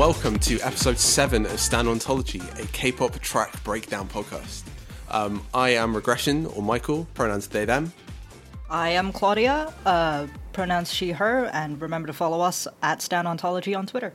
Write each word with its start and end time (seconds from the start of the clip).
welcome 0.00 0.38
to 0.38 0.58
episode 0.62 0.98
7 0.98 1.44
of 1.44 1.60
Stan 1.60 1.86
Ontology, 1.86 2.40
a 2.58 2.64
K 2.68 2.90
pop 2.90 3.18
track 3.18 3.62
breakdown 3.64 4.08
podcast. 4.08 4.62
Um, 5.10 5.44
I 5.52 5.74
am 5.74 5.94
Regression, 5.94 6.46
or 6.46 6.62
Michael, 6.62 7.06
pronouns 7.12 7.46
they, 7.48 7.66
them. 7.66 7.92
I 8.70 8.88
am 8.88 9.12
Claudia, 9.12 9.74
uh, 9.84 10.26
pronouns 10.54 10.90
she, 10.90 11.10
her, 11.10 11.50
and 11.52 11.78
remember 11.82 12.06
to 12.06 12.14
follow 12.14 12.40
us 12.40 12.66
at 12.82 13.02
Stan 13.02 13.26
Ontology 13.26 13.74
on 13.74 13.86
Twitter. 13.86 14.14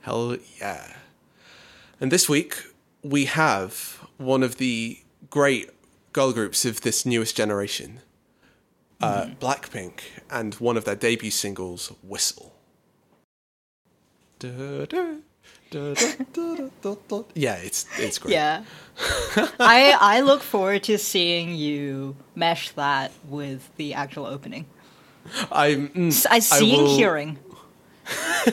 Hell 0.00 0.38
yeah. 0.58 0.94
And 2.00 2.10
this 2.10 2.26
week, 2.30 2.56
we 3.02 3.26
have 3.26 4.02
one 4.16 4.42
of 4.42 4.56
the 4.56 4.98
great 5.28 5.68
girl 6.14 6.32
groups 6.32 6.64
of 6.64 6.80
this 6.80 7.04
newest 7.04 7.36
generation, 7.36 8.00
uh, 9.02 9.26
Blackpink, 9.38 10.00
and 10.30 10.54
one 10.54 10.78
of 10.78 10.86
their 10.86 10.96
debut 10.96 11.30
singles, 11.30 11.92
Whistle. 12.02 12.53
Da, 14.50 14.86
da. 14.86 15.14
Yeah, 17.34 17.56
it's 17.56 17.86
it's 17.98 18.18
great. 18.18 18.32
Yeah. 18.32 18.62
I 19.58 19.96
I 20.00 20.20
look 20.20 20.42
forward 20.42 20.84
to 20.84 20.98
seeing 20.98 21.54
you 21.54 22.16
mesh 22.34 22.70
that 22.72 23.12
with 23.28 23.68
the 23.76 23.94
actual 23.94 24.26
opening. 24.26 24.66
I'm. 25.50 25.88
mm, 25.88 26.08
S- 26.08 26.26
I 26.26 26.38
seeing, 26.38 26.82
will- 26.82 26.96
hearing. 26.96 27.38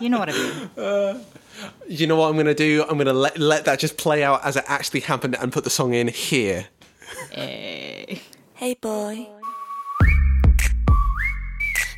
you 0.00 0.08
know 0.08 0.18
what 0.18 0.28
I 0.28 0.32
mean. 0.32 1.24
You 1.88 2.06
know 2.06 2.16
what 2.16 2.28
I'm 2.30 2.36
gonna 2.36 2.54
do? 2.54 2.84
I'm 2.88 2.96
gonna 2.98 3.12
let 3.12 3.38
let 3.38 3.64
that 3.66 3.78
just 3.80 3.96
play 3.98 4.22
out 4.22 4.44
as 4.44 4.56
it 4.56 4.64
actually 4.68 5.00
happened 5.00 5.36
and 5.40 5.52
put 5.52 5.64
the 5.64 5.70
song 5.70 5.94
in 5.94 6.08
here. 6.08 6.66
Eh. 7.32 8.18
Hey 8.54 8.74
boy. 8.74 9.28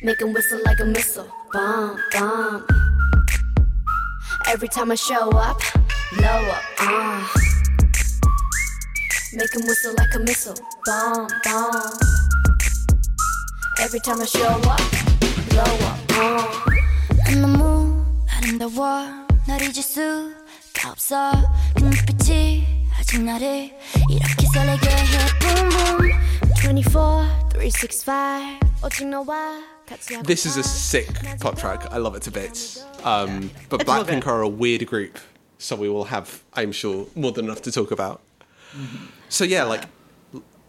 Make 0.03 0.19
him 0.21 0.33
whistle 0.33 0.59
like 0.65 0.79
a 0.79 0.85
missile 0.85 1.31
Bomb, 1.52 1.98
bomb. 2.12 2.66
Every 4.48 4.68
time 4.68 4.90
I 4.90 4.94
show 4.94 5.30
up, 5.30 5.60
blow 6.12 6.26
up. 6.26 6.62
Uh. 6.80 7.26
Make 9.32 9.54
him 9.54 9.66
whistle 9.66 9.94
like 9.96 10.14
a 10.14 10.18
missile. 10.20 10.54
Bomb, 10.84 11.28
bomb. 11.44 11.92
Every 13.80 14.00
time 14.00 14.20
I 14.20 14.26
show 14.26 14.46
up, 14.46 14.80
blow 15.50 15.62
up. 15.62 15.98
Uh. 16.12 16.66
너무 17.40 18.04
아름다워 18.30 19.26
날 19.46 19.60
잊을 19.62 19.82
수가 19.82 20.90
없어 20.90 21.32
그 21.74 21.82
눈빛이 21.82 22.88
아직 22.98 23.22
나를 23.22 23.72
이렇게 24.08 24.46
설레게 24.54 24.88
해 24.88 25.06
Boom 25.40 25.68
boom 25.70 26.78
24, 26.78 27.48
365 27.52 28.12
오직 28.84 29.06
너와 29.08 29.26
같이 29.26 29.44
하고 29.54 29.69
this 30.23 30.45
is 30.45 30.57
a 30.57 30.63
sick 30.63 31.09
pop 31.39 31.57
track. 31.57 31.91
I 31.91 31.97
love 31.97 32.15
it 32.15 32.21
to 32.23 32.31
bits. 32.31 32.83
Um, 33.03 33.51
but 33.69 33.81
It's 33.81 33.89
Blackpink 33.89 34.23
good. 34.23 34.27
are 34.27 34.41
a 34.41 34.47
weird 34.47 34.85
group, 34.87 35.17
so 35.57 35.75
we 35.75 35.89
will 35.89 36.05
have, 36.05 36.43
I'm 36.53 36.71
sure, 36.71 37.07
more 37.15 37.31
than 37.31 37.45
enough 37.45 37.61
to 37.63 37.71
talk 37.71 37.91
about. 37.91 38.21
So 39.29 39.43
yeah, 39.43 39.63
like 39.63 39.83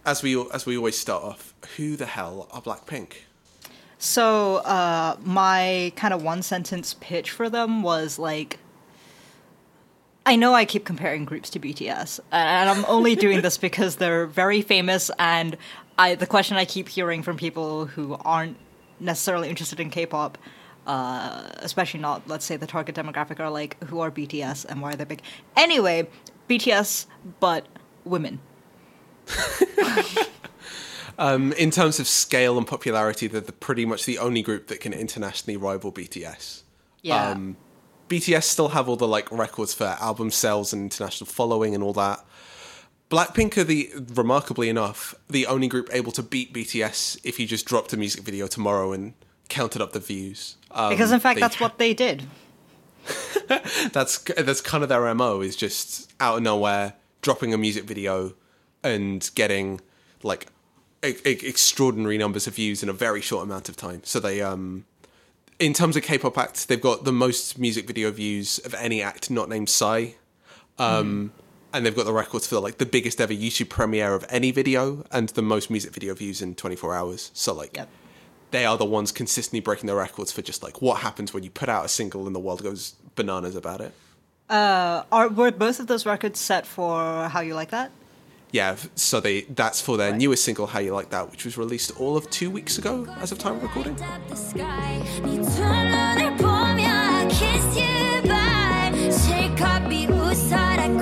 as 0.05 0.23
we 0.23 0.41
as 0.53 0.67
we 0.67 0.77
always 0.77 0.99
start 0.99 1.23
off, 1.23 1.55
who 1.77 1.97
the 1.97 2.07
hell 2.07 2.49
are 2.51 2.61
Blackpink? 2.61 3.15
So, 3.99 4.57
uh, 4.57 5.17
my 5.23 5.93
kind 5.95 6.13
of 6.13 6.25
one 6.25 6.43
sentence 6.43 6.97
pitch 6.99 7.31
for 7.31 7.49
them 7.49 7.85
was 7.85 8.19
like, 8.19 8.59
I 10.27 10.35
know 10.35 10.55
I 10.55 10.65
keep 10.65 10.85
comparing 10.85 11.25
groups 11.25 11.51
to 11.51 11.61
BTS, 11.61 12.19
and 12.33 12.69
I'm 12.69 12.85
only 12.89 13.15
doing 13.27 13.43
this 13.43 13.57
because 13.59 13.97
they're 13.97 14.27
very 14.27 14.61
famous. 14.61 15.09
And 15.21 15.57
I, 15.99 16.17
the 16.17 16.27
question 16.27 16.57
I 16.57 16.65
keep 16.65 16.89
hearing 16.89 17.23
from 17.23 17.37
people 17.37 17.87
who 17.87 18.15
aren't 18.25 18.57
necessarily 19.01 19.49
interested 19.49 19.81
in 19.81 19.91
K-pop, 19.91 20.39
uh, 20.87 21.49
especially 21.59 22.01
not, 22.01 22.27
let's 22.29 22.45
say, 22.45 22.57
the 22.57 22.67
target 22.67 22.95
demographic, 22.95 23.41
are 23.41 23.51
like, 23.51 23.83
who 23.85 24.01
are 24.01 24.11
BTS 24.11 24.65
and 24.67 24.81
why 24.81 24.93
are 24.93 24.97
they 24.97 25.05
big? 25.05 25.23
Anyway, 25.57 26.09
BTS, 26.49 27.07
but 27.41 27.67
women. 28.05 28.41
Um, 31.19 31.53
in 31.53 31.71
terms 31.71 32.01
of 32.01 32.09
scale 32.09 32.59
and 32.59 32.67
popularity, 32.67 33.27
they're 33.27 33.41
the, 33.41 33.53
pretty 33.53 33.85
much 33.85 34.07
the 34.07 34.19
only 34.19 34.43
group 34.43 34.69
that 34.69 34.81
can 34.81 34.93
internationally 34.93 35.57
rival 35.57 35.93
BTS. 35.93 36.63
Yeah. 37.03 37.31
Um, 37.31 37.57
BTS 38.09 38.45
still 38.45 38.69
have 38.69 38.89
all 38.89 38.97
the 38.97 39.09
like 39.09 39.31
records 39.31 39.75
for 39.75 39.97
album 40.01 40.31
sales 40.31 40.73
and 40.73 40.83
international 40.83 41.27
following 41.29 41.75
and 41.75 41.83
all 41.85 41.93
that. 41.95 42.25
Blackpink 43.13 43.59
are 43.59 43.65
the 43.65 43.91
remarkably 44.15 44.71
enough 44.71 45.15
the 45.29 45.47
only 45.47 45.69
group 45.69 45.91
able 45.93 46.13
to 46.13 46.23
beat 46.23 46.55
BTS 46.55 47.21
if 47.23 47.39
you 47.39 47.47
just 47.47 47.67
dropped 47.67 47.93
a 47.93 47.97
music 47.99 48.23
video 48.23 48.47
tomorrow 48.47 48.93
and 48.93 49.13
counted 49.51 49.83
up 49.83 49.93
the 49.93 50.01
views. 50.01 50.57
Um, 50.71 50.89
because 50.89 51.13
in 51.13 51.21
fact, 51.21 51.37
they 51.37 51.43
that's 51.43 51.61
what 51.61 51.77
they 51.77 51.93
did. 51.93 52.23
that's 53.93 54.17
that's 54.19 54.63
kind 54.63 54.83
of 54.83 54.89
their 54.89 55.15
mo 55.15 55.43
is 55.43 55.57
just 55.57 56.11
out 56.21 56.39
of 56.39 56.43
nowhere 56.43 56.95
dropping 57.21 57.53
a 57.53 57.59
music 57.59 57.85
video 57.85 58.33
and 58.83 59.31
getting 59.35 59.83
like 60.23 60.47
e- 61.05 61.15
e- 61.27 61.47
extraordinary 61.47 62.17
numbers 62.17 62.47
of 62.47 62.55
views 62.55 62.83
in 62.83 62.89
a 62.89 62.95
very 62.95 63.21
short 63.21 63.45
amount 63.45 63.69
of 63.69 63.77
time. 63.77 64.01
So 64.05 64.21
they 64.21 64.41
um 64.41 64.87
in 65.59 65.75
terms 65.75 65.99
of 65.99 66.03
K-pop 66.03 66.39
acts, 66.39 66.65
they've 66.65 66.81
got 66.81 67.05
the 67.05 67.13
most 67.13 67.59
music 67.59 67.87
video 67.87 68.11
views 68.11 68.59
of 68.61 68.73
any 68.73 69.03
act 69.03 69.31
not 69.31 69.51
named 69.51 69.69
Psy. 69.69 70.13
Um 70.79 71.33
and 71.73 71.85
they've 71.85 71.95
got 71.97 72.05
the 72.07 72.13
records 72.13 72.47
for 72.47 72.59
like 72.61 72.79
the 72.79 72.87
biggest 72.87 73.21
ever 73.21 73.33
YouTube 73.33 73.69
premiere 73.69 74.15
of 74.15 74.25
any 74.29 74.51
video 74.51 75.05
and 75.11 75.29
the 75.31 75.43
most 75.43 75.71
music 75.71 75.93
video 75.93 76.15
views 76.15 76.43
in 76.43 76.55
24 76.55 76.95
hours. 76.95 77.31
So 77.35 77.53
like 77.55 77.77
Yep. 77.77 77.89
they 78.51 78.65
are 78.65 78.77
the 78.77 78.85
ones 78.85 79.13
consistently 79.13 79.61
breaking 79.61 79.87
the 79.87 79.95
records 79.95 80.33
for 80.33 80.43
just 80.43 80.63
like 80.63 80.83
what 80.83 80.99
happens 81.01 81.33
when 81.35 81.43
you 81.43 81.51
put 81.51 81.69
out 81.69 81.85
a 81.85 81.89
single 81.89 82.27
and 82.27 82.35
the 82.35 82.41
world 82.41 82.63
goes 82.63 82.95
bananas 83.15 83.57
about 83.57 83.81
it. 83.81 83.93
Uh, 84.51 85.05
are 85.11 85.29
were 85.29 85.51
both 85.51 85.81
of 85.81 85.87
those 85.87 86.05
records 86.05 86.39
set 86.39 86.67
for 86.67 87.29
How 87.29 87.41
You 87.41 87.55
Like 87.55 87.71
That? 87.71 87.91
Yeah, 88.51 88.77
so 88.97 89.19
they 89.19 89.43
that's 89.43 89.81
for 89.81 89.97
their 89.97 90.15
newest 90.15 90.45
single 90.45 90.67
"How 90.67 90.79
You 90.81 90.93
Like 90.93 91.09
That," 91.09 91.31
which 91.31 91.47
was 91.47 91.57
released 91.57 91.99
all 91.99 92.19
of 92.19 92.29
two 92.29 92.51
weeks 92.51 92.77
ago 92.77 93.07
as 93.19 93.33
of 93.33 93.39
time 93.39 93.57
of 93.57 93.63
recording. 93.63 93.97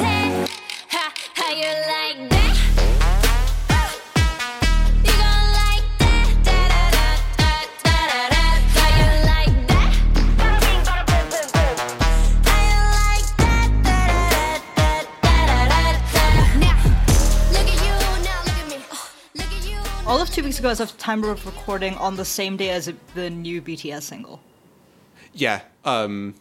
Ha, 0.90 1.12
how 1.36 1.52
you 1.52 1.72
like 1.90 2.22
that? 2.30 2.56
You 5.04 5.14
gon' 5.18 5.48
like 5.54 5.88
that? 6.00 6.26
Da-da-da-da-da-da-da. 6.46 8.44
How 8.74 8.90
you 9.00 9.10
like 9.26 9.58
that? 9.68 9.92
How 10.04 10.60
you 12.62 12.80
like 12.94 13.28
that? 13.42 13.68
Da-da-da-da-da-da-da. 15.74 16.44
Now, 16.60 16.78
look 17.52 17.68
at 17.68 17.80
you, 17.82 17.98
now 18.24 18.40
look 18.46 18.58
at 18.62 18.68
me. 18.70 18.78
Look 19.36 19.52
at 19.52 19.64
you. 19.66 19.80
All 20.08 20.22
of 20.22 20.30
two 20.30 20.44
weeks 20.44 20.60
ago, 20.60 20.70
as 20.70 20.80
of 20.80 20.96
time 20.98 21.24
of 21.24 21.46
recording, 21.46 21.96
on 21.98 22.16
the 22.16 22.26
same 22.26 22.58
day 22.58 22.70
as 22.70 22.92
the 23.16 23.30
new 23.30 23.62
BTS 23.62 24.04
single. 24.04 24.40
Yeah, 25.36 25.62
um, 25.84 26.36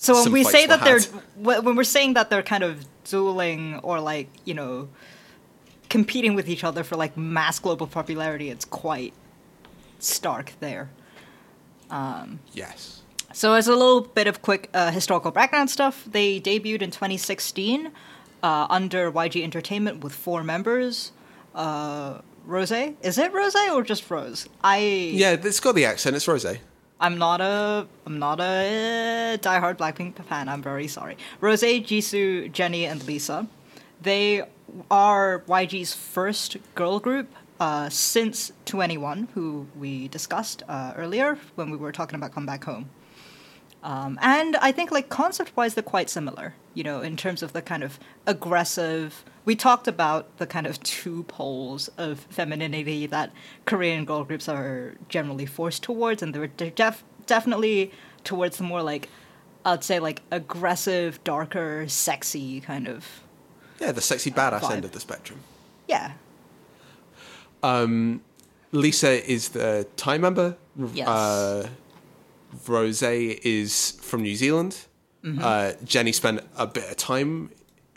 so 0.00 0.14
when 0.14 0.22
Some 0.24 0.32
we 0.32 0.44
say 0.44 0.64
that 0.64 0.82
they're 0.82 1.00
when 1.36 1.76
we're 1.76 1.84
saying 1.84 2.14
that 2.14 2.30
they're 2.30 2.42
kind 2.42 2.64
of 2.64 2.86
dueling 3.04 3.78
or 3.82 4.00
like 4.00 4.28
you 4.46 4.54
know 4.54 4.88
competing 5.90 6.34
with 6.34 6.48
each 6.48 6.64
other 6.64 6.82
for 6.82 6.96
like 6.96 7.18
mass 7.18 7.58
global 7.58 7.86
popularity, 7.86 8.48
it's 8.48 8.64
quite 8.64 9.12
stark 9.98 10.54
there. 10.60 10.88
yes, 12.54 13.02
So 13.34 13.52
as 13.52 13.68
a 13.68 13.72
little 13.76 14.00
bit 14.00 14.26
of 14.26 14.40
quick 14.40 14.70
uh, 14.72 14.90
historical 14.90 15.32
background 15.32 15.68
stuff, 15.68 16.08
they 16.10 16.40
debuted 16.40 16.80
in 16.80 16.90
2016 16.90 17.90
uh, 18.42 18.66
under 18.70 19.12
YG 19.12 19.42
Entertainment 19.42 20.02
with 20.02 20.14
four 20.14 20.42
members. 20.42 21.12
Uh, 21.54 22.20
Rose, 22.46 22.70
is 22.70 23.18
it 23.18 23.32
Rose 23.34 23.54
or 23.70 23.82
just 23.82 24.08
Rose? 24.10 24.48
I 24.64 24.78
yeah, 24.78 25.32
it's 25.32 25.60
got 25.60 25.74
the 25.74 25.84
accent. 25.84 26.16
It's 26.16 26.26
Rose. 26.26 26.46
I'm 27.00 27.16
not 27.16 27.40
a 27.40 27.86
I'm 28.06 28.18
not 28.18 28.40
a 28.40 29.38
diehard 29.40 29.78
Blackpink 29.78 30.22
fan. 30.24 30.48
I'm 30.48 30.62
very 30.62 30.86
sorry. 30.86 31.16
Rose, 31.40 31.62
Jisoo, 31.62 32.52
Jennie, 32.52 32.84
and 32.84 33.02
Lisa. 33.06 33.48
They 34.02 34.42
are 34.90 35.42
YG's 35.48 35.94
first 35.94 36.58
girl 36.74 37.00
group 37.00 37.28
uh, 37.58 37.88
since 37.88 38.52
2NE1, 38.66 39.28
who 39.32 39.66
we 39.78 40.08
discussed 40.08 40.62
uh, 40.68 40.92
earlier 40.96 41.38
when 41.54 41.70
we 41.70 41.76
were 41.76 41.92
talking 41.92 42.16
about 42.16 42.32
Come 42.32 42.46
Back 42.46 42.64
Home. 42.64 42.90
Um, 43.82 44.18
and 44.20 44.56
I 44.56 44.72
think, 44.72 44.92
like 44.92 45.08
concept-wise, 45.08 45.74
they're 45.74 45.82
quite 45.82 46.10
similar. 46.10 46.54
You 46.74 46.84
know, 46.84 47.00
in 47.00 47.16
terms 47.16 47.42
of 47.42 47.52
the 47.52 47.62
kind 47.62 47.82
of 47.82 47.98
aggressive. 48.26 49.24
We 49.50 49.56
talked 49.56 49.88
about 49.88 50.36
the 50.36 50.46
kind 50.46 50.64
of 50.64 50.80
two 50.84 51.24
poles 51.24 51.88
of 51.98 52.20
femininity 52.30 53.06
that 53.08 53.32
Korean 53.64 54.04
girl 54.04 54.22
groups 54.22 54.48
are 54.48 54.94
generally 55.08 55.44
forced 55.44 55.82
towards, 55.82 56.22
and 56.22 56.32
they're 56.32 56.52
they're 56.56 56.70
def- 56.70 57.02
definitely 57.26 57.90
towards 58.22 58.58
the 58.58 58.62
more 58.62 58.80
like, 58.80 59.08
I'd 59.64 59.82
say 59.82 59.98
like 59.98 60.22
aggressive, 60.30 61.18
darker, 61.24 61.88
sexy 61.88 62.60
kind 62.60 62.86
of. 62.86 63.24
Yeah, 63.80 63.90
the 63.90 64.00
sexy 64.00 64.30
badass 64.30 64.60
vibe. 64.60 64.70
end 64.70 64.84
of 64.84 64.92
the 64.92 65.00
spectrum. 65.00 65.40
Yeah, 65.88 66.12
Lisa 68.70 69.28
is 69.28 69.48
the 69.48 69.88
Thai 69.96 70.18
member. 70.18 70.56
Yes. 70.94 71.08
Uh, 71.08 71.68
Rose 72.68 73.02
is 73.02 73.98
from 74.00 74.22
New 74.22 74.36
Zealand. 74.36 74.86
Mm-hmm. 75.24 75.40
Uh, 75.42 75.72
Jennie 75.84 76.12
spent 76.12 76.40
a 76.56 76.68
bit 76.68 76.88
of 76.88 76.96
time 76.96 77.50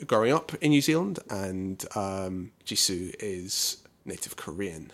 growing 0.03 0.33
up 0.33 0.53
in 0.61 0.71
New 0.71 0.81
Zealand, 0.81 1.19
and 1.29 1.83
um, 1.95 2.51
Jisoo 2.65 3.13
is 3.19 3.77
native 4.05 4.35
Korean. 4.35 4.91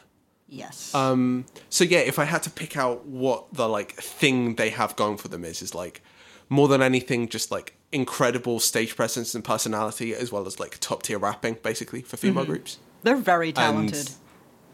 Yes. 0.48 0.94
Um, 0.96 1.46
so 1.70 1.84
yeah, 1.84 2.00
if 2.00 2.18
I 2.20 2.26
had 2.26 2.42
to 2.44 2.50
pick 2.50 2.76
out 2.76 3.06
what 3.06 3.54
the 3.54 3.68
like 3.70 3.94
thing 3.94 4.56
they 4.56 4.70
have 4.72 4.96
going 4.96 5.18
for 5.18 5.28
them 5.28 5.46
is, 5.46 5.62
is 5.62 5.76
like 5.76 6.02
more 6.50 6.68
than 6.68 6.82
anything, 6.82 7.28
just 7.30 7.52
like 7.52 7.76
incredible 7.92 8.60
stage 8.60 8.96
presence 8.96 9.36
and 9.36 9.44
personality, 9.44 10.14
as 10.16 10.32
well 10.32 10.48
as 10.48 10.60
like 10.60 10.78
top 10.80 11.04
tier 11.04 11.20
rapping, 11.20 11.58
basically 11.62 12.02
for 12.02 12.18
female 12.18 12.46
groups. 12.46 12.80
They're 13.04 13.16
very 13.16 13.52
talented. 13.54 14.10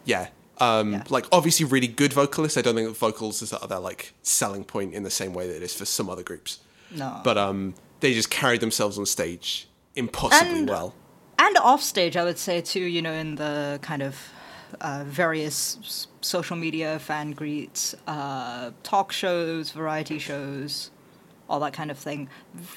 Yeah. 0.06 0.28
Um, 0.60 0.94
Yeah. 0.94 1.04
like 1.10 1.26
obviously 1.34 1.66
really 1.66 1.88
good 1.88 2.14
vocalists. 2.14 2.58
I 2.58 2.62
don't 2.62 2.76
think 2.76 2.88
that 2.88 2.96
vocals 2.98 3.42
is 3.42 3.50
their 3.50 3.80
like 3.80 4.14
selling 4.22 4.64
point 4.64 4.94
in 4.94 5.04
the 5.04 5.10
same 5.10 5.34
way 5.34 5.48
that 5.48 5.58
it 5.58 5.64
is 5.64 5.76
for 5.76 5.84
some 5.86 6.10
other 6.10 6.24
groups. 6.24 6.60
no. 6.92 7.20
But 7.24 7.38
um, 7.38 7.74
they 8.00 8.14
just 8.14 8.30
carry 8.30 8.58
themselves 8.58 8.98
on 8.98 9.06
stage 9.06 9.68
impossibly 9.96 10.60
And- 10.60 10.70
well. 10.70 10.94
and 11.40 11.58
off 11.58 11.82
stage, 11.82 12.16
I 12.18 12.24
would 12.24 12.38
say 12.38 12.62
too. 12.62 12.82
You 12.82 13.02
know, 13.02 13.14
in 13.14 13.36
the 13.36 13.80
kind 13.82 14.02
of 14.02 14.18
uh, 14.82 15.04
various 15.06 16.08
social 16.22 16.56
media 16.58 17.00
fan 17.00 17.32
greets, 17.32 17.96
uh, 18.08 18.72
talk 18.84 19.12
shows, 19.12 19.72
variety 19.72 20.20
shows, 20.20 20.92
all 21.50 21.60
that 21.62 21.74
kind 21.74 21.92
of 21.92 21.98
thing. 21.98 22.28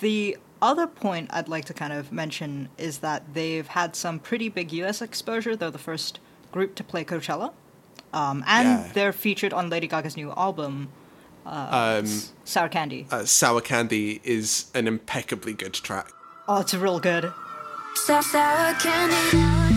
The 0.01 0.37
other 0.61 0.87
point 0.87 1.31
I'd 1.33 1.49
like 1.49 1.65
to 1.67 1.75
kind 1.75 1.93
of 1.93 2.13
mention 2.13 2.69
is 2.79 2.99
that 2.99 3.23
they've 3.35 3.67
had 3.67 3.97
some 3.97 4.19
pretty 4.19 4.49
big 4.49 4.73
U.S. 4.73 5.01
exposure. 5.03 5.57
They're 5.57 5.71
the 5.71 5.79
first 5.79 6.21
group 6.53 6.75
to 6.77 6.85
play 6.85 7.05
Coachella, 7.05 7.53
um, 8.13 8.45
and 8.47 8.69
Yeah. 8.69 8.91
they're 8.93 9.13
featured 9.13 9.53
on 9.53 9.71
Lady 9.71 9.87
Gaga's 9.89 10.17
new 10.17 10.31
album, 10.33 10.89
Um, 11.47 12.07
Sour 12.45 12.69
Candy. 12.69 13.07
uh, 13.11 13.25
Sour 13.25 13.61
Candy 13.63 14.21
is 14.23 14.67
an 14.75 14.87
impeccably 14.87 15.55
good 15.55 15.73
track. 15.75 16.13
Oh, 16.49 16.61
it's 16.61 16.75
real 16.75 16.99
good. 16.99 17.33
Sour, 17.95 18.75
candy. 18.75 19.68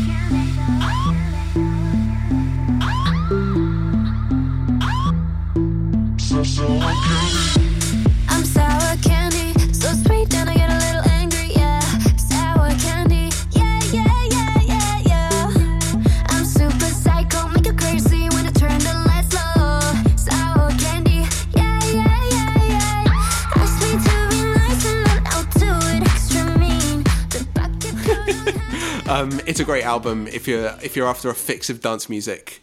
Um, 29.12 29.42
it's 29.46 29.60
a 29.60 29.66
great 29.66 29.84
album 29.84 30.28
if 30.28 30.48
you're 30.48 30.68
if 30.82 30.96
you're 30.96 31.08
after 31.08 31.30
a 31.30 31.36
fix 31.36 31.70
of 31.70 31.82
dance 31.82 32.08
music 32.08 32.62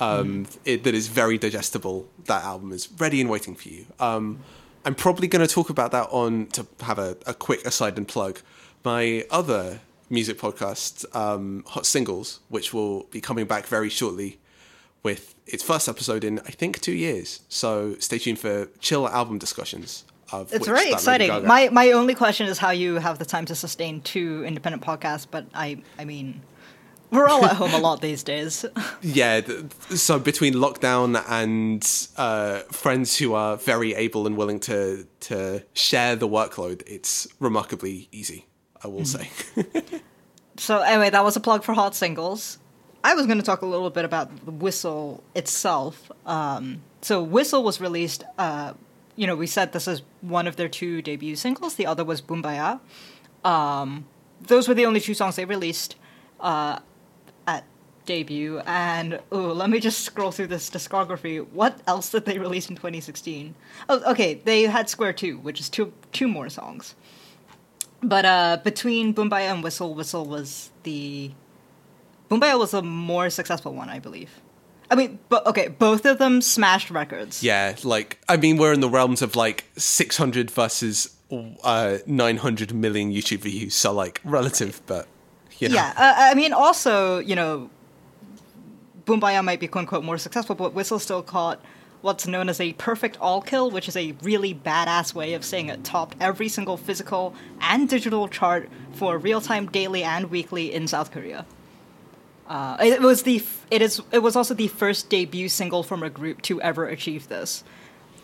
um, 0.00 0.46
it, 0.64 0.82
that 0.82 0.92
is 0.92 1.06
very 1.06 1.38
digestible. 1.38 2.08
That 2.24 2.42
album 2.42 2.72
is 2.72 2.88
ready 2.98 3.20
and 3.20 3.30
waiting 3.30 3.54
for 3.54 3.68
you. 3.68 3.86
Um, 4.00 4.40
I'm 4.84 4.96
probably 4.96 5.28
going 5.28 5.46
to 5.46 5.52
talk 5.52 5.70
about 5.70 5.92
that 5.92 6.08
on 6.10 6.46
to 6.48 6.66
have 6.80 6.98
a, 6.98 7.16
a 7.26 7.32
quick 7.32 7.64
aside 7.64 7.96
and 7.96 8.08
plug 8.08 8.40
my 8.84 9.24
other 9.30 9.80
music 10.10 10.36
podcast, 10.36 11.04
um, 11.14 11.62
Hot 11.68 11.86
Singles, 11.86 12.40
which 12.48 12.74
will 12.74 13.04
be 13.04 13.20
coming 13.20 13.46
back 13.46 13.66
very 13.66 13.88
shortly 13.88 14.38
with 15.04 15.36
its 15.46 15.62
first 15.62 15.88
episode 15.88 16.24
in 16.24 16.40
I 16.40 16.50
think 16.50 16.80
two 16.80 16.92
years. 16.92 17.42
So 17.48 17.94
stay 18.00 18.18
tuned 18.18 18.40
for 18.40 18.66
chill 18.80 19.08
album 19.08 19.38
discussions. 19.38 20.04
Of 20.32 20.52
It's 20.52 20.66
very 20.66 20.90
exciting. 20.90 21.46
My 21.46 21.68
my 21.70 21.92
only 21.92 22.14
question 22.14 22.46
is 22.46 22.58
how 22.58 22.70
you 22.70 22.96
have 22.96 23.18
the 23.18 23.24
time 23.24 23.44
to 23.46 23.54
sustain 23.54 24.00
two 24.00 24.44
independent 24.44 24.82
podcasts. 24.82 25.26
But 25.30 25.46
I 25.54 25.82
I 25.98 26.04
mean, 26.04 26.42
we're 27.10 27.28
all 27.28 27.44
at 27.44 27.56
home 27.56 27.72
a 27.74 27.78
lot 27.78 28.00
these 28.00 28.22
days. 28.22 28.64
yeah 29.02 29.40
th- 29.40 29.70
so 29.90 30.18
between 30.18 30.54
lockdown 30.54 31.22
and 31.28 31.84
uh, 32.16 32.60
friends 32.72 33.18
who 33.18 33.34
are 33.34 33.56
very 33.56 33.94
able 33.94 34.26
and 34.26 34.36
willing 34.36 34.60
to 34.60 35.06
to 35.20 35.62
share 35.74 36.16
the 36.16 36.28
workload 36.28 36.82
it's 36.86 37.28
remarkably 37.38 38.08
easy 38.12 38.46
i 38.82 38.88
will 38.88 39.04
say 39.04 39.30
so 40.56 40.80
anyway, 40.80 41.10
that 41.10 41.24
was 41.24 41.36
a 41.36 41.40
plug 41.40 41.62
for 41.62 41.72
hot 41.72 41.94
singles. 41.94 42.58
I 43.02 43.14
was 43.14 43.26
going 43.26 43.38
to 43.38 43.44
talk 43.44 43.62
a 43.62 43.66
little 43.66 43.90
bit 43.90 44.04
about 44.04 44.44
the 44.44 44.50
Whistle 44.50 45.22
itself. 45.34 46.10
Um, 46.26 46.82
so 47.02 47.22
Whistle 47.22 47.62
was 47.62 47.80
released. 47.80 48.24
Uh, 48.38 48.74
you 49.16 49.26
know, 49.26 49.36
we 49.36 49.46
said 49.46 49.72
this 49.72 49.86
is 49.86 50.02
one 50.20 50.46
of 50.46 50.56
their 50.56 50.68
two 50.68 51.02
debut 51.02 51.36
singles. 51.36 51.76
The 51.76 51.86
other 51.86 52.04
was 52.04 52.20
Boombayah. 52.20 52.80
Um, 53.44 54.06
those 54.40 54.68
were 54.68 54.74
the 54.74 54.86
only 54.86 55.00
two 55.00 55.14
songs 55.14 55.36
they 55.36 55.44
released 55.44 55.96
uh, 56.40 56.80
at 57.46 57.64
debut. 58.06 58.60
And 58.66 59.20
ooh, 59.32 59.52
let 59.52 59.70
me 59.70 59.80
just 59.80 60.00
scroll 60.00 60.32
through 60.32 60.48
this 60.48 60.68
discography. 60.70 61.46
What 61.46 61.80
else 61.86 62.10
did 62.10 62.24
they 62.24 62.38
release 62.38 62.68
in 62.68 62.76
2016? 62.76 63.54
Oh, 63.88 64.12
okay, 64.12 64.34
they 64.34 64.62
had 64.62 64.88
Square 64.88 65.14
Two, 65.14 65.38
which 65.38 65.60
is 65.60 65.68
two 65.68 65.92
two 66.12 66.28
more 66.28 66.48
songs. 66.48 66.94
But 68.02 68.24
uh, 68.24 68.58
between 68.62 69.14
Boombayah 69.14 69.52
and 69.52 69.62
Whistle, 69.62 69.94
Whistle 69.94 70.26
was 70.26 70.70
the 70.82 71.30
Boombayah 72.30 72.58
was 72.58 72.72
the 72.72 72.82
more 72.82 73.30
successful 73.30 73.74
one, 73.74 73.88
I 73.88 73.98
believe. 73.98 74.30
I 74.90 74.94
mean, 74.96 75.18
but 75.28 75.46
okay, 75.46 75.68
both 75.68 76.04
of 76.04 76.18
them 76.18 76.40
smashed 76.42 76.90
records. 76.90 77.42
yeah 77.42 77.74
like 77.84 78.18
i 78.28 78.36
mean 78.36 78.56
we're 78.58 78.72
in 78.72 78.80
the 78.80 78.88
realms 78.88 79.22
of 79.22 79.34
like 79.34 79.64
600 79.76 80.50
versus 80.50 81.14
uh, 81.64 81.98
900 82.06 82.74
million 82.74 83.10
youtube 83.12 83.38
views 83.40 83.74
so 83.74 83.92
like 83.92 84.20
relative 84.24 84.80
but 84.86 85.08
you 85.58 85.68
know 85.68 85.74
Yeah, 85.74 85.92
uh, 85.96 86.14
I 86.30 86.34
mean, 86.34 86.52
also, 86.52 87.18
you 87.18 87.34
know, 87.34 87.70
Boombayah 89.06 89.44
might 89.44 89.60
be 89.60 89.68
quote 89.68 89.82
unquote 89.82 90.04
more 90.04 90.18
successful, 90.18 90.54
but 90.54 90.74
Whistle 90.74 90.98
still 90.98 91.22
caught 91.22 91.60
what's 92.02 92.26
known 92.26 92.48
as 92.48 92.60
a 92.60 92.72
perfect 92.74 93.16
all 93.20 93.40
kill, 93.40 93.70
which 93.70 93.88
is 93.88 93.96
a 93.96 94.12
really 94.22 94.54
badass 94.54 95.14
way 95.14 95.34
of 95.34 95.44
saying 95.44 95.68
it 95.68 95.84
topped 95.84 96.16
every 96.20 96.48
single 96.48 96.76
physical 96.76 97.34
and 97.60 97.88
digital 97.88 98.28
chart 98.28 98.68
for 98.92 99.16
real 99.18 99.40
time, 99.40 99.66
daily, 99.66 100.02
and 100.02 100.30
weekly 100.30 100.72
in 100.72 100.86
South 100.88 101.10
Korea. 101.10 101.46
Uh, 102.46 102.76
it 102.80 103.00
was 103.00 103.22
the 103.22 103.36
f- 103.36 103.66
it 103.70 103.80
is 103.80 104.02
it 104.12 104.18
was 104.18 104.36
also 104.36 104.54
the 104.54 104.68
first 104.68 105.08
debut 105.08 105.48
single 105.48 105.82
from 105.82 106.02
a 106.02 106.10
group 106.10 106.42
to 106.42 106.60
ever 106.60 106.86
achieve 106.86 107.28
this. 107.28 107.64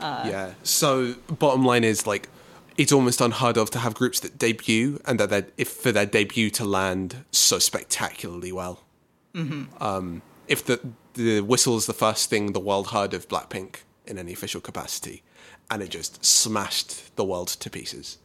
yeah. 0.00 0.54
So 0.62 1.14
bottom 1.28 1.64
line 1.64 1.84
is 1.84 2.06
like 2.06 2.28
it's 2.76 2.92
almost 2.92 3.20
unheard 3.20 3.56
of 3.56 3.70
to 3.70 3.78
have 3.78 3.94
groups 3.94 4.20
that 4.20 4.38
debut 4.38 5.00
and 5.06 5.20
that 5.20 5.50
if 5.56 5.68
for 5.68 5.92
their 5.92 6.06
debut 6.06 6.50
to 6.50 6.64
land 6.64 7.24
so 7.30 7.58
spectacularly 7.58 8.52
well. 8.52 8.82
Mm-hmm. 9.34 9.82
Um, 9.82 10.22
if 10.48 10.64
the 10.64 10.80
the 11.14 11.40
whistle 11.40 11.76
is 11.76 11.86
the 11.86 11.92
first 11.92 12.30
thing 12.30 12.52
the 12.52 12.60
world 12.60 12.88
heard 12.88 13.14
of 13.14 13.28
Blackpink 13.28 13.76
in 14.06 14.18
any 14.18 14.32
official 14.32 14.60
capacity, 14.60 15.22
and 15.70 15.82
it 15.82 15.90
just 15.90 16.24
smashed 16.24 17.14
the 17.16 17.24
world 17.24 17.48
to 17.48 17.70
pieces. 17.70 18.18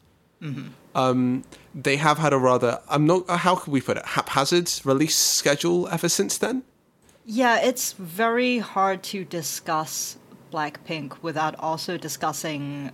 Um, 0.94 1.44
they 1.74 1.98
have 1.98 2.18
had 2.18 2.34
a 2.34 2.38
rather 2.38 2.80
I'm 2.90 3.06
not 3.06 3.30
how 3.30 3.56
could 3.56 3.72
we 3.72 3.82
put 3.82 3.98
it 3.98 4.06
haphazard 4.06 4.72
release 4.84 5.16
schedule 5.16 5.88
ever 5.90 6.08
since 6.08 6.38
then. 6.38 6.64
Yeah, 7.26 7.60
it's 7.60 7.94
very 7.94 8.60
hard 8.60 9.02
to 9.04 9.26
discuss 9.26 10.18
Blackpink 10.54 11.24
without 11.24 11.56
also 11.60 11.98
discussing 11.98 12.92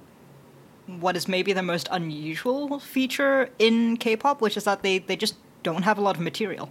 what 0.87 1.15
is 1.15 1.27
maybe 1.27 1.53
the 1.53 1.63
most 1.63 1.87
unusual 1.91 2.79
feature 2.79 3.49
in 3.59 3.97
K-pop, 3.97 4.41
which 4.41 4.57
is 4.57 4.63
that 4.63 4.81
they, 4.83 4.99
they 4.99 5.15
just 5.15 5.35
don't 5.63 5.83
have 5.83 5.97
a 5.97 6.01
lot 6.01 6.15
of 6.15 6.21
material. 6.21 6.69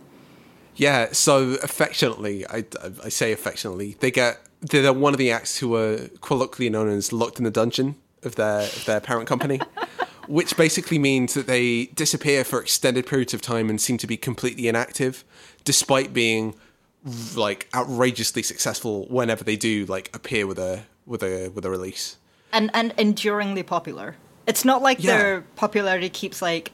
Yeah, 0.77 1.13
so 1.13 1.59
affectionately, 1.63 2.47
I, 2.47 2.65
I 3.05 3.09
say 3.09 3.33
affectionately, 3.33 3.97
they 4.01 4.11
get 4.11 4.41
they're 4.61 4.93
one 4.93 5.15
of 5.15 5.19
the 5.19 5.31
acts 5.31 5.59
who 5.59 5.75
are 5.75 6.09
colloquially 6.21 6.71
known 6.71 6.89
as 6.89 7.13
locked 7.13 7.39
in 7.39 7.45
the 7.45 7.51
dungeon 7.51 7.97
of 8.23 8.37
their 8.37 8.63
of 8.63 8.85
their 8.87 9.01
parent 9.01 9.29
company, 9.29 9.61
which 10.31 10.57
basically 10.57 10.99
means 10.99 11.35
that 11.35 11.49
they 11.49 11.87
disappear 11.87 12.45
for 12.45 12.61
extended 12.61 13.05
periods 13.05 13.35
of 13.35 13.43
time 13.43 13.69
and 13.69 13.81
seem 13.81 13.99
to 13.99 14.07
be 14.07 14.17
completely 14.17 14.69
inactive, 14.69 15.25
despite 15.65 16.13
being 16.13 16.55
like 17.35 17.69
outrageously 17.75 18.43
successful 18.43 19.07
whenever 19.09 19.43
they 19.43 19.57
do 19.57 19.87
like 19.87 20.15
appear 20.15 20.47
with 20.47 20.59
a 20.59 20.85
with 21.05 21.23
a 21.23 21.49
with 21.49 21.65
a 21.65 21.71
release. 21.71 22.17
And 22.53 22.71
and 22.73 22.95
enduringly 22.97 23.65
popular. 23.65 24.17
It's 24.47 24.65
not 24.65 24.83
like 24.83 25.03
Yeah. 25.03 25.19
their 25.19 25.41
popularity 25.57 26.09
keeps 26.09 26.41
like 26.41 26.73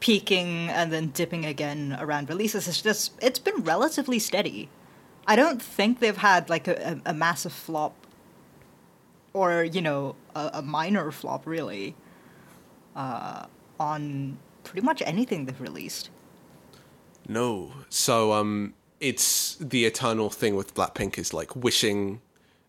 peaking 0.00 0.68
and 0.68 0.92
then 0.92 1.08
dipping 1.08 1.46
again 1.46 1.96
around 2.00 2.28
releases. 2.28 2.68
It's 2.68 2.82
just 2.82 3.12
it's 3.22 3.38
been 3.38 3.64
relatively 3.64 4.18
steady. 4.18 4.68
I 5.26 5.36
don't 5.36 5.62
think 5.62 6.00
they've 6.00 6.16
had 6.16 6.50
like 6.50 6.68
a, 6.68 7.00
a, 7.06 7.14
massive 7.14 7.52
flop 7.52 7.94
or, 9.32 9.62
you 9.62 9.80
know, 9.80 10.16
a, 10.34 10.50
a 10.54 10.62
minor 10.62 11.12
flop 11.12 11.46
really 11.46 11.94
uh, 12.96 13.46
on 13.78 14.38
pretty 14.64 14.82
much 14.84 15.02
anything 15.06 15.46
they've 15.46 15.60
released. 15.60 16.10
No. 17.28 17.72
So 17.88 18.32
um 18.32 18.74
it's 18.98 19.56
the 19.56 19.84
eternal 19.86 20.28
thing 20.30 20.54
with 20.56 20.74
Blackpink 20.74 21.18
is 21.18 21.32
like 21.32 21.54
wishing 21.56 22.20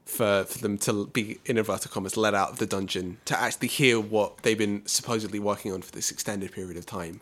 for 0.05 0.43
for 0.45 0.57
them 0.59 0.77
to 0.79 1.07
be 1.07 1.39
in 1.45 1.57
inverted 1.57 1.91
commas 1.91 2.17
let 2.17 2.33
out 2.33 2.51
of 2.51 2.57
the 2.59 2.65
dungeon 2.65 3.17
to 3.25 3.39
actually 3.39 3.67
hear 3.67 3.99
what 3.99 4.37
they've 4.43 4.57
been 4.57 4.83
supposedly 4.85 5.39
working 5.39 5.73
on 5.73 5.81
for 5.81 5.91
this 5.91 6.11
extended 6.11 6.51
period 6.51 6.77
of 6.77 6.85
time. 6.85 7.21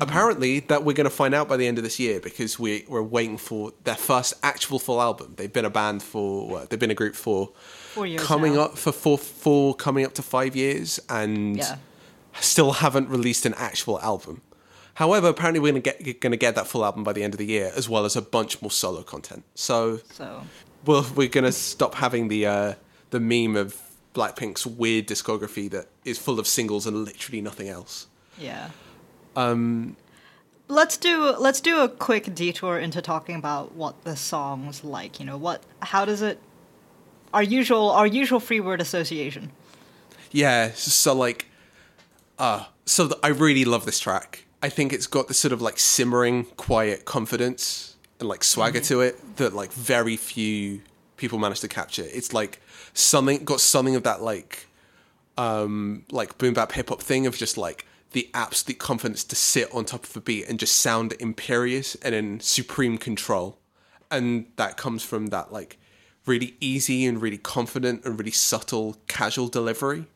Apparently, 0.00 0.60
that 0.60 0.82
we're 0.84 0.94
going 0.94 1.04
to 1.04 1.10
find 1.14 1.34
out 1.34 1.46
by 1.48 1.56
the 1.58 1.66
end 1.66 1.76
of 1.76 1.84
this 1.84 1.98
year 1.98 2.20
because 2.20 2.58
we 2.58 2.84
we're 2.88 3.02
waiting 3.02 3.36
for 3.36 3.72
their 3.84 3.96
first 3.96 4.32
actual 4.42 4.78
full 4.78 5.00
album. 5.02 5.34
They've 5.36 5.52
been 5.52 5.64
a 5.66 5.70
band 5.70 6.02
for 6.02 6.64
they've 6.66 6.78
been 6.78 6.92
a 6.92 6.94
group 6.94 7.14
for 7.14 7.50
Four 7.94 8.06
years 8.06 8.22
coming 8.22 8.54
now. 8.54 8.62
up 8.62 8.78
for 8.78 8.92
four, 8.92 9.18
four 9.18 9.74
coming 9.74 10.06
up 10.06 10.14
to 10.14 10.22
five 10.22 10.56
years, 10.56 11.00
and 11.10 11.56
Yeah. 11.58 11.76
Still 12.40 12.72
haven't 12.72 13.08
released 13.08 13.46
an 13.46 13.54
actual 13.54 14.00
album. 14.00 14.42
However, 14.94 15.28
apparently 15.28 15.60
we're 15.60 15.72
gonna 15.72 15.80
get 15.80 16.20
gonna 16.20 16.36
get 16.36 16.54
that 16.54 16.66
full 16.66 16.84
album 16.84 17.04
by 17.04 17.12
the 17.12 17.22
end 17.22 17.34
of 17.34 17.38
the 17.38 17.46
year, 17.46 17.72
as 17.74 17.88
well 17.88 18.04
as 18.04 18.16
a 18.16 18.22
bunch 18.22 18.60
more 18.60 18.70
solo 18.70 19.02
content. 19.02 19.44
So, 19.54 20.00
So 20.12 20.42
well, 20.84 21.06
we're 21.14 21.28
gonna 21.28 21.52
stop 21.52 21.94
having 21.94 22.28
the 22.28 22.46
uh, 22.46 22.74
the 23.10 23.20
meme 23.20 23.56
of 23.56 23.80
Blackpink's 24.14 24.66
weird 24.66 25.06
discography 25.06 25.70
that 25.70 25.86
is 26.04 26.18
full 26.18 26.38
of 26.38 26.46
singles 26.46 26.86
and 26.86 27.04
literally 27.04 27.40
nothing 27.40 27.68
else. 27.68 28.06
yeah. 28.38 28.70
Um. 29.36 29.96
Let's 30.68 30.96
do 30.96 31.34
let's 31.36 31.60
do 31.60 31.80
a 31.80 31.88
quick 31.88 32.32
detour 32.32 32.78
into 32.78 33.02
talking 33.02 33.34
about 33.34 33.74
what 33.74 34.04
the 34.04 34.14
song's 34.14 34.84
like. 34.84 35.18
You 35.18 35.26
know 35.26 35.36
what? 35.36 35.62
How 35.82 36.04
does 36.04 36.22
it? 36.22 36.38
Our 37.34 37.42
usual 37.42 37.90
our 37.90 38.06
usual 38.06 38.38
free 38.38 38.60
word 38.60 38.80
association. 38.80 39.50
Yeah, 40.30 40.70
so 40.72 41.12
like, 41.12 41.46
uh, 42.40 42.64
so 42.86 43.06
th- 43.06 43.20
I 43.22 43.28
really 43.28 43.64
love 43.64 43.84
this 43.84 44.00
track. 44.00 44.46
I 44.62 44.68
think 44.68 44.92
it's 44.92 45.06
got 45.06 45.28
this 45.28 45.38
sort 45.38 45.52
of 45.52 45.62
like 45.62 45.78
simmering, 45.78 46.44
quiet 46.56 47.04
confidence 47.04 47.96
and 48.18 48.28
like 48.28 48.42
swagger 48.42 48.80
to 48.80 49.00
it 49.02 49.36
that 49.36 49.54
like 49.54 49.72
very 49.72 50.16
few 50.16 50.80
people 51.16 51.38
manage 51.38 51.60
to 51.60 51.68
capture. 51.68 52.06
It's 52.10 52.32
like 52.32 52.60
something 52.94 53.44
got 53.44 53.60
something 53.60 53.94
of 53.94 54.02
that 54.02 54.22
like, 54.22 54.66
um, 55.38 56.04
like 56.10 56.38
boom 56.38 56.54
bap 56.54 56.72
hip 56.72 56.88
hop 56.88 57.00
thing 57.00 57.26
of 57.26 57.36
just 57.36 57.56
like 57.56 57.86
the 58.12 58.28
absolute 58.34 58.78
confidence 58.78 59.22
to 59.24 59.36
sit 59.36 59.72
on 59.72 59.84
top 59.84 60.04
of 60.04 60.16
a 60.16 60.20
beat 60.20 60.48
and 60.48 60.58
just 60.58 60.76
sound 60.76 61.14
imperious 61.20 61.94
and 61.96 62.14
in 62.14 62.40
supreme 62.40 62.98
control, 62.98 63.58
and 64.10 64.46
that 64.56 64.76
comes 64.76 65.02
from 65.02 65.28
that 65.28 65.52
like 65.52 65.78
really 66.26 66.54
easy 66.60 67.06
and 67.06 67.22
really 67.22 67.38
confident 67.38 68.04
and 68.04 68.18
really 68.18 68.30
subtle 68.30 68.96
casual 69.08 69.48
delivery. 69.48 70.06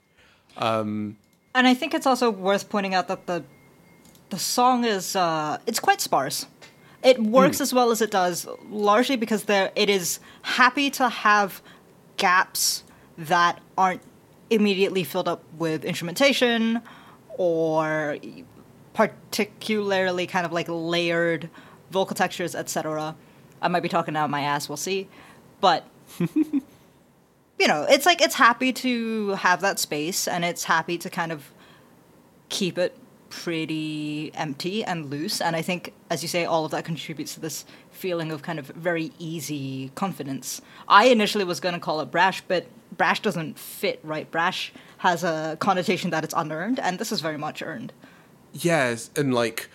And 1.54 1.66
I 1.68 1.74
think 1.74 1.94
it's 1.94 2.06
also 2.06 2.30
worth 2.30 2.68
pointing 2.68 2.94
out 2.94 3.08
that 3.08 3.26
the 3.26 3.44
the 4.30 4.38
song 4.38 4.84
is 4.84 5.14
uh, 5.14 5.58
it's 5.66 5.78
quite 5.78 6.00
sparse. 6.00 6.46
It 7.02 7.22
works 7.22 7.60
as 7.60 7.74
well 7.74 7.90
as 7.90 8.00
it 8.00 8.10
does, 8.10 8.46
largely 8.70 9.16
because 9.16 9.44
there 9.44 9.70
it 9.76 9.90
is 9.90 10.18
happy 10.42 10.90
to 10.90 11.08
have 11.08 11.62
gaps 12.16 12.82
that 13.18 13.60
aren't 13.76 14.00
immediately 14.50 15.04
filled 15.04 15.28
up 15.28 15.42
with 15.58 15.84
instrumentation 15.84 16.80
or 17.36 18.16
particularly 18.94 20.26
kind 20.26 20.46
of 20.46 20.52
like 20.52 20.66
layered 20.68 21.50
vocal 21.90 22.16
textures, 22.16 22.54
etc. 22.54 23.14
I 23.60 23.68
might 23.68 23.80
be 23.80 23.88
talking 23.88 24.16
out 24.16 24.30
my 24.30 24.40
ass, 24.40 24.68
we'll 24.68 24.76
see. 24.76 25.08
But 25.60 25.84
you 27.58 27.68
know, 27.68 27.86
it's 27.88 28.06
like 28.06 28.20
it's 28.20 28.34
happy 28.34 28.72
to 28.72 29.30
have 29.30 29.60
that 29.60 29.78
space 29.78 30.26
and 30.26 30.44
it's 30.44 30.64
happy 30.64 30.98
to 30.98 31.10
kind 31.10 31.32
of 31.32 31.52
keep 32.48 32.78
it 32.78 32.96
pretty 33.30 34.30
empty 34.34 34.84
and 34.84 35.10
loose. 35.10 35.40
And 35.40 35.56
I 35.56 35.62
think, 35.62 35.92
as 36.08 36.22
you 36.22 36.28
say, 36.28 36.44
all 36.44 36.64
of 36.64 36.70
that 36.70 36.84
contributes 36.84 37.34
to 37.34 37.40
this 37.40 37.64
feeling 37.90 38.30
of 38.30 38.42
kind 38.42 38.58
of 38.58 38.66
very 38.68 39.12
easy 39.18 39.90
confidence. 39.96 40.60
I 40.86 41.06
initially 41.06 41.44
was 41.44 41.58
going 41.58 41.74
to 41.74 41.80
call 41.80 42.00
it 42.00 42.10
brash, 42.10 42.42
but 42.42 42.66
brash 42.96 43.20
doesn't 43.20 43.58
fit, 43.58 43.98
right? 44.04 44.30
Brash 44.30 44.72
has 44.98 45.24
a 45.24 45.56
connotation 45.60 46.10
that 46.10 46.22
it's 46.22 46.34
unearned, 46.36 46.78
and 46.78 46.98
this 46.98 47.10
is 47.10 47.20
very 47.20 47.36
much 47.36 47.60
earned. 47.60 47.92
Yes, 48.52 49.10
and 49.16 49.34
like 49.34 49.68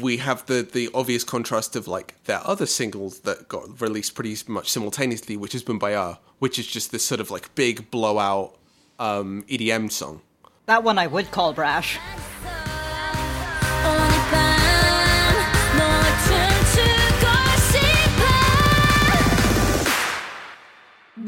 we 0.00 0.16
have 0.18 0.46
the 0.46 0.62
the 0.62 0.88
obvious 0.94 1.24
contrast 1.24 1.76
of 1.76 1.86
like 1.86 2.22
their 2.24 2.40
other 2.44 2.66
singles 2.66 3.20
that 3.20 3.48
got 3.48 3.80
released 3.80 4.14
pretty 4.14 4.36
much 4.48 4.70
simultaneously, 4.70 5.36
which 5.36 5.54
is 5.54 5.62
Boombayah, 5.62 6.18
which 6.38 6.58
is 6.58 6.66
just 6.66 6.92
this 6.92 7.04
sort 7.04 7.20
of 7.20 7.30
like 7.30 7.54
big 7.54 7.90
blowout 7.90 8.56
um, 8.98 9.44
EDM 9.48 9.90
song. 9.92 10.22
That 10.66 10.82
one 10.82 10.98
I 10.98 11.06
would 11.06 11.30
call 11.30 11.52
brash. 11.52 11.98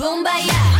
오 0.00 0.77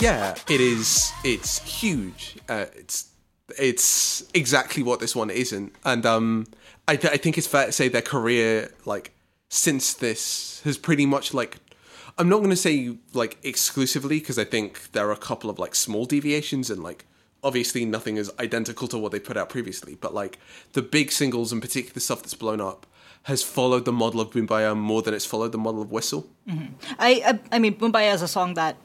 Yeah, 0.00 0.34
it 0.48 0.60
is. 0.60 1.12
It's 1.24 1.58
huge. 1.80 2.36
Uh, 2.48 2.66
it's 2.74 3.10
it's 3.58 4.24
exactly 4.32 4.82
what 4.82 5.00
this 5.00 5.14
one 5.14 5.28
isn't, 5.30 5.74
and 5.84 6.06
um, 6.06 6.46
I 6.88 6.96
th- 6.96 7.12
I 7.12 7.16
think 7.16 7.36
it's 7.36 7.46
fair 7.46 7.66
to 7.66 7.72
say 7.72 7.88
their 7.88 8.02
career 8.02 8.72
like 8.84 9.12
since 9.48 9.92
this 9.92 10.62
has 10.64 10.78
pretty 10.78 11.06
much 11.06 11.34
like. 11.34 11.58
I'm 12.18 12.28
not 12.28 12.38
going 12.38 12.50
to 12.50 12.56
say 12.56 12.96
like 13.14 13.38
exclusively 13.42 14.18
because 14.20 14.38
I 14.38 14.44
think 14.44 14.92
there 14.92 15.08
are 15.08 15.12
a 15.12 15.16
couple 15.16 15.48
of 15.48 15.58
like 15.58 15.74
small 15.74 16.04
deviations 16.04 16.68
and 16.68 16.82
like 16.82 17.06
obviously 17.42 17.86
nothing 17.86 18.16
is 18.18 18.30
identical 18.38 18.88
to 18.88 18.98
what 18.98 19.12
they 19.12 19.20
put 19.20 19.36
out 19.36 19.48
previously, 19.48 19.94
but 19.94 20.12
like 20.12 20.38
the 20.72 20.82
big 20.82 21.12
singles 21.12 21.50
and 21.52 21.62
particularly 21.62 21.94
the 21.94 22.00
stuff 22.00 22.20
that's 22.20 22.34
blown 22.34 22.60
up 22.60 22.86
has 23.22 23.42
followed 23.42 23.84
the 23.86 23.92
model 23.92 24.20
of 24.20 24.30
Boombayah 24.30 24.76
more 24.76 25.00
than 25.02 25.14
it's 25.14 25.24
followed 25.24 25.52
the 25.52 25.58
model 25.58 25.80
of 25.80 25.90
Whistle. 25.90 26.26
I, 26.98 27.22
I 27.24 27.38
I 27.52 27.58
mean, 27.58 27.74
Boombayah 27.76 28.14
is 28.14 28.22
a 28.22 28.28
song 28.28 28.54
that 28.54 28.76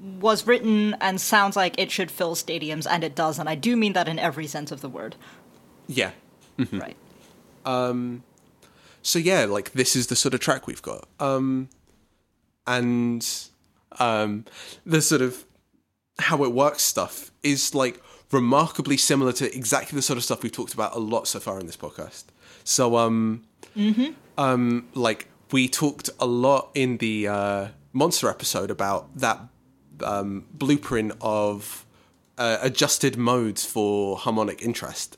was 0.00 0.46
written 0.46 0.94
and 1.00 1.20
sounds 1.20 1.56
like 1.56 1.78
it 1.78 1.90
should 1.90 2.10
fill 2.10 2.34
stadiums, 2.34 2.86
and 2.88 3.04
it 3.04 3.14
does, 3.14 3.38
and 3.38 3.48
I 3.48 3.54
do 3.54 3.76
mean 3.76 3.92
that 3.94 4.08
in 4.08 4.18
every 4.18 4.46
sense 4.46 4.72
of 4.72 4.80
the 4.80 4.88
word. 4.88 5.16
Yeah, 5.86 6.12
Right. 6.72 6.96
so 9.02 9.18
yeah, 9.18 9.44
like 9.46 9.72
this 9.72 9.96
is 9.96 10.06
the 10.08 10.16
sort 10.16 10.34
of 10.34 10.40
track 10.40 10.66
we've 10.66 10.82
got. 10.82 11.08
Um 11.18 11.68
and 12.66 13.26
um 13.98 14.44
the 14.86 15.00
sort 15.02 15.22
of 15.22 15.44
how 16.18 16.44
it 16.44 16.52
works 16.52 16.82
stuff 16.82 17.30
is 17.42 17.74
like 17.74 18.00
remarkably 18.30 18.96
similar 18.96 19.32
to 19.32 19.54
exactly 19.56 19.96
the 19.96 20.02
sort 20.02 20.16
of 20.16 20.22
stuff 20.24 20.42
we've 20.42 20.52
talked 20.52 20.74
about 20.74 20.94
a 20.94 20.98
lot 20.98 21.26
so 21.26 21.40
far 21.40 21.58
in 21.58 21.66
this 21.66 21.76
podcast. 21.76 22.24
So 22.64 22.96
um 22.96 23.42
um 24.38 24.88
like 24.94 25.28
we 25.50 25.68
talked 25.68 26.10
a 26.20 26.26
lot 26.26 26.70
in 26.74 26.98
the 26.98 27.26
uh 27.28 27.68
monster 27.92 28.28
episode 28.28 28.70
about 28.70 29.16
that 29.18 29.40
um 30.02 30.44
blueprint 30.52 31.12
of 31.20 31.84
uh, 32.38 32.58
adjusted 32.62 33.16
modes 33.16 33.64
for 33.66 34.16
harmonic 34.16 34.62
interest. 34.62 35.16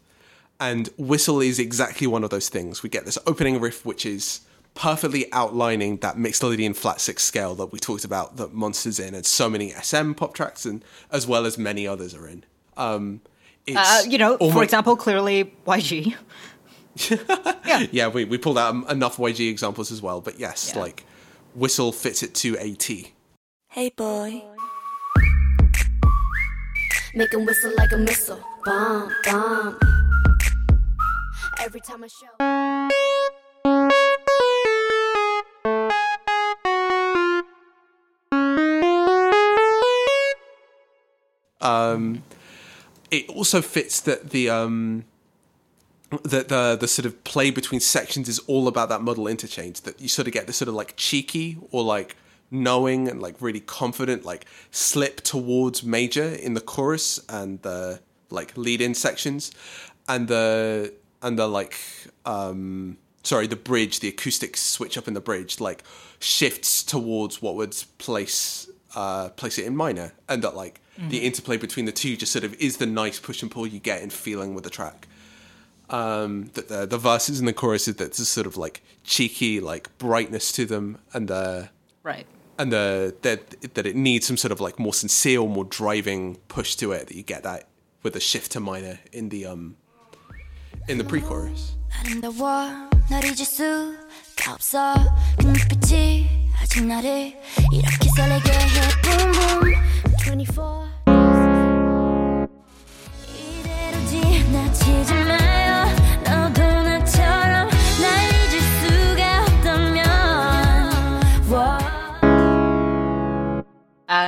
And 0.59 0.89
Whistle 0.97 1.41
is 1.41 1.59
exactly 1.59 2.07
one 2.07 2.23
of 2.25 2.31
those 2.31 2.49
things. 2.49 2.83
We 2.83 2.89
get 2.89 3.05
this 3.05 3.19
opening 3.27 3.61
riff, 3.61 3.85
which 3.85 4.07
is 4.07 4.41
perfectly 4.75 5.31
outlining 5.33 5.99
that 5.99 6.17
Mixolydian 6.17 6.75
flat 6.75 7.01
six 7.01 7.23
scale 7.23 7.55
that 7.57 7.67
we 7.73 7.79
talked 7.79 8.05
about 8.05 8.37
that 8.37 8.53
Monsters 8.55 8.99
in, 8.99 9.15
and 9.15 9.27
so 9.27 9.49
many 9.51 9.71
SM 9.71 10.13
pop 10.13 10.35
tracks, 10.35 10.65
and 10.65 10.85
as 11.11 11.27
well 11.27 11.47
as 11.47 11.59
many 11.59 11.87
others 11.87 12.15
are 12.15 12.27
in. 12.29 12.45
Um, 12.77 13.21
it's 13.67 13.77
Uh, 13.79 14.03
you 14.09 14.19
know, 14.19 14.37
for 14.39 14.63
example, 14.63 14.97
clearly 14.97 15.53
YG. 15.67 16.15
yeah. 17.67 17.87
yeah, 17.91 18.09
we, 18.09 18.25
we 18.25 18.39
pulled 18.39 18.59
out 18.59 18.91
enough 18.91 19.17
YG 19.17 19.51
examples 19.51 19.91
as 19.93 20.01
well, 20.03 20.21
but 20.21 20.39
yes, 20.39 20.73
Yeah. 20.75 20.81
like 20.83 21.05
Whistle 21.55 21.93
fits 21.93 22.23
it 22.23 22.35
to 22.37 22.57
a 22.59 22.75
T. 22.75 23.13
Hey 23.69 23.91
boy. 23.91 24.43
Make 27.15 27.35
him 27.35 27.45
whistle 27.45 27.73
like 27.77 27.93
a 27.93 27.99
missile. 27.99 28.43
Bomb, 28.65 29.13
bomb. 29.25 29.79
Every 31.61 31.81
time 31.81 32.03
I 32.03 32.09
show. 32.09 32.29
Um, 41.61 42.23
it 43.11 43.29
also 43.29 43.61
fits 43.61 44.01
that 44.01 44.31
the 44.31 44.49
um, 44.49 45.05
that 46.23 46.49
the 46.49 46.79
the 46.81 46.89
sort 46.89 47.05
of 47.05 47.23
play 47.25 47.51
between 47.51 47.81
sections 47.81 48.27
is 48.27 48.39
all 48.47 48.67
about 48.69 48.89
that 48.89 49.03
modal 49.03 49.29
interchange. 49.29 49.83
That 49.83 50.01
you 50.01 50.09
sort 50.09 50.29
of 50.29 50.33
get 50.33 50.47
this 50.47 50.57
sort 50.57 50.71
of 50.71 50.75
like 50.75 50.95
cheeky 50.97 51.59
or 51.71 51.85
like 51.85 52.17
knowing 52.53 53.09
and 53.09 53.21
like 53.21 53.35
really 53.41 53.61
confident 53.61 54.25
like 54.25 54.45
slip 54.71 55.23
towards 55.23 55.83
major 55.83 56.29
in 56.29 56.55
the 56.55 56.61
chorus 56.61 57.19
and 57.29 57.61
the 57.63 58.01
like 58.31 58.57
lead 58.57 58.81
in 58.81 58.95
sections, 58.95 59.51
and 60.09 60.29
the 60.29 60.93
and 61.23 61.39
the 61.39 61.47
like 61.47 61.79
um 62.25 62.99
sorry, 63.23 63.47
the 63.47 63.57
bridge, 63.57 64.01
the 64.01 64.09
acoustic 64.09 64.57
switch 64.57 64.99
up 64.99 65.09
in 65.09 65.15
the 65.15 65.21
bridge, 65.21 65.61
like 65.61 65.83
shifts 66.19 66.83
towards 66.83 67.41
what 67.41 67.55
would 67.55 67.75
place 67.99 68.69
uh, 68.95 69.31
place 69.31 69.59
it 69.59 69.65
in 69.65 69.77
minor, 69.77 70.13
and 70.29 70.43
that 70.43 70.55
like 70.55 70.81
the 71.09 71.19
interplay 71.19 71.57
between 71.57 71.87
the 71.87 71.93
two 71.93 72.17
just 72.17 72.33
sort 72.33 72.45
of 72.45 72.55
is 72.61 72.77
the 72.77 72.87
nice 72.87 73.19
push 73.19 73.43
and 73.43 73.51
pull 73.51 73.67
you 73.67 73.81
get 73.81 74.03
in 74.03 74.11
feeling 74.11 74.55
with 74.55 74.65
the 74.65 74.71
track. 74.71 75.09
Um, 75.89 76.51
that 76.55 76.69
the 76.69 76.87
the 76.87 76.99
verses 76.99 77.39
and 77.39 77.49
the 77.49 77.53
choruses 77.53 77.97
that's 77.97 78.19
a 78.19 78.25
sort 78.25 78.47
of 78.47 78.57
like 78.57 78.83
cheeky 79.05 79.61
like 79.61 79.97
brightness 79.99 80.53
to 80.53 80.67
them, 80.67 80.99
and 81.13 81.29
the 81.29 81.71
Right. 82.03 82.27
And 82.59 82.73
the 82.73 83.15
that 83.23 83.75
that 83.75 83.87
it 83.87 83.97
needs 83.97 84.27
some 84.27 84.37
sort 84.37 84.53
of 84.53 84.61
like 84.61 84.79
more 84.79 84.95
sincere 84.95 85.41
or 85.41 85.49
more 85.49 85.65
driving 85.65 86.37
push 86.49 86.77
to 86.77 86.93
it 86.93 87.09
that 87.09 87.17
you 87.17 87.23
get 87.23 87.43
that 87.43 87.69
with 88.03 88.17
a 88.17 88.21
shift 88.21 88.53
to 88.53 88.61
minor 88.61 88.99
in 89.13 89.29
the 89.29 89.47
um 89.47 89.77
in 90.89 90.99
the 90.99 91.05
pre-chorus. 91.05 91.77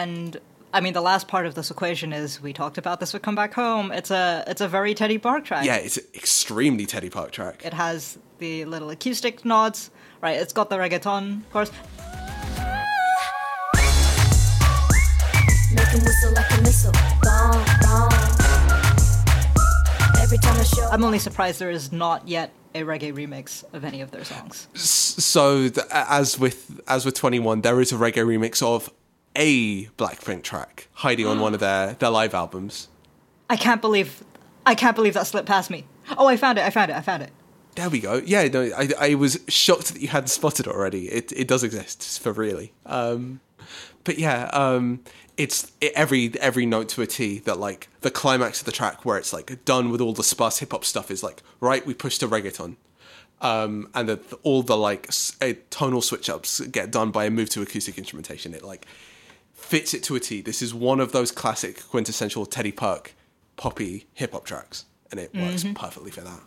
And 0.04 0.37
I 0.75 0.82
mean, 0.82 0.92
the 0.92 1.00
last 1.00 1.28
part 1.28 1.46
of 1.46 1.54
this 1.54 1.70
equation 1.70 2.12
is 2.12 2.38
we 2.42 2.52
talked 2.52 2.76
about 2.76 3.00
this 3.00 3.14
with 3.14 3.23
"Come 3.23 3.34
Back 3.34 3.54
Home." 3.54 3.90
It's 3.90 4.11
a 4.11 4.44
it's 4.46 4.61
a 4.61 4.68
very 4.68 4.92
Teddy 4.92 5.16
Park 5.16 5.46
track. 5.46 5.64
Yeah, 5.64 5.76
it's 5.76 5.96
an 5.96 6.04
extremely 6.14 6.84
Teddy 6.84 7.08
Park 7.08 7.30
track. 7.30 7.64
It 7.64 7.73
has 7.73 8.18
the 8.38 8.66
little 8.66 8.90
acoustic 8.90 9.46
nods, 9.46 9.90
right? 10.20 10.37
It's 10.37 10.52
got 10.52 10.68
the 10.68 10.76
reggaeton, 10.76 11.40
of 11.40 11.50
course. 11.50 11.70
Make 15.73 15.88
'em 15.94 16.00
whistle 16.04 16.32
like 16.34 16.50
a 16.52 16.61
missile 16.61 16.92
Bomb, 17.23 17.64
bomb 17.80 18.12
Every 20.20 20.37
time 20.37 20.61
I 20.61 20.64
show 20.64 20.87
I'm 20.92 21.02
only 21.02 21.18
surprised 21.18 21.61
there 21.61 21.70
is 21.70 21.92
not 21.92 22.28
yet 22.28 22.50
a 22.75 22.82
reggae 22.82 23.12
remix 23.14 23.64
of 23.73 23.84
any 23.84 24.02
of 24.02 24.11
their 24.11 24.25
songs. 24.25 24.68
so 24.75 25.68
th- 25.70 25.87
as 25.90 26.38
with 26.38 26.78
as 26.87 27.06
with 27.06 27.14
2NE1 27.14 27.62
there 27.62 27.80
is 27.80 27.90
a 27.90 27.96
reggae 27.96 28.25
remix 28.26 28.62
of 28.62 28.90
a 29.36 29.84
blackpink 29.98 30.42
track 30.42 30.88
hiding 30.92 31.26
on 31.26 31.40
one 31.40 31.54
of 31.54 31.60
their 31.60 31.94
their 31.94 32.10
live 32.10 32.34
albums 32.34 32.88
I 33.50 33.56
can't 33.56 33.80
believe, 33.82 34.24
I 34.64 34.74
can't 34.74 34.96
believe 34.96 35.14
that 35.14 35.26
slipped 35.26 35.46
past 35.46 35.70
me. 35.70 35.84
Oh, 36.16 36.26
I 36.26 36.38
found 36.38 36.56
it! 36.58 36.64
I 36.64 36.70
found 36.70 36.90
it! 36.90 36.96
I 36.96 37.02
found 37.02 37.22
it! 37.22 37.30
there 37.74 37.90
we 37.90 37.98
go 37.98 38.22
yeah 38.24 38.46
no 38.46 38.70
i, 38.76 38.88
I 39.00 39.14
was 39.14 39.40
shocked 39.48 39.92
that 39.94 40.00
you 40.00 40.06
hadn't 40.08 40.28
spotted 40.28 40.66
it 40.68 40.72
already 40.72 41.08
it, 41.08 41.32
it 41.32 41.48
does 41.48 41.64
exist 41.64 42.20
for 42.20 42.32
really 42.32 42.72
um 42.86 43.40
but 44.04 44.16
yeah 44.16 44.48
um 44.52 45.00
it's 45.36 45.72
it, 45.80 45.92
every 45.96 46.32
every 46.40 46.66
note 46.66 46.88
to 46.90 47.02
a 47.02 47.06
t 47.08 47.40
that 47.40 47.58
like 47.58 47.88
the 48.02 48.12
climax 48.12 48.60
of 48.60 48.66
the 48.66 48.70
track 48.70 49.04
where 49.04 49.18
it's 49.18 49.32
like 49.32 49.64
done 49.64 49.90
with 49.90 50.00
all 50.00 50.12
the 50.12 50.22
sparse 50.22 50.58
hip-hop 50.58 50.84
stuff 50.84 51.10
is 51.10 51.24
like 51.24 51.42
right 51.58 51.84
we 51.84 51.94
push 51.94 52.16
to 52.18 52.28
reggaeton 52.28 52.76
um, 53.40 53.88
and 53.94 54.08
that 54.08 54.32
all 54.42 54.62
the 54.62 54.76
like 54.76 55.08
s- 55.08 55.36
uh, 55.42 55.52
tonal 55.68 56.00
switch 56.00 56.30
ups 56.30 56.60
get 56.60 56.90
done 56.90 57.10
by 57.10 57.25
a 57.26 57.30
move 57.30 57.50
to 57.50 57.60
acoustic 57.60 57.99
instrumentation. 57.99 58.54
It 58.54 58.62
like 58.62 58.86
fits 59.64 59.94
it 59.94 60.02
to 60.04 60.14
a 60.14 60.20
T. 60.20 60.42
This 60.42 60.60
is 60.60 60.74
one 60.74 61.00
of 61.00 61.12
those 61.12 61.32
classic 61.32 61.82
quintessential 61.88 62.44
Teddy 62.44 62.72
Park 62.72 63.14
poppy 63.56 64.06
hip 64.12 64.32
hop 64.32 64.44
tracks, 64.44 64.84
and 65.10 65.18
it 65.18 65.34
works 65.34 65.64
perfectly 65.74 66.10
for 66.10 66.20
that. 66.20 66.40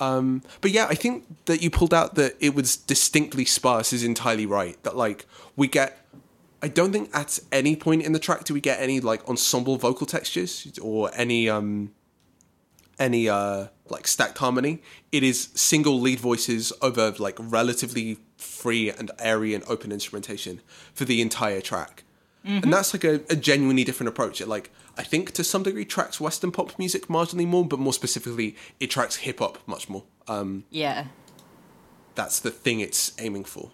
Um, 0.00 0.42
but 0.60 0.70
yeah, 0.70 0.86
I 0.88 0.94
think 0.94 1.24
that 1.46 1.60
you 1.62 1.70
pulled 1.70 1.92
out 1.92 2.14
that 2.14 2.36
it 2.38 2.54
was 2.54 2.76
distinctly 2.76 3.44
sparse 3.44 3.92
is 3.92 4.04
entirely 4.04 4.46
right. 4.46 4.80
That 4.84 4.96
like 4.96 5.26
we 5.56 5.66
get, 5.66 5.98
I 6.62 6.68
don't 6.68 6.92
think 6.92 7.10
at 7.12 7.40
any 7.50 7.74
point 7.74 8.02
in 8.02 8.12
the 8.12 8.20
track 8.20 8.44
do 8.44 8.54
we 8.54 8.60
get 8.60 8.80
any 8.80 9.00
like 9.00 9.28
ensemble 9.28 9.76
vocal 9.76 10.06
textures 10.06 10.78
or 10.80 11.10
any 11.14 11.48
um 11.48 11.92
any 13.00 13.28
uh 13.28 13.66
like 13.88 14.06
stacked 14.06 14.38
harmony. 14.38 14.80
It 15.10 15.24
is 15.24 15.48
single 15.54 15.98
lead 15.98 16.20
voices 16.20 16.72
over 16.80 17.12
like 17.18 17.36
relatively 17.40 18.18
free 18.36 18.90
and 18.90 19.10
airy 19.18 19.54
and 19.54 19.64
open 19.66 19.90
instrumentation 19.90 20.60
for 20.94 21.04
the 21.04 21.20
entire 21.20 21.60
track. 21.60 22.04
And 22.50 22.72
that's 22.72 22.94
like 22.94 23.04
a, 23.04 23.20
a 23.28 23.36
genuinely 23.36 23.84
different 23.84 24.08
approach. 24.08 24.40
It 24.40 24.48
like 24.48 24.70
I 24.96 25.02
think 25.02 25.32
to 25.32 25.44
some 25.44 25.62
degree 25.62 25.84
tracks 25.84 26.18
Western 26.18 26.50
pop 26.50 26.78
music 26.78 27.06
marginally 27.08 27.46
more, 27.46 27.64
but 27.66 27.78
more 27.78 27.92
specifically 27.92 28.56
it 28.80 28.88
tracks 28.90 29.16
hip 29.16 29.40
hop 29.40 29.58
much 29.66 29.88
more. 29.90 30.04
Um 30.26 30.64
Yeah. 30.70 31.06
that's 32.14 32.40
the 32.40 32.50
thing 32.50 32.80
it's 32.80 33.12
aiming 33.20 33.44
for. 33.44 33.70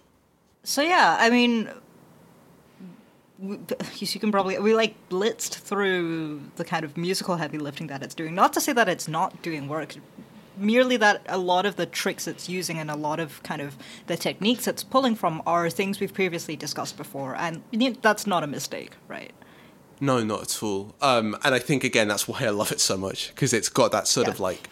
So 0.63 0.81
yeah, 0.81 1.15
I 1.19 1.29
mean, 1.29 1.69
you 3.95 4.19
can 4.19 4.31
probably 4.31 4.57
we 4.59 4.73
like 4.75 4.95
blitzed 5.09 5.53
through 5.55 6.41
the 6.55 6.65
kind 6.65 6.83
of 6.85 6.97
musical 6.97 7.35
heavy 7.37 7.57
lifting 7.57 7.87
that 7.87 8.01
it's 8.03 8.15
doing. 8.15 8.33
Not 8.35 8.53
to 8.53 8.61
say 8.61 8.73
that 8.73 8.87
it's 8.89 9.07
not 9.07 9.41
doing 9.41 9.67
work, 9.67 9.95
merely 10.57 10.97
that 10.97 11.21
a 11.27 11.37
lot 11.37 11.65
of 11.65 11.75
the 11.75 11.85
tricks 11.85 12.27
it's 12.27 12.49
using 12.49 12.77
and 12.79 12.89
a 12.89 12.95
lot 12.95 13.19
of 13.19 13.41
kind 13.43 13.61
of 13.61 13.77
the 14.07 14.17
techniques 14.17 14.67
it's 14.67 14.83
pulling 14.83 15.15
from 15.15 15.41
are 15.45 15.69
things 15.69 15.99
we've 15.99 16.13
previously 16.13 16.55
discussed 16.55 16.97
before, 16.97 17.35
and 17.35 17.61
that's 18.01 18.27
not 18.27 18.43
a 18.43 18.47
mistake, 18.47 18.91
right? 19.07 19.31
No, 19.99 20.23
not 20.23 20.41
at 20.41 20.63
all. 20.63 20.95
Um, 21.01 21.37
and 21.43 21.55
I 21.55 21.59
think 21.59 21.83
again 21.83 22.07
that's 22.07 22.27
why 22.27 22.41
I 22.41 22.49
love 22.49 22.71
it 22.71 22.79
so 22.79 22.97
much 22.97 23.29
because 23.29 23.53
it's 23.53 23.69
got 23.69 23.91
that 23.91 24.07
sort 24.07 24.27
of 24.27 24.39
like, 24.39 24.69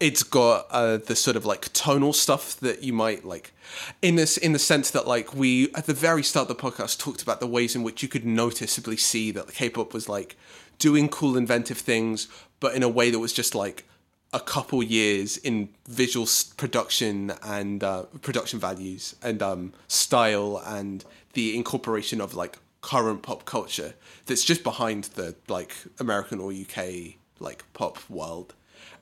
it's 0.00 0.22
got 0.22 0.66
uh, 0.70 0.98
the 0.98 1.16
sort 1.16 1.36
of 1.36 1.44
like 1.44 1.72
tonal 1.72 2.12
stuff 2.12 2.56
that 2.60 2.82
you 2.82 2.92
might 2.92 3.24
like, 3.24 3.52
in 4.00 4.16
this 4.16 4.36
in 4.36 4.52
the 4.52 4.58
sense 4.58 4.90
that 4.92 5.06
like 5.06 5.34
we 5.34 5.72
at 5.74 5.86
the 5.86 5.94
very 5.94 6.22
start 6.22 6.48
of 6.48 6.56
the 6.56 6.62
podcast 6.62 6.98
talked 6.98 7.22
about 7.22 7.40
the 7.40 7.46
ways 7.46 7.74
in 7.74 7.82
which 7.82 8.02
you 8.02 8.08
could 8.08 8.24
noticeably 8.24 8.96
see 8.96 9.30
that 9.32 9.46
the 9.46 9.52
K-pop 9.52 9.92
was 9.92 10.08
like 10.08 10.36
doing 10.78 11.08
cool 11.08 11.36
inventive 11.36 11.78
things, 11.78 12.28
but 12.60 12.74
in 12.74 12.82
a 12.82 12.88
way 12.88 13.10
that 13.10 13.18
was 13.18 13.32
just 13.32 13.54
like 13.54 13.84
a 14.32 14.40
couple 14.40 14.82
years 14.82 15.36
in 15.38 15.70
visual 15.88 16.26
production 16.56 17.32
and 17.42 17.82
uh, 17.82 18.02
production 18.20 18.58
values 18.58 19.16
and 19.22 19.42
um, 19.42 19.72
style 19.86 20.62
and 20.66 21.04
the 21.32 21.56
incorporation 21.56 22.20
of 22.20 22.34
like 22.34 22.58
current 22.80 23.22
pop 23.22 23.44
culture 23.44 23.94
that's 24.26 24.44
just 24.44 24.62
behind 24.62 25.04
the 25.14 25.34
like 25.48 25.74
American 25.98 26.40
or 26.40 26.52
UK 26.52 27.14
like 27.40 27.64
pop 27.72 27.98
world. 28.10 28.54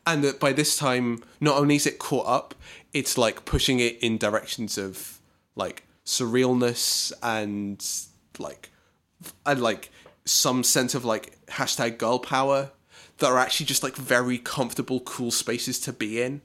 And 0.07 0.23
that 0.23 0.39
by 0.39 0.53
this 0.53 0.77
time, 0.77 1.25
not 1.41 1.59
only 1.59 1.75
is 1.75 1.87
it 1.87 1.99
caught 1.99 2.27
up, 2.29 2.55
it's 2.93 3.19
like 3.19 3.45
pushing 3.45 3.81
it 3.81 3.99
in 4.01 4.19
directions 4.19 4.79
of 4.79 5.19
like 5.57 5.83
surrealness 6.05 7.13
and 7.23 7.85
like 8.39 8.71
and 9.45 9.61
like 9.61 9.91
some 10.25 10.63
sense 10.63 10.95
of 10.95 11.05
like 11.05 11.37
hashtag 11.47 11.99
girl 11.99 12.21
power 12.21 12.71
that 13.19 13.27
are 13.27 13.39
actually 13.39 13.67
just 13.67 13.83
like 13.83 13.97
very 13.97 14.39
comfortable, 14.39 15.01
cool 15.01 15.31
spaces 15.31 15.79
to 15.81 15.93
be 15.93 16.21
in, 16.23 16.43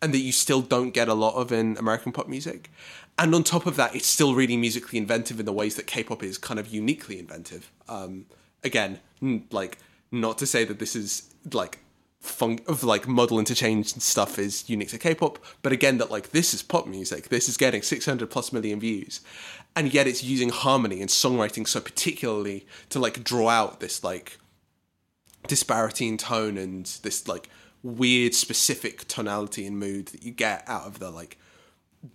and 0.00 0.12
that 0.14 0.18
you 0.18 0.32
still 0.32 0.62
don't 0.62 0.90
get 0.90 1.08
a 1.08 1.14
lot 1.14 1.34
of 1.34 1.52
in 1.52 1.76
American 1.78 2.12
pop 2.12 2.28
music. 2.28 2.70
And 3.18 3.34
on 3.34 3.44
top 3.44 3.66
of 3.66 3.76
that, 3.76 3.94
it's 3.94 4.06
still 4.06 4.34
really 4.34 4.56
musically 4.56 4.98
inventive 4.98 5.40
in 5.40 5.46
the 5.46 5.52
ways 5.52 5.76
that 5.76 5.86
K-pop 5.86 6.22
is 6.22 6.36
kind 6.36 6.60
of 6.60 6.68
uniquely 6.68 7.18
inventive. 7.18 7.72
Um, 7.88 8.26
again, 8.62 9.00
like 9.50 9.78
not 10.10 10.38
to 10.38 10.46
say 10.46 10.64
that 10.64 10.78
this 10.78 10.94
is 10.94 11.34
like 11.52 11.78
fun 12.20 12.58
of 12.66 12.82
like 12.82 13.06
modal 13.06 13.38
interchange 13.38 13.92
and 13.92 14.02
stuff 14.02 14.38
is 14.38 14.68
unique 14.68 14.88
to 14.88 14.98
K-pop, 14.98 15.38
but 15.62 15.72
again 15.72 15.98
that 15.98 16.10
like 16.10 16.30
this 16.30 16.52
is 16.52 16.62
pop 16.62 16.86
music. 16.86 17.28
This 17.28 17.48
is 17.48 17.56
getting 17.56 17.82
600 17.82 18.28
plus 18.30 18.52
million 18.52 18.80
views, 18.80 19.20
and 19.74 19.92
yet 19.94 20.06
it's 20.06 20.22
using 20.22 20.50
harmony 20.50 21.00
and 21.00 21.08
songwriting 21.08 21.66
so 21.66 21.80
particularly 21.80 22.66
to 22.90 22.98
like 22.98 23.24
draw 23.24 23.48
out 23.48 23.80
this 23.80 24.04
like 24.04 24.38
disparity 25.46 26.08
in 26.08 26.16
tone 26.16 26.56
and 26.58 26.86
this 27.02 27.26
like 27.28 27.48
weird 27.82 28.34
specific 28.34 29.06
tonality 29.08 29.66
and 29.66 29.78
mood 29.78 30.06
that 30.06 30.22
you 30.22 30.32
get 30.32 30.64
out 30.66 30.86
of 30.86 30.98
the 30.98 31.10
like 31.10 31.38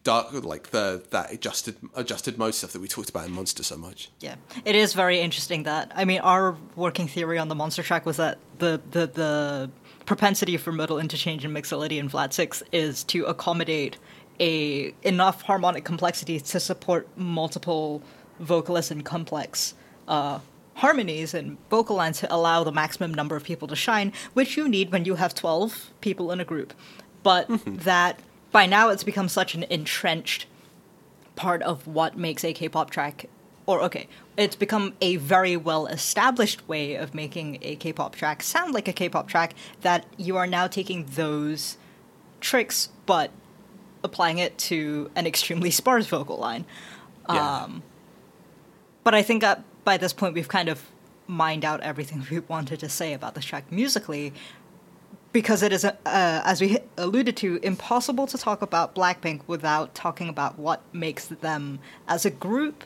dark 0.04 0.32
like 0.46 0.70
the 0.72 1.04
that 1.12 1.32
adjusted 1.32 1.76
adjusted 1.96 2.38
mode 2.38 2.54
stuff 2.54 2.72
that 2.72 2.82
we 2.82 2.88
talked 2.88 3.10
about 3.10 3.26
in 3.26 3.32
Monster 3.32 3.64
so 3.64 3.78
much. 3.78 4.10
Yeah, 4.20 4.36
it 4.66 4.76
is 4.76 4.94
very 4.94 5.20
interesting 5.20 5.64
that 5.64 5.92
I 5.96 6.06
mean 6.06 6.22
our 6.22 6.56
working 6.76 7.08
theory 7.08 7.38
on 7.38 7.48
the 7.48 7.56
monster 7.56 7.84
track 7.84 8.06
was 8.06 8.18
that 8.18 8.38
the 8.60 8.82
the 8.92 9.08
the 9.08 9.72
propensity 10.06 10.58
for 10.58 10.72
modal 10.72 11.00
interchange 11.00 11.46
in 11.46 11.52
mixolydian 11.52 12.02
and 12.02 12.12
flat 12.12 12.34
six 12.34 12.64
is 12.72 13.04
to 13.06 13.26
accommodate 13.26 13.98
a 14.40 14.94
enough 15.04 15.44
harmonic 15.44 15.86
complexity 15.86 16.40
to 16.40 16.60
support 16.60 17.08
multiple 17.16 18.02
vocalists 18.40 18.92
and 18.92 19.06
complex 19.06 19.76
uh, 20.08 20.40
harmonies 20.76 21.34
and 21.34 21.58
vocal 21.70 21.96
lines 21.96 22.20
to 22.20 22.34
allow 22.34 22.64
the 22.64 22.72
maximum 22.72 23.14
number 23.14 23.36
of 23.36 23.44
people 23.44 23.68
to 23.68 23.76
shine, 23.76 24.14
which 24.34 24.58
you 24.58 24.68
need 24.68 24.92
when 24.92 25.06
you 25.06 25.16
have 25.16 25.34
twelve 25.34 25.92
people 26.02 26.32
in 26.32 26.40
a 26.40 26.46
group. 26.46 26.74
But 27.24 27.48
that 27.66 28.20
by 28.52 28.66
now 28.66 28.90
it's 28.90 29.04
become 29.04 29.30
such 29.30 29.56
an 29.56 29.64
entrenched 29.70 30.48
part 31.36 31.62
of 31.62 31.88
what 31.88 32.18
makes 32.18 32.44
a 32.44 32.54
K-pop 32.54 32.90
track 32.90 33.28
or 33.66 33.82
okay, 33.82 34.08
it's 34.38 34.56
become 34.56 34.94
a 35.02 35.18
very 35.18 35.56
well 35.56 35.88
established 35.88 36.68
way 36.68 36.96
of 36.96 37.14
making 37.14 37.60
a 37.62 37.76
K-pop 37.76 38.16
track 38.16 38.44
sound 38.44 38.74
like 38.74 38.88
a 38.88 38.94
K-pop 38.94 39.28
track 39.28 39.54
that 39.82 40.06
you 40.18 40.36
are 40.38 40.48
now 40.48 40.68
taking 40.68 41.06
those 41.12 41.78
tricks 42.40 42.90
but 43.06 43.32
applying 44.04 44.40
it 44.40 44.58
to 44.58 45.12
an 45.16 45.28
extremely 45.28 45.72
sparse 45.72 46.08
vocal 46.08 46.38
line. 46.38 46.66
Yeah. 47.30 47.64
Um, 47.64 47.84
but 49.04 49.14
I 49.14 49.22
think 49.22 49.42
that 49.42 49.64
by 49.84 49.98
this 49.98 50.14
point 50.14 50.34
we've 50.34 50.48
kind 50.48 50.70
of 50.70 50.90
mined 51.28 51.64
out 51.64 51.82
everything 51.82 52.26
we 52.32 52.40
wanted 52.40 52.80
to 52.80 52.90
say 52.90 53.14
about 53.14 53.36
this 53.36 53.46
track 53.46 53.72
musically, 53.72 54.34
because 55.32 55.64
it 55.64 55.72
is, 55.72 55.86
uh, 55.86 55.96
as 56.06 56.60
we 56.60 56.78
alluded 56.98 57.38
to, 57.38 57.60
impossible 57.64 58.28
to 58.28 58.38
talk 58.38 58.62
about 58.62 58.94
Blackpink 58.94 59.42
without 59.48 59.96
talking 59.96 60.28
about 60.28 60.60
what 60.60 60.82
makes 60.94 61.28
them 61.28 61.80
as 62.08 62.26
a 62.26 62.30
group 62.30 62.84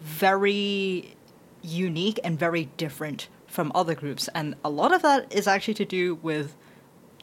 very 0.00 1.16
unique 1.62 2.20
and 2.22 2.38
very 2.38 2.66
different 2.76 3.28
from 3.48 3.72
other 3.74 3.94
groups, 3.94 4.28
and 4.34 4.54
a 4.64 4.70
lot 4.70 4.92
of 4.92 5.02
that 5.02 5.32
is 5.32 5.48
actually 5.48 5.74
to 5.74 5.84
do 5.84 6.14
with 6.16 6.54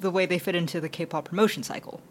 the 0.01 0.11
way 0.11 0.25
they 0.25 0.39
fit 0.39 0.55
into 0.55 0.81
the 0.81 0.89
K-pop 0.89 1.25
promotion 1.25 1.63
cycle. 1.63 2.01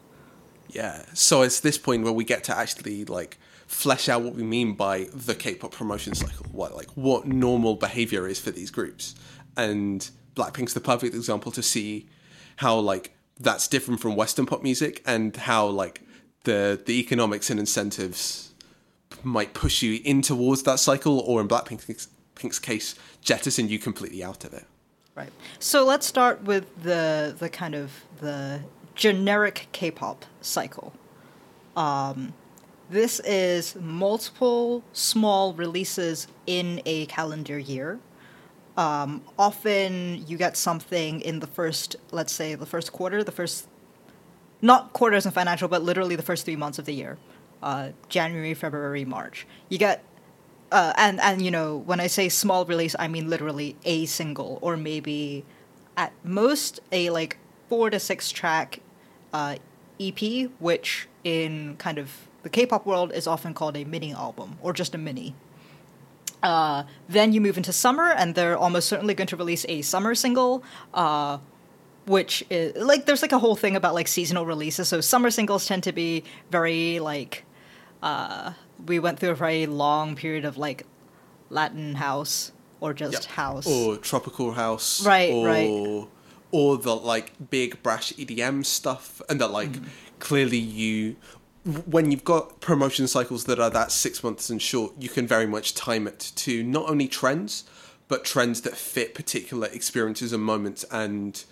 Yeah. 0.68 1.04
So 1.12 1.42
it's 1.42 1.60
this 1.60 1.76
point 1.76 2.04
where 2.04 2.12
we 2.12 2.24
get 2.24 2.44
to 2.44 2.56
actually 2.56 3.04
like 3.04 3.38
flesh 3.66 4.08
out 4.08 4.22
what 4.22 4.34
we 4.34 4.42
mean 4.42 4.74
by 4.74 5.08
the 5.12 5.34
K-pop 5.34 5.72
promotion 5.72 6.14
cycle. 6.14 6.46
What 6.50 6.74
like 6.74 6.90
what 6.94 7.26
normal 7.26 7.76
behavior 7.76 8.26
is 8.26 8.38
for 8.38 8.50
these 8.50 8.70
groups. 8.70 9.14
And 9.56 10.08
Blackpink's 10.34 10.74
the 10.74 10.80
perfect 10.80 11.14
example 11.14 11.52
to 11.52 11.62
see 11.62 12.08
how 12.56 12.78
like 12.78 13.14
that's 13.38 13.68
different 13.68 14.00
from 14.00 14.16
Western 14.16 14.46
pop 14.46 14.62
music 14.62 15.02
and 15.06 15.36
how 15.36 15.66
like 15.66 16.02
the 16.44 16.80
the 16.84 16.98
economics 17.00 17.50
and 17.50 17.58
incentives 17.58 18.52
might 19.22 19.54
push 19.54 19.82
you 19.82 20.00
in 20.04 20.22
towards 20.22 20.62
that 20.64 20.78
cycle 20.78 21.20
or 21.20 21.40
in 21.40 21.48
Blackpink's 21.48 22.08
Pink's 22.34 22.58
case 22.58 22.94
jettison 23.20 23.68
you 23.68 23.78
completely 23.78 24.22
out 24.22 24.44
of 24.44 24.52
it. 24.52 24.64
Right. 25.14 25.32
So 25.60 25.84
let's 25.84 26.06
start 26.06 26.42
with 26.42 26.66
the 26.82 27.34
the 27.38 27.48
kind 27.48 27.74
of 27.74 27.92
the 28.20 28.60
generic 28.94 29.68
K-pop 29.72 30.24
cycle. 30.40 30.92
Um, 31.76 32.34
this 32.90 33.20
is 33.20 33.76
multiple 33.76 34.82
small 34.92 35.54
releases 35.54 36.28
in 36.46 36.82
a 36.84 37.06
calendar 37.06 37.58
year. 37.58 37.98
Um, 38.76 39.22
often 39.38 40.24
you 40.26 40.36
get 40.36 40.56
something 40.56 41.20
in 41.20 41.40
the 41.40 41.46
first, 41.46 41.96
let's 42.10 42.32
say, 42.32 42.54
the 42.54 42.66
first 42.66 42.92
quarter, 42.92 43.22
the 43.22 43.32
first, 43.32 43.68
not 44.60 44.92
quarters 44.92 45.26
in 45.26 45.32
financial, 45.32 45.68
but 45.68 45.82
literally 45.82 46.16
the 46.16 46.22
first 46.22 46.44
three 46.44 46.56
months 46.56 46.78
of 46.78 46.84
the 46.84 46.94
year, 46.94 47.16
uh, 47.62 47.90
January, 48.08 48.52
February, 48.54 49.04
March. 49.04 49.46
You 49.68 49.78
get 49.78 50.04
uh, 50.72 50.92
and 50.96 51.20
and 51.20 51.40
you 51.40 51.52
know 51.52 51.76
when 51.76 52.00
I 52.00 52.08
say 52.08 52.28
small 52.28 52.64
release, 52.64 52.96
I 52.98 53.06
mean 53.06 53.30
literally 53.30 53.76
a 53.84 54.06
single 54.06 54.58
or 54.60 54.76
maybe 54.76 55.44
at 55.96 56.12
most 56.24 56.80
a 56.90 57.10
like 57.10 57.38
four 57.68 57.90
to 57.90 58.00
six 58.00 58.32
track 58.32 58.80
uh, 59.32 59.56
EP, 60.00 60.50
which 60.58 61.08
in 61.22 61.76
kind 61.76 61.98
of 61.98 62.28
the 62.44 62.48
K-pop 62.50 62.86
world 62.86 63.10
is 63.12 63.26
often 63.26 63.52
called 63.54 63.76
a 63.76 63.84
mini 63.84 64.12
album 64.12 64.56
or 64.62 64.72
just 64.72 64.94
a 64.94 64.98
mini. 64.98 65.34
Uh, 66.42 66.84
then 67.08 67.32
you 67.32 67.40
move 67.40 67.56
into 67.56 67.72
summer, 67.72 68.10
and 68.12 68.34
they're 68.34 68.56
almost 68.56 68.86
certainly 68.88 69.14
going 69.14 69.26
to 69.28 69.36
release 69.36 69.64
a 69.68 69.82
summer 69.82 70.14
single. 70.14 70.62
Uh, 70.92 71.38
which 72.06 72.44
is 72.50 72.76
like 72.76 73.06
there's 73.06 73.22
like 73.22 73.32
a 73.32 73.38
whole 73.38 73.56
thing 73.56 73.76
about 73.76 73.94
like 73.94 74.06
seasonal 74.08 74.44
releases. 74.44 74.88
So 74.88 75.00
summer 75.00 75.30
singles 75.30 75.64
tend 75.66 75.82
to 75.84 75.92
be 75.92 76.22
very 76.50 76.98
like 77.00 77.44
uh, 78.02 78.52
we 78.86 78.98
went 78.98 79.18
through 79.18 79.30
a 79.30 79.34
very 79.34 79.64
long 79.64 80.14
period 80.14 80.44
of 80.44 80.58
like 80.58 80.84
Latin 81.48 81.94
house 81.94 82.52
or 82.80 82.92
just 82.92 83.12
Yep. 83.14 83.24
house. 83.32 83.66
Or 83.66 83.96
tropical 83.96 84.52
house. 84.52 85.06
Right, 85.06 85.32
or, 85.32 85.46
right. 85.46 86.06
Or 86.52 86.76
the 86.76 86.94
like 86.94 87.32
big 87.48 87.82
brash 87.82 88.12
EDM 88.18 88.66
stuff, 88.66 89.22
and 89.30 89.40
that 89.40 89.50
like 89.50 89.70
Mm-hmm. 89.72 89.88
clearly 90.18 90.58
you, 90.58 91.16
when 91.86 92.10
you've 92.10 92.24
got 92.24 92.60
promotion 92.60 93.06
cycles 93.06 93.44
that 93.44 93.58
are 93.58 93.70
that 93.70 93.90
six 93.90 94.22
months 94.22 94.50
and 94.50 94.60
short, 94.60 94.92
you 94.98 95.08
can 95.08 95.26
very 95.26 95.46
much 95.46 95.74
time 95.74 96.06
it 96.06 96.32
to 96.36 96.62
not 96.62 96.88
only 96.88 97.08
trends, 97.08 97.64
but 98.08 98.24
trends 98.24 98.60
that 98.62 98.76
fit 98.76 99.14
particular 99.14 99.68
experiences 99.68 100.32
and 100.32 100.42
moments 100.42 100.84
and 100.90 101.44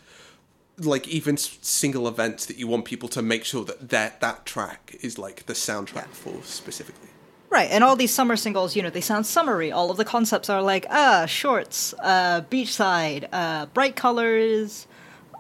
like 0.79 1.07
even 1.09 1.37
single 1.37 2.09
events 2.09 2.46
that 2.46 2.57
you 2.57 2.66
want 2.66 2.85
people 2.85 3.09
to 3.09 3.22
make 3.22 3.44
sure 3.44 3.64
that 3.64 3.88
that 3.90 4.20
that 4.20 4.44
track 4.46 4.94
is 5.01 5.18
like 5.18 5.46
the 5.46 5.53
soundtrack 5.53 5.94
Yeah. 5.94 6.12
for 6.12 6.42
specifically. 6.42 7.09
Right, 7.51 7.70
and 7.70 7.85
all 7.85 7.96
these 7.96 8.12
summer 8.14 8.37
singles, 8.37 8.75
you 8.75 8.83
know, 8.83 8.88
they 8.88 9.03
sound 9.03 9.27
summery. 9.27 9.70
All 9.70 9.90
of 9.90 9.98
the 9.98 10.07
concepts 10.07 10.48
are 10.48 10.62
like, 10.62 10.87
ah, 10.88 11.27
shorts, 11.27 11.92
uh, 12.03 12.40
beachside, 12.51 13.29
uh, 13.31 13.66
bright 13.66 13.94
colors, 13.94 14.87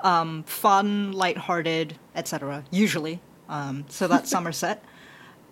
um, 0.02 0.42
fun, 0.44 1.12
lighthearted, 1.12 1.96
etc. 2.14 2.64
Usually, 2.70 3.20
um, 3.52 3.84
so 3.88 4.08
that's 4.08 4.30
Somerset. 4.36 4.82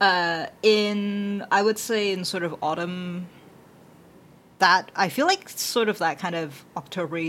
Uh, 0.01 0.47
in, 0.63 1.45
I 1.51 1.63
would 1.63 1.79
say, 1.79 2.11
in 2.11 2.25
sort 2.25 2.43
of 2.43 2.57
autumn, 2.63 3.29
that 4.59 4.91
I 4.97 5.11
feel 5.11 5.27
like 5.27 5.49
sort 5.49 5.89
of 5.89 5.99
that 5.99 6.19
kind 6.19 6.35
of 6.35 6.65
October, 6.77 7.21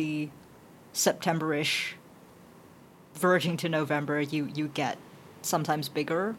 September-ish, 0.94 1.96
verging 3.14 3.58
to 3.58 3.70
November, 3.70 4.22
you 4.22 4.50
you 4.56 4.70
get 4.70 4.98
sometimes 5.42 5.90
bigger 5.90 6.36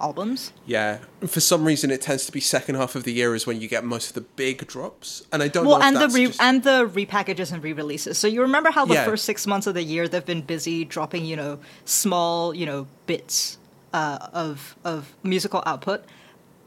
albums. 0.00 0.52
Yeah, 0.66 0.98
for 1.26 1.40
some 1.40 1.64
reason 1.64 1.90
it 1.90 2.02
tends 2.02 2.26
to 2.26 2.32
be 2.32 2.40
second 2.40 2.74
half 2.76 2.94
of 2.94 3.04
the 3.04 3.12
year 3.12 3.34
is 3.34 3.46
when 3.46 3.60
you 3.60 3.68
get 3.68 3.84
most 3.84 4.08
of 4.08 4.14
the 4.14 4.20
big 4.20 4.66
drops, 4.66 5.24
and 5.32 5.42
I 5.42 5.48
don't 5.48 5.66
well, 5.66 5.82
and 5.82 5.96
the 5.96 6.08
re- 6.08 6.26
just- 6.26 6.40
and 6.40 6.62
the 6.62 6.86
repackages 6.92 7.52
and 7.52 7.62
re-releases. 7.62 8.18
So 8.18 8.26
you 8.28 8.42
remember 8.42 8.70
how 8.70 8.84
the 8.84 8.94
Yeah. 8.94 9.04
first 9.04 9.24
six 9.24 9.46
months 9.46 9.66
of 9.66 9.74
the 9.74 9.82
year 9.82 10.06
they've 10.08 10.24
been 10.24 10.42
busy 10.42 10.84
dropping, 10.84 11.24
you 11.24 11.36
know, 11.36 11.58
small, 11.84 12.54
you 12.54 12.66
know, 12.66 12.86
bits 13.06 13.58
uh, 13.92 14.18
of 14.32 14.76
of 14.84 15.14
musical 15.22 15.62
output. 15.66 16.04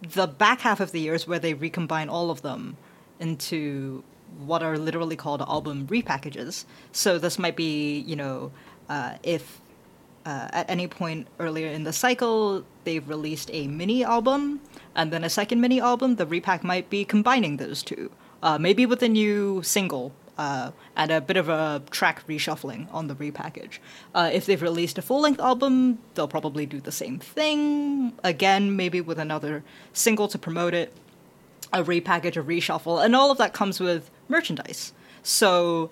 The 0.02 0.26
back 0.28 0.62
half 0.62 0.80
of 0.80 0.92
the 0.92 1.00
year 1.02 1.14
is 1.14 1.28
where 1.28 1.40
they 1.40 1.54
recombine 1.54 2.10
all 2.10 2.32
of 2.32 2.42
them 2.42 2.78
into 3.20 4.04
what 4.40 4.64
are 4.64 4.78
literally 4.78 5.16
called 5.16 5.42
album 5.42 5.88
repackages. 5.88 6.66
So 6.92 7.18
this 7.20 7.38
might 7.38 7.56
be, 7.56 8.00
you 8.00 8.16
know, 8.16 8.52
uh, 8.88 9.14
if 9.24 9.60
uh, 10.30 10.48
at 10.60 10.70
any 10.70 10.88
point 10.88 11.28
earlier 11.40 11.70
in 11.78 11.84
the 11.84 11.94
cycle 12.06 12.64
they've 12.84 13.08
released 13.10 13.50
a 13.52 13.68
mini 13.68 14.04
album 14.04 14.62
and 14.96 15.12
then 15.14 15.24
a 15.24 15.30
second 15.30 15.62
mini 15.62 15.80
album, 15.80 16.18
the 16.18 16.26
repack 16.26 16.64
might 16.64 16.90
be 16.90 17.06
combining 17.06 17.58
those 17.58 17.82
two, 17.82 18.12
uh, 18.44 18.58
maybe 18.58 18.86
with 18.86 19.02
a 19.02 19.10
new 19.10 19.62
single. 19.64 20.12
Uh, 20.38 20.72
and 20.96 21.12
a 21.12 21.20
bit 21.20 21.36
of 21.36 21.50
a 21.50 21.82
track 21.92 22.26
reshuffling 22.26 22.88
on 22.94 23.08
the 23.08 23.16
repackage. 23.16 23.80
Uh, 24.16 24.30
if 24.32 24.46
they've 24.46 24.62
released 24.62 24.98
a 24.98 25.02
full 25.02 25.20
length 25.20 25.42
album, 25.42 26.00
they'll 26.14 26.30
probably 26.30 26.66
do 26.66 26.80
the 26.80 26.94
same 26.94 27.20
thing. 27.20 28.14
Again, 28.24 28.78
maybe 28.78 29.02
with 29.02 29.20
another 29.20 29.66
single 29.92 30.30
to 30.30 30.38
promote 30.38 30.74
it 30.74 30.94
a 31.74 31.84
repackage, 31.84 32.38
a 32.38 32.42
reshuffle, 32.42 33.04
and 33.04 33.18
all 33.18 33.32
of 33.32 33.38
that 33.38 33.52
comes 33.54 33.82
with 33.82 34.10
merchandise. 34.30 34.94
So 35.24 35.92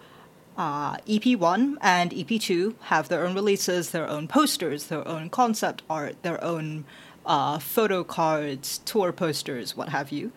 uh, 0.58 0.98
EP1 0.98 1.78
and 1.82 2.12
EP2 2.12 2.74
have 2.86 3.10
their 3.10 3.26
own 3.26 3.36
releases, 3.36 3.92
their 3.92 4.10
own 4.10 4.28
posters, 4.28 4.88
their 4.88 5.08
own 5.08 5.30
concept 5.30 5.84
art, 5.90 6.22
their 6.24 6.44
own 6.44 6.84
uh, 7.26 7.60
photo 7.60 8.04
cards, 8.04 8.80
tour 8.80 9.12
posters, 9.12 9.78
what 9.78 9.90
have 9.90 10.12
you. 10.12 10.32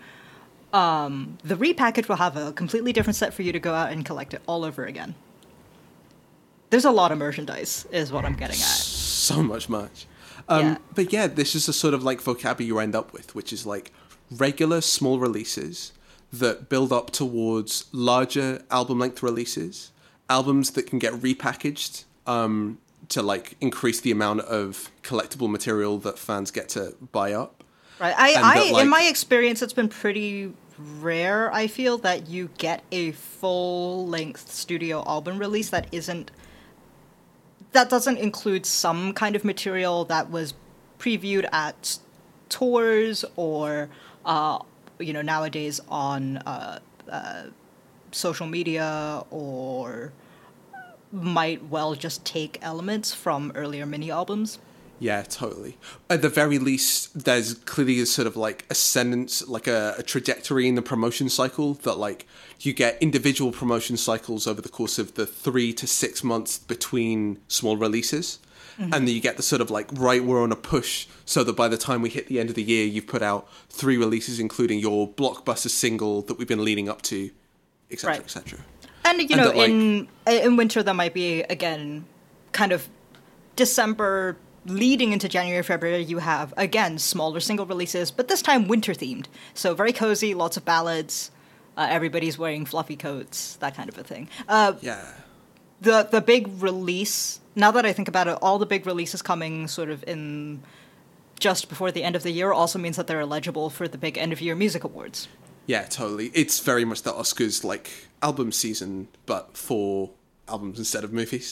Um, 0.73 1.39
the 1.43 1.57
repackage 1.57 2.09
will 2.09 2.17
have 2.17 2.37
a 2.37 2.53
completely 2.53 2.93
different 2.93 3.17
set 3.17 3.33
for 3.33 3.43
you 3.43 3.53
to 3.53 3.59
go 3.59 3.75
out 3.75 3.91
and 3.91 4.05
collect 4.05 4.35
it 4.35 4.43
all 4.47 4.65
over 4.65 4.85
again. 4.85 5.15
There's 6.69 6.85
a 6.85 6.93
lot 6.93 7.11
of 7.11 7.19
merchandise, 7.19 7.87
is 7.91 8.13
what 8.13 8.25
I'm 8.25 8.35
getting 8.37 8.57
at. 8.57 8.61
so 8.61 9.43
much 9.43 9.69
merch. 9.69 10.07
Um, 10.49 10.61
Yeah. 10.61 10.79
But 10.95 11.13
yeah, 11.13 11.27
this 11.27 11.55
is 11.55 11.67
the 11.67 11.73
sort 11.73 11.95
of 11.95 12.05
like 12.05 12.21
vocabulary 12.21 12.67
you 12.67 12.79
end 12.79 12.95
up 12.95 13.13
with, 13.13 13.35
which 13.35 13.53
is 13.53 13.67
like 13.67 13.93
regular 14.31 14.81
small 14.81 15.19
releases 15.19 15.93
that 16.33 16.69
build 16.69 16.93
up 16.93 17.11
towards 17.11 17.87
larger 17.93 18.63
album 18.71 19.01
length 19.01 19.23
releases, 19.23 19.91
albums 20.31 20.71
that 20.71 20.87
can 20.87 20.99
get 20.99 21.13
repackaged 21.15 22.05
um, 22.27 22.79
to 23.09 23.21
like 23.21 23.57
increase 23.61 24.01
the 24.01 24.11
amount 24.11 24.41
of 24.43 24.91
collectible 25.03 25.51
material 25.51 25.99
that 25.99 26.19
fans 26.19 26.51
get 26.51 26.69
to 26.71 26.95
buy 27.13 27.33
up. 27.33 27.63
Right. 27.99 28.15
I, 28.17 28.29
And 28.31 28.47
I 28.47 28.55
that, 28.55 28.73
like- 28.73 28.83
in 28.85 28.89
my 28.89 29.03
experience, 29.03 29.61
it's 29.61 29.75
been 29.75 29.89
pretty 29.89 30.55
rare. 31.01 31.53
I 31.53 31.67
feel 31.67 31.99
that 31.99 32.29
you 32.29 32.49
get 32.57 32.83
a 32.91 33.13
full 33.13 34.07
length 34.07 34.51
studio 34.51 35.05
album 35.07 35.39
release 35.39 35.69
that 35.71 35.87
isn't 35.93 36.31
that 37.73 37.89
doesn't 37.89 38.17
include 38.19 38.67
some 38.67 39.13
kind 39.13 39.37
of 39.37 39.45
material 39.45 40.05
that 40.07 40.29
was 40.31 40.55
previewed 40.99 41.47
at 41.53 41.99
tours 42.49 43.25
or 43.37 43.89
uh, 44.25 44.59
you 44.99 45.13
know 45.13 45.23
nowadays 45.23 45.81
on 45.89 46.39
uh, 46.39 46.79
uh, 47.09 47.43
social 48.13 48.47
media 48.47 49.25
or 49.31 50.13
might 51.13 51.65
well 51.67 51.95
just 51.95 52.25
take 52.25 52.59
elements 52.63 53.13
from 53.13 53.53
earlier 53.55 53.87
mini 53.87 54.11
albums. 54.11 54.59
Yeah, 55.01 55.23
totally. 55.23 55.79
At 56.11 56.21
the 56.21 56.29
very 56.29 56.59
least, 56.59 57.25
there's 57.25 57.55
clearly 57.55 58.01
a 58.01 58.07
sort 58.07 58.27
of 58.27 58.37
like 58.37 58.67
ascendance, 58.69 59.49
like 59.49 59.67
a, 59.67 59.95
a 59.97 60.03
trajectory 60.03 60.69
in 60.69 60.75
the 60.75 60.83
promotion 60.83 61.31
cycle 61.31 61.75
that 61.75 61.95
like 61.95 62.27
you 62.61 62.75
get 62.75 62.99
individual 63.01 63.51
promotion 63.51 63.97
cycles 63.97 64.47
over 64.47 64.61
the 64.61 64.69
course 64.69 64.99
of 64.99 65.15
the 65.15 65.25
three 65.25 65.73
to 65.73 65.87
six 65.87 66.23
months 66.23 66.59
between 66.59 67.41
small 67.49 67.77
releases. 67.77 68.39
Mm-hmm. 68.79 68.95
and 68.95 69.09
then 69.09 69.15
you 69.15 69.21
get 69.21 69.37
the 69.37 69.43
sort 69.43 69.61
of 69.61 69.71
like 69.71 69.89
right 69.93 70.25
we're 70.25 70.43
on 70.43 70.53
a 70.53 70.57
push 70.57 71.07
so 71.27 71.45
that 71.45 71.55
by 71.55 71.69
the 71.69 71.77
time 71.77 72.01
we 72.01 72.09
hit 72.09 72.29
the 72.29 72.41
end 72.41 72.49
of 72.49 72.55
the 72.55 72.63
year 72.63 72.87
you've 72.87 73.07
put 73.07 73.21
out 73.21 73.47
three 73.69 73.99
releases 73.99 74.41
including 74.41 74.79
your 74.79 75.07
blockbuster 75.07 75.69
single 75.69 76.23
that 76.23 76.39
we've 76.39 76.49
been 76.49 76.65
leading 76.65 76.89
up 76.89 77.03
to 77.03 77.31
etc 77.91 78.13
Right. 78.15 78.21
etc 78.23 78.59
And 79.05 79.19
you 79.21 79.27
And 79.31 79.37
know, 79.39 79.49
that, 79.49 79.57
like- 79.57 79.71
in 79.71 80.09
in 80.27 80.57
winter 80.57 80.83
there 80.83 80.95
might 80.95 81.15
be 81.15 81.43
again, 81.43 82.05
kind 82.53 82.73
of 82.73 82.89
December 83.57 84.37
leading 84.67 85.13
into 85.13 85.29
January, 85.29 85.63
February. 85.63 86.03
You 86.03 86.19
have 86.19 86.53
again 86.57 86.99
smaller 86.99 87.41
single 87.41 87.67
releases, 87.67 88.11
but 88.11 88.29
this 88.29 88.43
time 88.43 88.69
winter 88.69 88.93
themed. 88.93 89.27
So 89.55 89.75
very 89.75 89.93
cozy, 89.93 90.35
lots 90.35 90.57
of 90.57 90.65
ballads. 90.65 91.31
Uh, 91.77 91.87
everybody's 91.91 92.37
wearing 92.39 92.67
fluffy 92.67 92.97
coats, 92.97 93.57
that 93.57 93.75
kind 93.75 93.89
of 93.89 93.97
a 93.99 94.03
thing. 94.05 94.29
Uh, 94.49 94.75
yeah 94.81 95.03
the 95.81 96.07
the 96.11 96.21
big 96.21 96.63
release. 96.63 97.41
Now 97.57 97.71
that 97.73 97.85
I 97.87 97.93
think 97.93 98.07
about 98.09 98.29
it, 98.29 98.39
all 98.43 98.59
the 98.59 98.67
big 98.67 98.87
releases 98.87 99.23
coming 99.23 99.67
sort 99.67 99.91
of 99.91 100.05
in 100.07 100.63
just 101.41 101.69
before 101.71 101.91
the 101.91 102.03
end 102.05 102.15
of 102.17 102.23
the 102.23 102.31
year 102.31 102.53
also 102.53 102.79
means 102.79 102.97
that 102.97 103.07
they're 103.07 103.23
eligible 103.23 103.71
for 103.71 103.89
the 103.89 103.97
big 103.99 104.19
end 104.19 104.33
of 104.33 104.41
year 104.43 104.55
music 104.55 104.85
awards. 104.85 105.27
Yeah 105.73 105.85
totally 106.01 106.27
it's 106.35 106.57
very 106.61 106.85
much 106.91 107.01
the 107.03 107.13
oscars 107.23 107.57
like 107.73 107.87
album 108.29 108.51
season 108.63 108.91
but 109.27 109.45
for 109.57 110.11
albums 110.49 110.79
instead 110.79 111.05
of 111.05 111.13
movies 111.13 111.49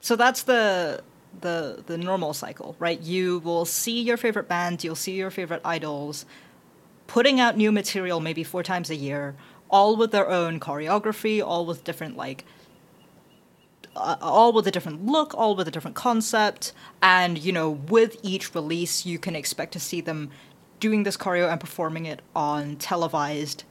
So 0.00 0.16
that's 0.16 0.42
the 0.44 1.02
the 1.40 1.56
the 1.86 1.96
normal 1.96 2.32
cycle, 2.32 2.74
right? 2.78 3.00
You 3.00 3.38
will 3.40 3.64
see 3.64 4.00
your 4.00 4.16
favorite 4.16 4.48
band, 4.48 4.82
you'll 4.82 4.96
see 5.06 5.16
your 5.22 5.30
favorite 5.30 5.60
idols 5.64 6.26
putting 7.06 7.40
out 7.40 7.56
new 7.56 7.70
material 7.72 8.20
maybe 8.20 8.42
four 8.44 8.62
times 8.62 8.90
a 8.90 8.96
year, 8.96 9.34
all 9.68 9.96
with 9.96 10.10
their 10.10 10.28
own 10.28 10.58
choreography, 10.60 11.36
all 11.44 11.66
with 11.66 11.84
different 11.84 12.16
like 12.16 12.44
uh, 13.96 14.16
all 14.20 14.52
with 14.52 14.66
a 14.66 14.70
different 14.70 15.04
look, 15.06 15.34
all 15.34 15.54
with 15.54 15.68
a 15.68 15.70
different 15.70 15.96
concept, 15.96 16.72
and 17.02 17.38
you 17.38 17.52
know, 17.52 17.70
with 17.70 18.16
each 18.22 18.54
release, 18.54 19.04
you 19.04 19.18
can 19.18 19.36
expect 19.36 19.72
to 19.72 19.80
see 19.80 20.00
them 20.00 20.30
doing 20.80 21.04
this 21.04 21.16
choreo 21.16 21.50
and 21.50 21.60
performing 21.60 22.06
it 22.06 22.20
on 22.34 22.76
televised 22.76 23.64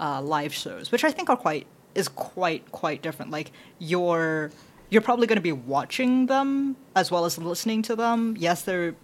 uh, 0.00 0.20
live 0.20 0.52
shows, 0.52 0.90
which 0.90 1.04
I 1.04 1.10
think 1.12 1.30
are 1.30 1.36
quite 1.36 1.66
is 1.94 2.08
quite 2.08 2.70
quite 2.72 3.02
different. 3.02 3.30
Like 3.30 3.52
you're 3.78 4.50
you're 4.90 5.02
probably 5.02 5.26
going 5.26 5.36
to 5.36 5.42
be 5.42 5.52
watching 5.52 6.26
them 6.26 6.76
as 6.94 7.10
well 7.10 7.24
as 7.24 7.38
listening 7.38 7.82
to 7.82 7.96
them. 7.96 8.36
Yes, 8.38 8.62
they're 8.62 8.94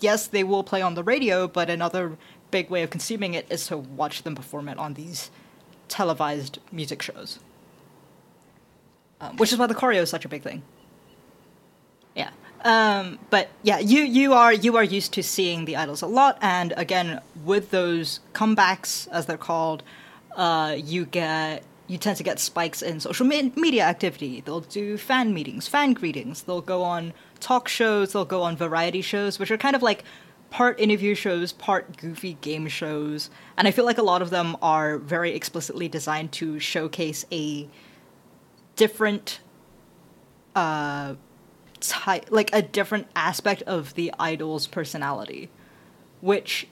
yes 0.00 0.26
they 0.26 0.44
will 0.44 0.62
play 0.62 0.82
on 0.82 0.94
the 0.94 1.02
radio, 1.02 1.48
but 1.48 1.68
another 1.70 2.16
big 2.50 2.70
way 2.70 2.82
of 2.82 2.90
consuming 2.90 3.34
it 3.34 3.46
is 3.50 3.66
to 3.66 3.76
watch 3.76 4.22
them 4.22 4.34
perform 4.34 4.68
it 4.68 4.78
on 4.78 4.94
these 4.94 5.30
televised 5.88 6.58
music 6.72 7.02
shows. 7.02 7.38
Um, 9.20 9.36
which 9.36 9.52
is 9.52 9.58
why 9.58 9.66
the 9.66 9.74
choreo 9.74 10.02
is 10.02 10.10
such 10.10 10.24
a 10.24 10.28
big 10.28 10.42
thing. 10.42 10.62
Yeah. 12.14 12.30
Um, 12.66 13.20
but 13.30 13.48
yeah, 13.62 13.78
you 13.78 14.02
you 14.02 14.32
are 14.32 14.52
you 14.52 14.76
are 14.76 14.82
used 14.82 15.12
to 15.12 15.22
seeing 15.22 15.66
the 15.66 15.76
idols 15.76 16.02
a 16.02 16.08
lot, 16.08 16.36
and 16.42 16.74
again 16.76 17.20
with 17.44 17.70
those 17.70 18.18
comebacks 18.32 19.06
as 19.12 19.26
they're 19.26 19.38
called, 19.38 19.84
uh, 20.34 20.74
you 20.76 21.06
get 21.06 21.62
you 21.86 21.96
tend 21.96 22.16
to 22.16 22.24
get 22.24 22.40
spikes 22.40 22.82
in 22.82 22.98
social 22.98 23.24
me- 23.24 23.52
media 23.54 23.84
activity. 23.84 24.40
They'll 24.40 24.62
do 24.62 24.98
fan 24.98 25.32
meetings, 25.32 25.68
fan 25.68 25.92
greetings. 25.92 26.42
They'll 26.42 26.60
go 26.60 26.82
on 26.82 27.12
talk 27.38 27.68
shows. 27.68 28.12
They'll 28.12 28.24
go 28.24 28.42
on 28.42 28.56
variety 28.56 29.00
shows, 29.00 29.38
which 29.38 29.52
are 29.52 29.56
kind 29.56 29.76
of 29.76 29.82
like 29.84 30.02
part 30.50 30.80
interview 30.80 31.14
shows, 31.14 31.52
part 31.52 31.96
goofy 31.96 32.36
game 32.40 32.66
shows. 32.66 33.30
And 33.56 33.68
I 33.68 33.70
feel 33.70 33.84
like 33.84 33.98
a 33.98 34.02
lot 34.02 34.22
of 34.22 34.30
them 34.30 34.56
are 34.60 34.98
very 34.98 35.36
explicitly 35.36 35.86
designed 35.86 36.32
to 36.32 36.58
showcase 36.58 37.24
a 37.30 37.68
different 38.74 39.38
uh 40.56 41.14
type 41.80 42.26
like 42.30 42.50
a 42.52 42.62
different 42.62 43.06
aspect 43.14 43.62
of 43.62 43.94
the 43.94 44.12
idol's 44.18 44.66
personality 44.66 45.48
which 46.20 46.66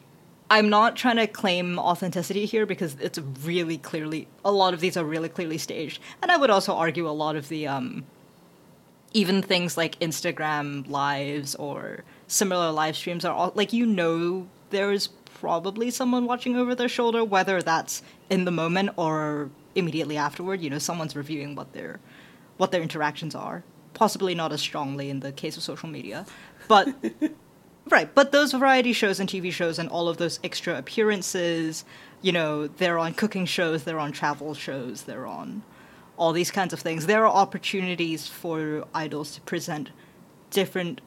i'm 0.51 0.69
not 0.69 0.97
trying 0.97 1.17
to 1.17 1.27
claim 1.27 1.79
authenticity 1.79 2.45
here 2.47 2.67
because 2.67 2.97
it's 3.01 3.19
really 3.43 3.79
clearly 3.79 4.27
a 4.45 4.53
lot 4.53 4.75
of 4.75 4.81
these 4.81 4.97
are 4.97 5.05
really 5.05 5.29
clearly 5.29 5.59
staged. 5.59 6.01
And 6.23 6.31
i 6.31 6.37
would 6.37 6.51
also 6.51 6.75
argue 6.75 7.09
a 7.09 7.11
lot 7.11 7.37
of 7.37 7.49
the 7.49 7.67
um 7.67 8.05
even 9.13 9.43
things 9.43 9.77
like 9.77 9.99
instagram 10.01 10.89
lives 10.89 11.55
or 11.55 12.05
similar 12.27 12.71
live 12.71 12.97
streams 12.97 13.25
are 13.25 13.35
all 13.35 13.53
like 13.55 13.73
you 13.73 13.87
know 13.87 14.49
there's 14.71 15.09
probably 15.35 15.91
someone 15.91 16.27
watching 16.27 16.57
over 16.57 16.75
their 16.75 16.89
shoulder 16.89 17.25
whether 17.25 17.61
that's 17.63 18.03
in 18.31 18.45
the 18.45 18.51
moment 18.51 18.91
or 18.97 19.51
immediately 19.75 20.17
afterward 20.17 20.61
you 20.61 20.71
know 20.71 20.79
someone's 20.79 21.15
reviewing 21.15 21.55
what 21.55 21.73
their 21.73 22.01
what 22.57 22.71
their 22.71 22.83
interactions 22.83 23.35
are 23.35 23.63
possibly 23.95 24.35
not 24.35 24.53
as 24.53 24.61
strongly 24.61 25.09
in 25.09 25.21
the 25.21 25.33
case 25.33 25.57
of 25.57 25.63
social 25.63 25.89
media 25.89 26.27
but 26.69 26.89
right 27.91 28.15
but 28.15 28.33
those 28.33 28.53
variety 28.53 28.93
shows 28.93 29.21
and 29.21 29.29
tv 29.29 29.53
shows 29.53 29.79
and 29.79 29.89
all 29.89 30.09
of 30.09 30.17
those 30.17 30.39
extra 30.45 30.77
appearances 30.77 31.85
you 32.23 32.33
know 32.33 32.67
they're 32.67 32.99
on 32.99 33.15
cooking 33.15 33.47
shows 33.47 33.85
they're 33.85 33.99
on 33.99 34.13
travel 34.13 34.55
shows 34.55 35.03
they're 35.05 35.27
on 35.27 35.63
all 36.17 36.33
these 36.33 36.51
kinds 36.51 36.73
of 36.73 36.81
things. 36.81 37.07
There 37.07 37.27
are 37.27 37.33
opportunities 37.33 38.29
for 38.29 38.87
idols 38.95 39.35
to 39.35 39.41
present 39.43 39.91
different 40.51 41.01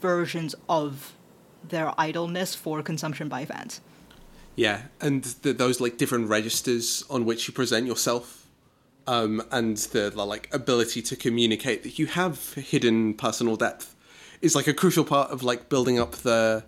versions 0.00 0.54
of 0.68 1.14
their 1.66 1.92
idleness 1.98 2.54
for 2.54 2.82
consumption 2.82 3.28
by 3.28 3.44
fans. 3.44 3.80
Yeah, 4.56 4.82
and 5.00 5.24
the, 5.42 5.52
those 5.52 5.80
like 5.80 5.96
different 5.96 6.28
registers 6.28 7.04
on 7.08 7.24
which 7.24 7.48
you 7.48 7.54
present 7.54 7.86
yourself, 7.86 8.41
um, 9.06 9.42
and 9.50 9.76
the, 9.76 10.10
the 10.10 10.24
like 10.24 10.52
ability 10.52 11.02
to 11.02 11.16
communicate 11.16 11.82
that 11.82 11.98
you 11.98 12.06
have 12.06 12.54
hidden 12.54 13.14
personal 13.14 13.56
depth 13.56 13.94
is 14.40 14.54
like 14.54 14.66
a 14.66 14.74
crucial 14.74 15.04
part 15.04 15.30
of 15.30 15.42
like 15.42 15.68
building 15.68 15.98
up 15.98 16.12
the 16.12 16.64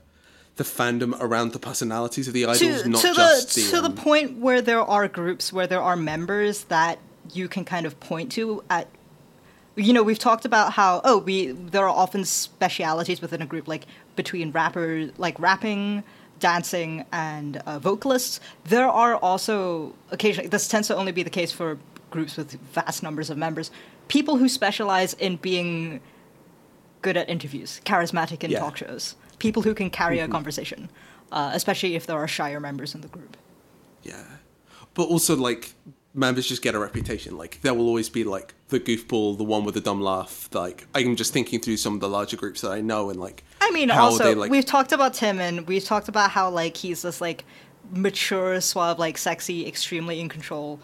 the 0.57 0.64
fandom 0.64 1.16
around 1.20 1.53
the 1.53 1.59
personalities 1.59 2.29
of 2.29 2.35
the 2.35 2.44
idols, 2.44 2.83
to, 2.83 2.88
not 2.88 3.01
to 3.01 3.12
just 3.12 3.55
the, 3.55 3.61
the, 3.61 3.70
to 3.70 3.81
the 3.81 3.88
um, 3.88 3.94
point 3.94 4.38
where 4.38 4.62
there 4.62 4.81
are 4.81 5.09
groups 5.09 5.53
where 5.53 5.66
there 5.66 5.83
are 5.83 5.97
members 5.97 6.64
that 6.64 6.99
you 7.33 7.49
can 7.49 7.64
kind 7.64 7.87
of 7.87 7.99
point 7.99 8.31
to 8.31 8.62
at 8.70 8.88
you 9.75 9.92
know 9.92 10.03
we've 10.03 10.18
talked 10.18 10.44
about 10.44 10.73
how 10.73 11.01
oh 11.05 11.18
we 11.18 11.49
there 11.51 11.85
are 11.85 11.94
often 11.94 12.25
specialities 12.25 13.20
within 13.20 13.42
a 13.42 13.47
group 13.47 13.66
like 13.66 13.87
between 14.14 14.53
rappers 14.53 15.11
like 15.18 15.38
rapping 15.40 16.05
dancing 16.38 17.05
and 17.12 17.57
uh, 17.59 17.79
vocalists. 17.79 18.40
There 18.64 18.88
are 18.88 19.16
also 19.16 19.94
occasionally 20.11 20.49
this 20.49 20.68
tends 20.68 20.88
to 20.88 20.97
only 20.97 21.12
be 21.12 21.23
the 21.23 21.31
case 21.31 21.53
for 21.53 21.79
groups 22.14 22.33
with 22.38 22.48
vast 22.79 23.03
numbers 23.07 23.29
of 23.33 23.37
members 23.46 23.66
people 24.09 24.35
who 24.40 24.48
specialize 24.61 25.12
in 25.27 25.33
being 25.50 26.00
good 27.07 27.16
at 27.22 27.27
interviews 27.37 27.70
charismatic 27.90 28.38
in 28.44 28.50
Yeah. 28.50 28.61
talk 28.64 28.77
shows 28.83 29.05
people 29.44 29.62
who 29.66 29.74
can 29.81 29.88
carry 30.00 30.18
a 30.20 30.29
conversation 30.37 30.81
uh, 31.37 31.50
especially 31.61 31.92
if 31.98 32.07
there 32.09 32.18
are 32.22 32.29
shyer 32.37 32.61
members 32.68 32.90
in 32.96 33.00
the 33.07 33.09
group 33.16 33.35
Yeah. 34.12 34.24
But 34.96 35.07
also, 35.14 35.35
like, 35.35 35.64
members 36.24 36.46
just 36.46 36.62
get 36.62 36.74
a 36.79 36.79
reputation. 36.79 37.31
Like, 37.42 37.53
there 37.62 37.74
will 37.74 37.88
always 37.92 38.09
be, 38.18 38.22
like, 38.22 38.55
the 38.68 38.79
goofball, 38.79 39.37
the 39.42 39.48
one 39.55 39.62
with 39.64 39.74
the 39.74 39.81
dumb 39.88 40.00
laugh. 40.00 40.48
Like, 40.53 40.87
I'm 40.94 41.16
just 41.16 41.33
thinking 41.33 41.59
through 41.61 41.79
some 41.79 41.94
of 41.94 42.00
the 42.00 42.09
larger 42.09 42.37
groups 42.37 42.61
that 42.61 42.70
I 42.79 42.81
know 42.90 43.11
and, 43.11 43.18
like, 43.18 43.42
I 43.61 43.70
mean, 43.72 43.90
also 43.90 44.22
they, 44.24 44.35
like, 44.37 44.50
we've 44.53 44.64
talked 44.77 44.92
about 44.92 45.14
Tim, 45.14 45.40
and 45.40 45.66
we've 45.66 45.85
talked 45.85 46.09
about 46.09 46.31
how 46.31 46.48
like 46.50 46.77
he's 46.77 47.03
this 47.03 47.20
like 47.20 47.44
mature, 47.90 48.61
suave, 48.61 48.98
like 49.00 49.18
sexy, 49.18 49.66
extremely 49.66 50.20
in 50.20 50.29
control 50.29 50.79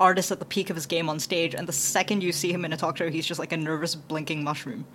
artist 0.00 0.32
at 0.32 0.38
the 0.38 0.44
peak 0.44 0.70
of 0.70 0.76
his 0.76 0.86
game 0.86 1.08
on 1.08 1.20
stage. 1.20 1.54
And 1.54 1.68
the 1.68 1.72
second 1.72 2.22
you 2.22 2.32
see 2.32 2.50
him 2.52 2.64
in 2.64 2.72
a 2.72 2.76
talk 2.76 2.96
show, 2.96 3.10
he's 3.10 3.26
just 3.26 3.38
like 3.38 3.52
a 3.52 3.56
nervous, 3.56 3.94
blinking 3.94 4.42
mushroom. 4.42 4.86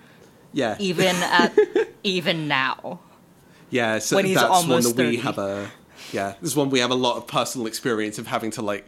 yeah. 0.51 0.75
Even 0.79 1.15
at 1.17 1.55
even 2.03 2.47
now, 2.47 2.99
Yeah, 3.69 3.99
so 3.99 4.15
when 4.17 4.25
he's 4.25 4.35
that's 4.35 4.49
one 4.49 4.57
almost 4.57 4.95
that 4.95 5.05
we 5.07 5.17
30. 5.17 5.17
have 5.17 5.37
a 5.37 5.71
yeah. 6.11 6.33
This 6.41 6.51
is 6.51 6.55
one 6.57 6.69
we 6.69 6.79
have 6.79 6.91
a 6.91 6.95
lot 6.95 7.17
of 7.17 7.27
personal 7.27 7.67
experience 7.67 8.17
of 8.19 8.27
having 8.27 8.51
to 8.51 8.61
like 8.61 8.85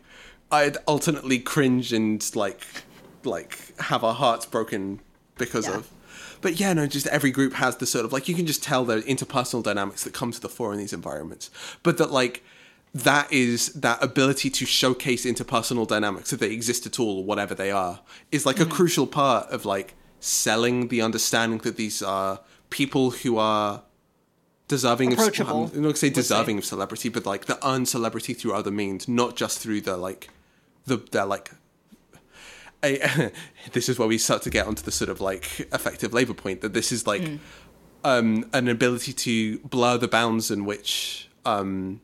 I'd 0.52 0.78
alternately 0.86 1.40
cringe 1.40 1.94
and 1.94 2.20
like 2.36 2.66
like 3.24 3.58
have 3.80 4.04
our 4.04 4.14
hearts 4.14 4.46
broken 4.46 5.00
because 5.38 5.68
Yeah. 5.68 5.76
of. 5.78 5.90
But 6.40 6.60
yeah, 6.60 6.72
no, 6.74 6.86
just 6.86 7.08
every 7.08 7.32
group 7.32 7.54
has 7.54 7.78
the 7.78 7.86
sort 7.88 8.06
of 8.06 8.14
like 8.14 8.28
you 8.30 8.36
can 8.36 8.46
just 8.46 8.62
tell 8.64 8.86
the 8.86 8.98
interpersonal 9.02 9.64
dynamics 9.64 10.04
that 10.04 10.14
come 10.14 10.32
to 10.32 10.40
the 10.40 10.50
fore 10.50 10.72
in 10.72 10.78
these 10.80 10.94
environments. 10.94 11.50
But 11.84 11.98
that 11.98 12.12
like 12.12 12.44
that 12.94 13.32
is 13.32 13.74
that 13.74 14.02
ability 14.04 14.50
to 14.50 14.66
showcase 14.66 15.26
interpersonal 15.26 15.88
dynamics 15.88 16.34
if 16.34 16.40
they 16.40 16.52
exist 16.52 16.86
at 16.86 17.00
all, 17.00 17.20
or 17.20 17.24
whatever 17.24 17.54
they 17.54 17.72
are, 17.72 18.00
is 18.32 18.46
like 18.46 18.56
Mm-hmm. 18.58 18.72
a 18.72 18.76
crucial 18.76 19.08
part 19.08 19.50
of 19.52 19.66
like 19.66 19.94
selling 20.20 20.88
the 20.88 21.02
understanding 21.02 21.60
that 21.60 21.78
these 21.78 22.02
are 22.02 22.40
people 22.70 23.12
who 23.12 23.38
are 23.38 23.84
deserving 24.68 25.14
Approachable, 25.14 25.66
of 25.66 25.76
I'm 25.76 25.82
not 25.84 25.98
say. 25.98 26.10
deserving 26.10 26.58
of 26.58 26.66
celebrity, 26.66 27.10
but 27.10 27.26
like 27.26 27.46
the 27.46 27.58
earn 27.66 27.86
celebrity 27.86 28.34
through 28.34 28.54
other 28.54 28.72
means, 28.72 29.08
not 29.08 29.36
just 29.36 29.60
through 29.60 29.82
the 29.82 29.96
like 29.96 30.30
the 30.86 30.98
their 31.12 31.26
like 31.26 31.52
I, 32.84 33.32
this 33.74 33.90
is 33.90 33.98
where 34.00 34.08
we 34.08 34.18
start 34.18 34.42
to 34.44 34.50
get 34.50 34.68
onto 34.68 34.84
the 34.84 34.92
sort 34.92 35.10
of 35.10 35.22
like 35.22 35.60
effective 35.74 36.14
labor 36.14 36.34
point 36.34 36.62
that 36.62 36.74
this 36.74 36.92
is 36.92 37.06
like 37.08 37.22
Mm. 37.22 37.40
um 38.04 38.50
an 38.54 38.68
ability 38.68 39.14
to 39.14 39.60
blur 39.60 39.98
the 39.98 40.08
bounds 40.08 40.52
in 40.52 40.66
which 40.66 41.30
um 41.46 42.02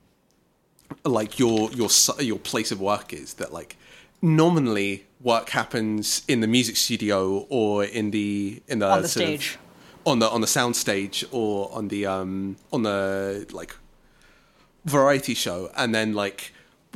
like 1.06 1.40
your 1.40 1.72
your 1.72 1.90
your 2.20 2.40
place 2.40 2.72
of 2.72 2.80
work 2.82 3.14
is 3.14 3.36
that 3.36 3.52
like 3.54 3.76
nominally 4.22 5.06
work 5.22 5.50
happens 5.50 6.24
in 6.28 6.40
the 6.42 6.48
music 6.48 6.76
studio 6.78 7.46
or 7.50 7.84
in 7.84 8.12
the 8.12 8.62
in 8.68 8.80
the, 8.80 8.90
On 8.90 9.02
the 9.02 9.08
sort 9.08 9.24
of- 9.26 9.30
stage. 9.42 9.58
on 10.06 10.20
the 10.20 10.30
on 10.30 10.42
the 10.42 10.48
soundstage 10.48 11.24
or 11.32 11.70
on 11.74 11.88
the 11.90 12.06
um 12.06 12.58
on 12.72 12.84
the 12.84 13.46
like 13.52 13.76
variety 14.86 15.34
show 15.34 15.70
and 15.76 15.94
then 15.96 16.14
like 16.14 16.52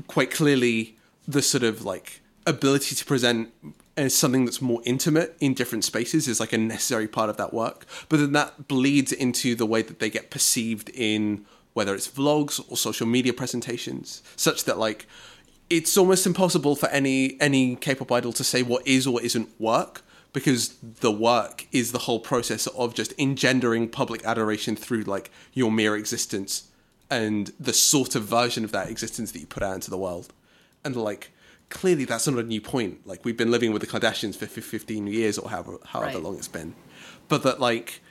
quite 0.07 0.29
clearly 0.31 0.95
the 1.27 1.41
sort 1.41 1.63
of 1.63 1.83
like 1.85 2.21
ability 2.45 2.95
to 2.95 3.05
present 3.05 3.49
as 3.95 4.13
something 4.15 4.45
that's 4.45 4.61
more 4.61 4.81
intimate 4.85 5.35
in 5.39 5.53
different 5.53 5.83
spaces 5.83 6.27
is 6.27 6.39
like 6.39 6.53
a 6.53 6.57
necessary 6.57 7.07
part 7.07 7.29
of 7.29 7.37
that 7.37 7.53
work 7.53 7.85
but 8.09 8.17
then 8.19 8.33
that 8.33 8.67
bleeds 8.67 9.11
into 9.11 9.55
the 9.55 9.65
way 9.65 9.81
that 9.81 9.99
they 9.99 10.09
get 10.09 10.29
perceived 10.29 10.89
in 10.93 11.45
whether 11.77 11.93
it's 11.97 12.09
vlogs 12.19 12.55
or 12.69 12.75
social 12.89 13.07
media 13.15 13.33
presentations 13.41 14.07
such 14.35 14.59
that 14.67 14.77
like 14.87 14.99
it's 15.69 15.93
almost 16.01 16.25
impossible 16.31 16.75
for 16.81 16.89
any 16.89 17.19
any 17.47 17.75
k-pop 17.85 18.11
idol 18.11 18.33
to 18.33 18.43
say 18.51 18.59
what 18.71 18.81
is 18.87 19.05
or 19.11 19.17
isn't 19.21 19.49
work 19.59 20.01
because 20.33 20.61
the 21.05 21.11
work 21.11 21.55
is 21.71 21.91
the 21.91 22.03
whole 22.07 22.19
process 22.31 22.63
of 22.83 22.93
just 22.93 23.11
engendering 23.17 23.83
public 24.01 24.21
adoration 24.25 24.75
through 24.75 25.03
like 25.15 25.27
your 25.53 25.71
mere 25.71 25.95
existence 25.95 26.51
and 27.09 27.43
the 27.59 27.73
sort 27.73 28.15
of 28.15 28.23
version 28.23 28.63
of 28.67 28.71
that 28.71 28.89
existence 28.89 29.31
that 29.31 29.39
you 29.39 29.47
put 29.47 29.63
out 29.63 29.75
into 29.75 29.89
the 29.89 29.97
world. 29.97 30.27
And 30.83 30.95
like 30.95 31.31
clearly 31.69 32.05
that's 32.05 32.27
not 32.27 32.37
a 32.39 32.47
new 32.53 32.61
point. 32.61 33.07
Like 33.11 33.23
we've 33.25 33.37
been 33.43 33.51
living 33.51 33.71
with 33.73 33.81
the 33.81 33.87
Kardashians 33.93 34.35
for 34.35 34.45
15 34.47 35.07
years 35.07 35.37
or 35.37 35.49
however 35.49 35.77
however 35.93 36.15
Right. 36.17 36.23
long 36.25 36.35
it's 36.37 36.53
been. 36.59 36.75
But 37.31 37.43
that 37.43 37.59
like 37.59 38.01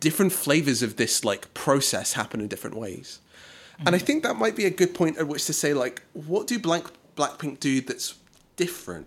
different 0.00 0.32
flavors 0.32 0.82
of 0.82 0.96
this 0.96 1.24
like 1.24 1.52
process 1.54 2.14
happen 2.14 2.40
in 2.40 2.48
different 2.48 2.76
ways. 2.76 3.20
And 3.84 3.94
I 3.94 3.98
think 3.98 4.22
that 4.22 4.36
might 4.36 4.56
be 4.56 4.64
a 4.64 4.70
good 4.70 4.94
point 4.94 5.18
at 5.18 5.28
which 5.28 5.44
to 5.46 5.52
say 5.52 5.74
like 5.74 6.02
what 6.12 6.46
do 6.46 6.58
Blank 6.58 6.90
Blackpink 7.16 7.60
do 7.60 7.80
that's 7.80 8.14
different? 8.56 9.06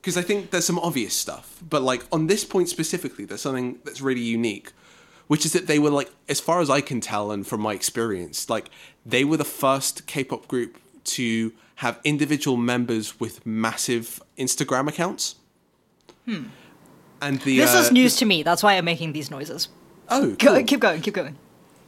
Because 0.00 0.16
I 0.16 0.22
think 0.22 0.50
there's 0.50 0.64
some 0.64 0.78
obvious 0.78 1.14
stuff, 1.14 1.62
but 1.68 1.82
like 1.82 2.04
on 2.12 2.26
this 2.26 2.44
point 2.44 2.68
specifically, 2.68 3.24
there's 3.24 3.42
something 3.42 3.78
that's 3.84 4.00
really 4.00 4.20
unique, 4.20 4.72
which 5.26 5.44
is 5.44 5.52
that 5.52 5.66
they 5.66 5.78
were 5.78 5.90
like, 5.90 6.10
as 6.28 6.40
far 6.40 6.60
as 6.60 6.70
I 6.70 6.80
can 6.80 7.00
tell 7.00 7.30
and 7.30 7.46
from 7.46 7.60
my 7.60 7.74
experience, 7.74 8.48
like 8.48 8.70
they 9.04 9.24
were 9.24 9.36
the 9.36 9.44
first 9.44 10.06
K-pop 10.06 10.48
group 10.48 10.78
to 11.04 11.52
have 11.76 12.00
individual 12.04 12.56
members 12.56 13.20
with 13.20 13.44
massive 13.46 14.20
Instagram 14.36 14.88
accounts. 14.88 15.36
Hmm. 16.24 16.44
And 17.20 17.40
the 17.42 17.58
This 17.58 17.74
uh, 17.74 17.78
is 17.78 17.92
news 17.92 18.16
to 18.16 18.24
me. 18.24 18.42
That's 18.42 18.62
why 18.62 18.74
I'm 18.74 18.84
making 18.84 19.12
these 19.12 19.30
noises. 19.30 19.68
Oh, 20.08 20.34
Go. 20.36 20.62
Keep 20.64 20.80
going. 20.80 21.00
Keep 21.00 21.14
going. 21.14 21.36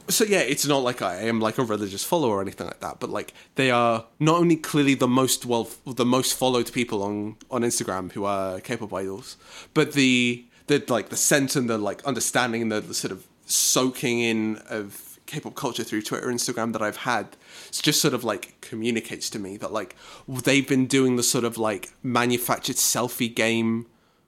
so 0.09 0.23
yeah, 0.23 0.39
it's 0.39 0.65
not 0.67 0.83
like 0.83 1.01
I 1.01 1.15
am 1.21 1.39
like 1.39 1.57
a 1.57 1.63
religious 1.63 2.03
follower 2.03 2.37
or 2.37 2.41
anything 2.41 2.67
like 2.67 2.79
that, 2.81 2.99
but 2.99 3.09
like 3.09 3.33
they 3.55 3.71
are 3.71 4.05
not 4.19 4.39
only 4.39 4.55
clearly 4.55 4.93
the 4.93 5.07
most 5.07 5.45
well 5.45 5.69
the 5.85 6.05
most 6.05 6.33
followed 6.37 6.71
people 6.71 7.03
on 7.03 7.37
on 7.49 7.61
Instagram 7.61 8.11
who 8.11 8.25
are 8.25 8.59
K-pop 8.59 8.93
idols, 8.93 9.37
but 9.73 9.93
the 9.93 10.45
the 10.67 10.83
like 10.89 11.09
the 11.09 11.17
sense 11.17 11.55
and 11.55 11.69
the 11.69 11.77
like 11.77 12.03
understanding 12.05 12.61
and 12.63 12.71
the, 12.71 12.81
the 12.81 12.93
sort 12.93 13.11
of 13.11 13.25
soaking 13.45 14.19
in 14.19 14.57
of 14.69 15.19
K-pop 15.27 15.55
culture 15.55 15.83
through 15.83 16.01
Twitter, 16.01 16.27
Instagram 16.27 16.73
that 16.73 16.81
I've 16.81 16.97
had, 16.97 17.37
it's 17.69 17.81
just 17.81 18.01
sort 18.01 18.13
of 18.13 18.25
like 18.25 18.59
communicates 18.59 19.29
to 19.29 19.39
me 19.39 19.55
that 19.57 19.71
like 19.71 19.95
they've 20.27 20.67
been 20.67 20.87
doing 20.87 21.15
the 21.15 21.23
sort 21.23 21.45
of 21.45 21.57
like 21.57 21.91
manufactured 22.03 22.75
selfie 22.75 23.33
game 23.33 23.85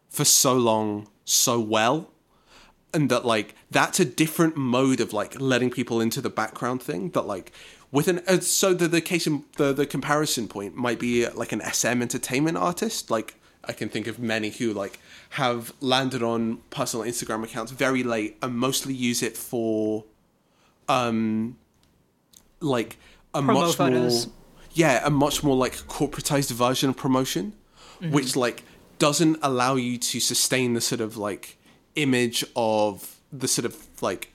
for 0.09 0.23
so 0.23 0.53
long 0.53 1.09
so 1.25 1.59
well 1.59 2.12
and 2.93 3.09
that 3.09 3.25
like 3.25 3.55
that's 3.71 3.99
a 3.99 4.05
different 4.05 4.55
mode 4.55 4.99
of 4.99 5.13
like 5.13 5.39
letting 5.39 5.69
people 5.69 5.99
into 5.99 6.21
the 6.21 6.29
background 6.29 6.81
thing 6.81 7.09
that 7.11 7.23
like 7.23 7.51
with 7.91 8.07
an 8.07 8.21
uh, 8.27 8.39
so 8.39 8.73
the 8.73 8.87
the 8.87 9.01
case 9.01 9.27
in, 9.27 9.43
the 9.57 9.73
the 9.73 9.85
comparison 9.85 10.47
point 10.47 10.75
might 10.75 10.99
be 10.99 11.27
like 11.29 11.51
an 11.51 11.61
SM 11.61 12.01
entertainment 12.01 12.57
artist 12.57 13.09
like 13.09 13.35
I 13.65 13.73
can 13.73 13.89
think 13.89 14.07
of 14.07 14.19
many 14.19 14.49
who 14.49 14.73
like 14.73 14.99
have 15.31 15.73
landed 15.79 16.21
on 16.21 16.57
personal 16.69 17.05
Instagram 17.05 17.43
accounts 17.43 17.71
very 17.71 18.03
late 18.03 18.37
and 18.41 18.55
mostly 18.55 18.93
use 18.93 19.23
it 19.23 19.35
for 19.35 20.03
um 20.87 21.57
like 22.59 22.97
a 23.33 23.41
Promo 23.41 23.53
much 23.53 23.75
photos. 23.75 24.27
more 24.27 24.35
yeah 24.73 25.01
a 25.05 25.09
much 25.09 25.43
more 25.43 25.55
like 25.55 25.73
corporatized 25.87 26.51
version 26.51 26.89
of 26.89 26.97
promotion 26.97 27.53
which 28.09 28.35
like 28.35 28.63
doesn't 28.99 29.37
allow 29.41 29.75
you 29.75 29.97
to 29.97 30.19
sustain 30.19 30.73
the 30.73 30.81
sort 30.81 30.99
of 30.99 31.15
like 31.15 31.57
image 31.95 32.43
of 32.55 33.19
the 33.31 33.47
sort 33.47 33.65
of 33.65 33.87
like 34.01 34.33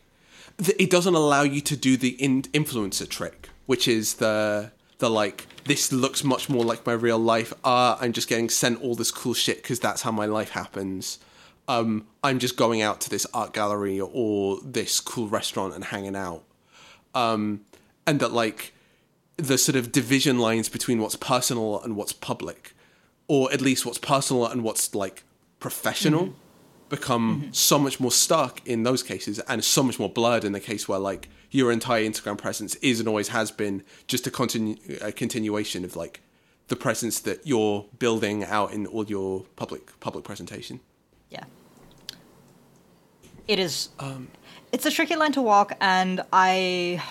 it 0.58 0.90
doesn't 0.90 1.14
allow 1.14 1.42
you 1.42 1.60
to 1.60 1.76
do 1.76 1.96
the 1.96 2.10
in- 2.22 2.42
influencer 2.42 3.08
trick 3.08 3.48
which 3.66 3.86
is 3.86 4.14
the 4.14 4.72
the 4.98 5.08
like 5.08 5.46
this 5.64 5.92
looks 5.92 6.24
much 6.24 6.48
more 6.48 6.64
like 6.64 6.84
my 6.86 6.92
real 6.92 7.18
life. 7.18 7.52
Ah 7.64 7.98
i'm 8.00 8.12
just 8.12 8.28
getting 8.28 8.48
sent 8.48 8.80
all 8.82 8.94
this 8.94 9.10
cool 9.10 9.34
shit 9.34 9.62
because 9.62 9.78
that's 9.78 10.02
how 10.02 10.10
my 10.10 10.26
life 10.26 10.50
happens. 10.50 11.18
Um 11.68 12.06
i'm 12.24 12.38
just 12.38 12.56
going 12.56 12.82
out 12.82 13.00
to 13.02 13.10
this 13.10 13.26
art 13.32 13.52
gallery 13.52 14.00
or 14.00 14.58
this 14.64 15.00
cool 15.00 15.28
restaurant 15.28 15.74
and 15.74 15.84
hanging 15.84 16.16
out. 16.16 16.42
Um 17.14 17.60
and 18.06 18.20
that 18.20 18.32
like 18.32 18.72
the 19.36 19.58
sort 19.58 19.76
of 19.76 19.92
division 19.92 20.38
lines 20.38 20.68
between 20.68 20.98
what's 21.00 21.14
personal 21.14 21.80
and 21.82 21.94
what's 21.94 22.12
public 22.12 22.74
or 23.28 23.52
at 23.52 23.60
least 23.60 23.86
what's 23.86 23.98
personal 23.98 24.46
and 24.46 24.64
what's 24.64 24.94
like 24.94 25.22
professional 25.60 26.34
become 26.88 27.48
so 27.52 27.78
much 27.78 28.00
more 28.00 28.10
stuck 28.10 28.66
in 28.66 28.82
those 28.82 29.02
cases 29.02 29.38
and 29.40 29.62
so 29.64 29.82
much 29.82 29.98
more 29.98 30.08
blurred 30.08 30.44
in 30.44 30.52
the 30.52 30.60
case 30.60 30.88
where 30.88 30.98
like 30.98 31.28
your 31.50 31.72
entire 31.72 32.04
Instagram 32.04 32.38
presence 32.38 32.74
is 32.76 33.00
and 33.00 33.08
always 33.08 33.28
has 33.28 33.50
been 33.50 33.82
just 34.06 34.26
a, 34.26 34.30
continu- 34.30 35.02
a 35.02 35.12
continuation 35.12 35.84
of 35.84 35.96
like 35.96 36.20
the 36.68 36.76
presence 36.76 37.20
that 37.20 37.46
you're 37.46 37.86
building 37.98 38.44
out 38.44 38.72
in 38.72 38.86
all 38.86 39.04
your 39.06 39.44
public 39.56 39.98
public 40.00 40.24
presentation. 40.24 40.80
Yeah. 41.30 41.44
It 43.46 43.58
is. 43.58 43.88
um, 43.98 44.28
it's 44.72 44.86
a 44.86 44.90
tricky 44.90 45.16
line 45.16 45.32
to 45.32 45.42
walk, 45.42 45.72
and 45.80 46.20
I, 46.32 47.02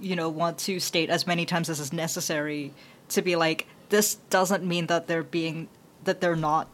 you 0.00 0.16
know, 0.16 0.28
want 0.28 0.58
to 0.58 0.78
state 0.80 1.08
as 1.08 1.26
many 1.26 1.46
times 1.46 1.70
as 1.70 1.80
is 1.80 1.92
necessary 1.92 2.72
to 3.10 3.22
be 3.22 3.36
like, 3.36 3.66
this 3.88 4.16
doesn't 4.30 4.64
mean 4.64 4.86
that 4.86 5.06
they're 5.06 5.22
being, 5.22 5.68
that 6.04 6.20
they're 6.20 6.36
not. 6.36 6.68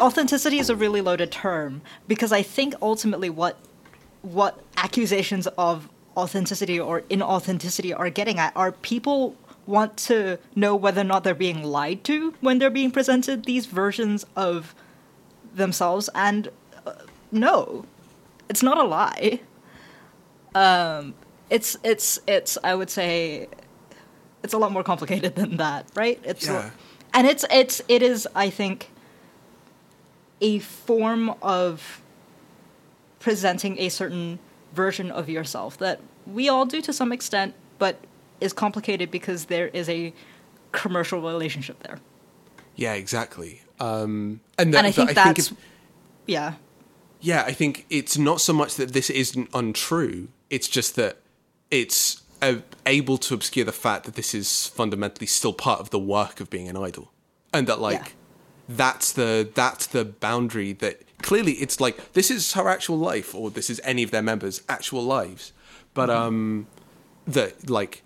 Authenticity 0.00 0.58
is 0.58 0.70
a 0.70 0.76
really 0.76 1.00
loaded 1.00 1.30
term 1.30 1.82
because 2.08 2.32
I 2.32 2.42
think 2.42 2.74
ultimately 2.82 3.30
what, 3.30 3.58
what 4.22 4.60
accusations 4.76 5.46
of 5.58 5.88
authenticity 6.16 6.78
or 6.78 7.02
inauthenticity 7.02 7.98
are 7.98 8.10
getting 8.10 8.38
at 8.38 8.52
are 8.56 8.72
people 8.72 9.36
want 9.66 9.96
to 9.96 10.38
know 10.54 10.74
whether 10.74 11.00
or 11.00 11.04
not 11.04 11.24
they're 11.24 11.34
being 11.34 11.62
lied 11.62 12.02
to 12.04 12.34
when 12.40 12.58
they're 12.58 12.68
being 12.70 12.90
presented 12.90 13.44
these 13.44 13.64
versions 13.66 14.26
of 14.36 14.74
themselves 15.54 16.10
and 16.14 16.48
uh, 16.84 16.92
no 17.30 17.84
it's 18.48 18.62
not 18.62 18.76
a 18.76 18.82
lie 18.82 19.38
um 20.54 21.14
it's 21.48 21.76
it's 21.84 22.18
it's 22.26 22.58
i 22.64 22.74
would 22.74 22.90
say 22.90 23.46
it's 24.42 24.52
a 24.52 24.58
lot 24.58 24.72
more 24.72 24.82
complicated 24.82 25.34
than 25.36 25.56
that 25.58 25.86
right 25.94 26.20
it's 26.24 26.46
Yeah. 26.46 26.70
and 27.14 27.26
it's 27.26 27.44
it's 27.50 27.80
it 27.88 28.02
is 28.02 28.26
i 28.34 28.50
think 28.50 28.90
a 30.42 30.58
form 30.58 31.34
of 31.40 32.02
presenting 33.20 33.78
a 33.78 33.88
certain 33.88 34.38
version 34.74 35.10
of 35.10 35.28
yourself 35.28 35.78
that 35.78 36.00
we 36.26 36.48
all 36.48 36.66
do 36.66 36.80
to 36.82 36.92
some 36.92 37.12
extent 37.12 37.54
but 37.78 37.96
is 38.40 38.52
complicated 38.52 39.10
because 39.10 39.46
there 39.46 39.68
is 39.68 39.88
a 39.88 40.12
commercial 40.72 41.20
relationship 41.22 41.78
there 41.84 41.98
Yeah, 42.76 42.94
exactly. 42.94 43.62
Um, 43.80 44.40
and, 44.58 44.72
that, 44.74 44.78
and 44.78 44.86
i 44.86 44.90
think 44.92 45.08
that- 45.10 45.14
that's 45.36 45.50
if- 45.52 45.56
yeah 46.26 46.54
Yeah, 47.20 47.44
I 47.46 47.52
think 47.52 47.86
it's 47.88 48.18
not 48.18 48.40
so 48.40 48.52
much 48.52 48.74
that 48.76 48.92
this 48.92 49.08
isn't 49.10 49.48
untrue. 49.54 50.26
It's 50.50 50.66
just 50.66 50.96
that 50.96 51.18
it's 51.70 52.22
uh, 52.40 52.56
able 52.84 53.16
to 53.18 53.34
obscure 53.34 53.64
the 53.64 53.70
fact 53.86 54.04
that 54.06 54.14
this 54.16 54.34
is 54.34 54.66
fundamentally 54.66 55.28
still 55.28 55.52
part 55.52 55.78
of 55.80 55.90
the 55.90 56.00
work 56.00 56.40
of 56.40 56.50
being 56.50 56.68
an 56.68 56.76
idol, 56.76 57.12
and 57.54 57.66
that 57.68 57.78
like. 57.80 58.14
That's 58.76 59.12
the 59.12 59.48
that's 59.54 59.86
the 59.86 60.04
boundary 60.04 60.72
that 60.74 61.02
clearly 61.22 61.52
it's 61.52 61.80
like 61.80 62.12
this 62.12 62.30
is 62.30 62.52
her 62.52 62.68
actual 62.68 62.98
life, 62.98 63.34
or 63.34 63.50
this 63.50 63.70
is 63.70 63.80
any 63.84 64.02
of 64.02 64.10
their 64.10 64.22
members' 64.22 64.62
actual 64.68 65.02
lives, 65.02 65.52
but 65.94 66.10
um, 66.10 66.66
that 67.26 67.68
like 67.70 68.02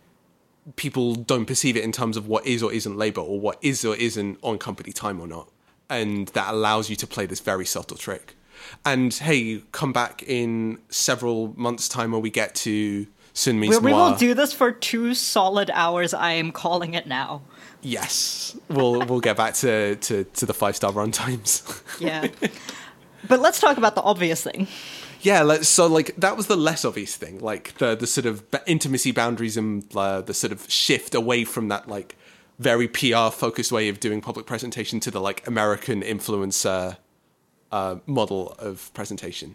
people 0.74 1.14
don't 1.14 1.46
perceive 1.46 1.76
it 1.76 1.84
in 1.84 1.92
terms 1.92 2.16
of 2.16 2.26
what 2.26 2.44
is 2.46 2.62
or 2.62 2.72
isn't 2.72 2.96
labor 2.96 3.20
or 3.20 3.38
what 3.38 3.58
is 3.62 3.84
or 3.84 3.94
isn't 3.96 4.38
on 4.42 4.58
company 4.58 4.92
time 4.92 5.20
or 5.20 5.26
not. 5.26 5.48
And 5.88 6.26
that 6.28 6.52
allows 6.52 6.90
you 6.90 6.96
to 6.96 7.06
play 7.06 7.26
this 7.26 7.38
very 7.38 7.64
subtle 7.64 7.96
trick. 7.96 8.34
And 8.84 9.14
hey, 9.14 9.62
come 9.70 9.92
back 9.92 10.24
in 10.24 10.78
several 10.88 11.54
months' 11.56 11.88
time 11.88 12.10
when 12.10 12.22
we 12.22 12.30
get 12.30 12.54
to 12.56 13.06
We 13.82 13.92
will 13.92 14.16
do 14.16 14.34
this 14.34 14.52
for 14.52 14.72
two 14.72 15.14
solid 15.14 15.70
hours 15.72 16.14
i 16.14 16.32
am 16.32 16.52
calling 16.52 16.94
it 16.94 17.06
now 17.06 17.42
Yes, 17.86 18.56
we'll 18.68 19.06
we'll 19.06 19.20
get 19.20 19.36
back 19.36 19.54
to 19.54 19.94
to, 19.94 20.24
to 20.24 20.46
the 20.46 20.54
five 20.54 20.74
star 20.74 20.92
run 20.92 21.12
times. 21.12 21.62
Yeah. 22.00 22.26
but 23.28 23.40
let's 23.40 23.60
talk 23.60 23.76
about 23.76 23.94
the 23.94 24.02
obvious 24.02 24.42
thing. 24.42 24.66
yeah, 25.20 25.42
let's, 25.42 25.68
so 25.68 25.86
like 25.86 26.14
that 26.16 26.36
was 26.36 26.48
the 26.48 26.56
less 26.56 26.84
obvious 26.84 27.14
thing, 27.14 27.38
like 27.38 27.78
the 27.78 27.94
the 27.94 28.06
sort 28.06 28.26
of 28.26 28.44
intimacy 28.66 29.12
boundaries 29.12 29.56
and 29.56 29.84
uh, 29.96 30.20
the 30.20 30.34
sort 30.34 30.52
of 30.52 30.68
shift 30.68 31.14
away 31.14 31.44
from 31.44 31.68
that 31.68 31.88
like 31.88 32.16
very 32.58 32.88
PR 32.88 33.30
focused 33.30 33.70
way 33.70 33.88
of 33.88 34.00
doing 34.00 34.20
public 34.20 34.46
presentation 34.46 34.98
to 35.00 35.10
the 35.12 35.20
like 35.20 35.46
American 35.46 36.02
influencer 36.02 36.96
uh, 37.76 37.98
model 38.06 38.56
of 38.58 38.90
presentation. 38.94 39.54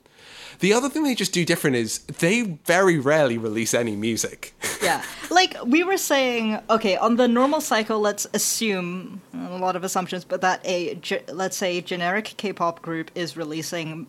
The 0.59 0.73
other 0.73 0.89
thing 0.89 1.03
they 1.03 1.15
just 1.15 1.33
do 1.33 1.43
different 1.43 1.75
is 1.75 1.99
they 2.19 2.41
very 2.75 2.99
rarely 2.99 3.37
release 3.37 3.73
any 3.73 3.95
music. 3.95 4.53
yeah 4.81 5.03
like 5.29 5.55
we 5.65 5.83
were 5.83 5.97
saying 5.97 6.59
okay 6.69 6.97
on 6.97 7.15
the 7.15 7.27
normal 7.27 7.61
cycle 7.61 7.99
let's 7.99 8.25
assume 8.33 9.21
a 9.33 9.57
lot 9.57 9.75
of 9.75 9.83
assumptions 9.83 10.23
but 10.25 10.41
that 10.41 10.59
a 10.65 10.99
let's 11.31 11.55
say 11.55 11.81
generic 11.81 12.33
k-pop 12.37 12.81
group 12.81 13.11
is 13.15 13.37
releasing 13.37 14.07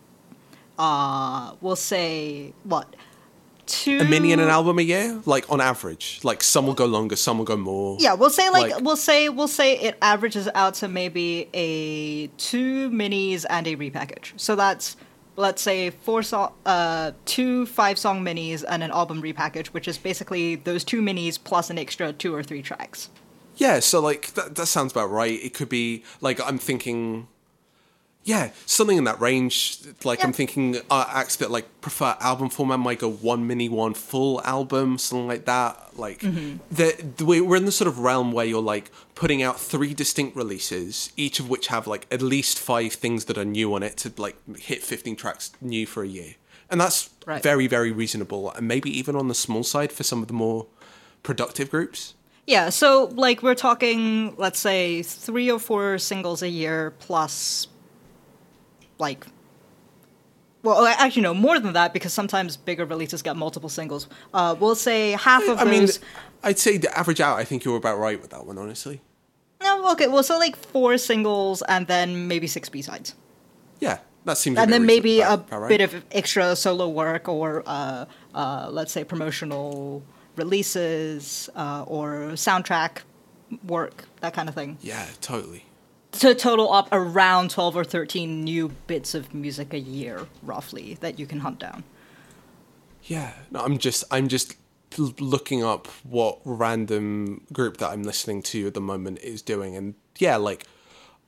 uh 0.78 1.52
we'll 1.60 1.76
say 1.76 2.52
what 2.64 2.96
two 3.66 3.98
a 4.00 4.04
mini 4.04 4.32
and 4.32 4.40
an 4.40 4.48
album 4.48 4.78
a 4.78 4.82
year, 4.82 5.20
like 5.26 5.50
on 5.50 5.60
average. 5.60 6.20
Like 6.22 6.42
some 6.42 6.66
will 6.66 6.74
go 6.74 6.86
longer, 6.86 7.16
some 7.16 7.38
will 7.38 7.44
go 7.44 7.56
more. 7.56 7.96
yeah 8.00 8.14
we'll 8.14 8.30
say 8.30 8.48
like, 8.50 8.72
Like- 8.72 8.82
we'll 8.82 8.96
say 8.96 9.28
we'll 9.28 9.48
say 9.48 9.78
it 9.78 9.96
averages 10.02 10.48
out 10.54 10.74
to 10.74 10.88
maybe 10.88 11.48
a 11.54 12.26
two 12.38 12.90
minis 12.90 13.44
and 13.48 13.66
a 13.66 13.76
repackage 13.76 14.32
so 14.36 14.54
that's 14.56 14.96
let's 15.36 15.62
say 15.62 15.90
four 15.90 16.22
song 16.22 16.52
uh 16.66 17.12
two 17.24 17.64
five 17.66 17.98
song 17.98 18.22
minis 18.24 18.64
and 18.68 18.82
an 18.82 18.90
album 18.90 19.22
repackage 19.22 19.68
which 19.68 19.88
is 19.88 19.96
basically 19.96 20.56
those 20.56 20.84
two 20.84 21.00
minis 21.00 21.38
plus 21.42 21.70
an 21.70 21.78
extra 21.78 22.12
two 22.12 22.34
or 22.34 22.42
three 22.42 22.62
tracks 22.62 23.08
Yeah, 23.56 23.80
so 23.80 24.00
like 24.00 24.32
that, 24.34 24.56
that 24.56 24.66
sounds 24.66 24.92
about 24.92 25.10
right. 25.10 25.38
It 25.42 25.54
could 25.54 25.68
be 25.68 26.02
like 26.20 26.40
I'm 26.46 26.58
thinking, 26.58 27.28
yeah, 28.24 28.50
something 28.66 28.96
in 28.98 29.04
that 29.04 29.20
range. 29.20 29.78
Like 30.04 30.22
I'm 30.24 30.32
thinking 30.32 30.76
uh, 30.90 31.06
acts 31.08 31.36
that 31.36 31.50
like 31.50 31.66
prefer 31.80 32.16
album 32.20 32.48
format 32.50 32.78
might 32.78 32.98
go 33.00 33.10
one 33.10 33.46
mini, 33.46 33.68
one 33.68 33.94
full 33.94 34.40
album, 34.42 34.98
something 34.98 35.26
like 35.26 35.44
that. 35.46 35.98
Like 35.98 36.20
the, 36.20 37.12
the 37.16 37.24
way 37.24 37.40
we're 37.40 37.56
in 37.56 37.64
the 37.64 37.72
sort 37.72 37.88
of 37.88 37.98
realm 37.98 38.32
where 38.32 38.46
you're 38.46 38.62
like 38.62 38.90
putting 39.14 39.42
out 39.42 39.58
three 39.60 39.92
distinct 39.94 40.36
releases, 40.36 41.12
each 41.16 41.40
of 41.40 41.48
which 41.50 41.66
have 41.68 41.86
like 41.86 42.06
at 42.10 42.22
least 42.22 42.58
five 42.58 42.92
things 42.92 43.24
that 43.26 43.36
are 43.38 43.44
new 43.44 43.74
on 43.74 43.82
it 43.82 43.96
to 43.98 44.12
like 44.16 44.36
hit 44.56 44.82
15 44.82 45.16
tracks 45.16 45.50
new 45.60 45.86
for 45.86 46.02
a 46.02 46.08
year, 46.08 46.34
and 46.70 46.80
that's 46.80 47.10
Right. 47.24 47.40
very 47.42 47.68
very 47.68 47.92
reasonable, 47.92 48.50
and 48.52 48.66
maybe 48.66 48.90
even 48.98 49.14
on 49.14 49.28
the 49.28 49.34
small 49.34 49.62
side 49.62 49.92
for 49.92 50.02
some 50.02 50.22
of 50.22 50.28
the 50.28 50.34
more 50.34 50.66
productive 51.22 51.70
groups. 51.70 52.14
Yeah, 52.46 52.70
so 52.70 53.12
like 53.14 53.42
we're 53.44 53.54
talking, 53.54 54.34
let's 54.36 54.58
say 54.58 55.02
three 55.04 55.48
or 55.50 55.60
four 55.60 55.98
singles 55.98 56.42
a 56.42 56.48
year 56.48 56.92
plus, 56.98 57.68
like, 59.06 59.26
well, 60.62 60.86
actually 60.86 61.22
no, 61.22 61.34
more 61.34 61.58
than 61.58 61.72
that 61.74 61.92
because 61.92 62.12
sometimes 62.12 62.56
bigger 62.56 62.84
releases 62.86 63.20
get 63.22 63.36
multiple 63.36 63.68
singles. 63.68 64.08
Uh, 64.32 64.54
we'll 64.58 64.76
say 64.88 65.10
half 65.12 65.42
of 65.48 65.58
I 65.58 65.64
mean. 65.64 65.88
I'd 66.44 66.58
say 66.58 66.76
the 66.78 66.90
average 66.96 67.20
out. 67.20 67.36
I 67.38 67.44
think 67.44 67.64
you're 67.64 67.76
about 67.76 67.98
right 67.98 68.20
with 68.22 68.30
that 68.30 68.46
one, 68.46 68.58
honestly. 68.58 69.00
no, 69.62 69.90
okay, 69.92 70.08
well, 70.08 70.22
so 70.22 70.38
like 70.38 70.56
four 70.56 70.98
singles 70.98 71.62
and 71.68 71.86
then 71.86 72.26
maybe 72.28 72.46
six 72.46 72.68
B 72.68 72.80
sides, 72.82 73.14
Yeah, 73.80 73.98
that 74.24 74.38
seems. 74.38 74.58
and 74.58 74.72
then 74.72 74.84
maybe 74.86 75.18
reasonable, 75.18 75.30
a 75.30 75.34
about- 75.34 75.46
about 75.48 75.60
right. 75.62 75.68
bit 75.68 75.80
of 75.86 76.04
extra 76.20 76.56
solo 76.56 76.88
work 76.88 77.28
or, 77.28 77.62
uh, 77.66 78.04
uh, 78.34 78.68
let's 78.70 78.92
say, 78.92 79.02
promotional 79.04 80.02
releases 80.36 81.48
uh, 81.54 81.84
or 81.86 82.32
soundtrack 82.34 83.02
work, 83.66 84.04
that 84.20 84.32
kind 84.34 84.48
of 84.48 84.54
thing. 84.54 84.78
Yeah, 84.80 85.06
totally. 85.20 85.64
To 86.12 86.34
total 86.34 86.72
up 86.72 86.88
around 86.92 87.50
12 87.50 87.76
or 87.76 87.84
13 87.84 88.44
new 88.44 88.68
bits 88.86 89.14
of 89.14 89.34
music 89.34 89.72
a 89.72 89.78
year 89.78 90.26
roughly 90.42 90.98
that 91.00 91.18
you 91.18 91.26
can 91.26 91.40
hunt 91.40 91.58
down 91.58 91.84
Yeah, 93.04 93.32
no, 93.50 93.60
I'm 93.60 93.78
just, 93.78 94.04
I'm 94.10 94.28
just 94.28 94.56
looking 94.98 95.64
up 95.64 95.86
what 96.04 96.38
random 96.44 97.46
group 97.52 97.78
that 97.78 97.90
I'm 97.90 98.02
listening 98.02 98.42
to 98.42 98.66
at 98.66 98.74
the 98.74 98.80
moment 98.80 99.18
is 99.20 99.42
doing, 99.42 99.76
and 99.76 99.94
yeah, 100.18 100.36
like 100.36 100.66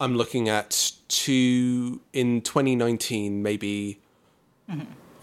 I'm 0.01 0.16
looking 0.16 0.49
at 0.49 0.93
two 1.09 2.01
in 2.12 2.43
2019, 2.43 3.43
maybe 3.43 4.01
mm-hmm. 4.70 4.82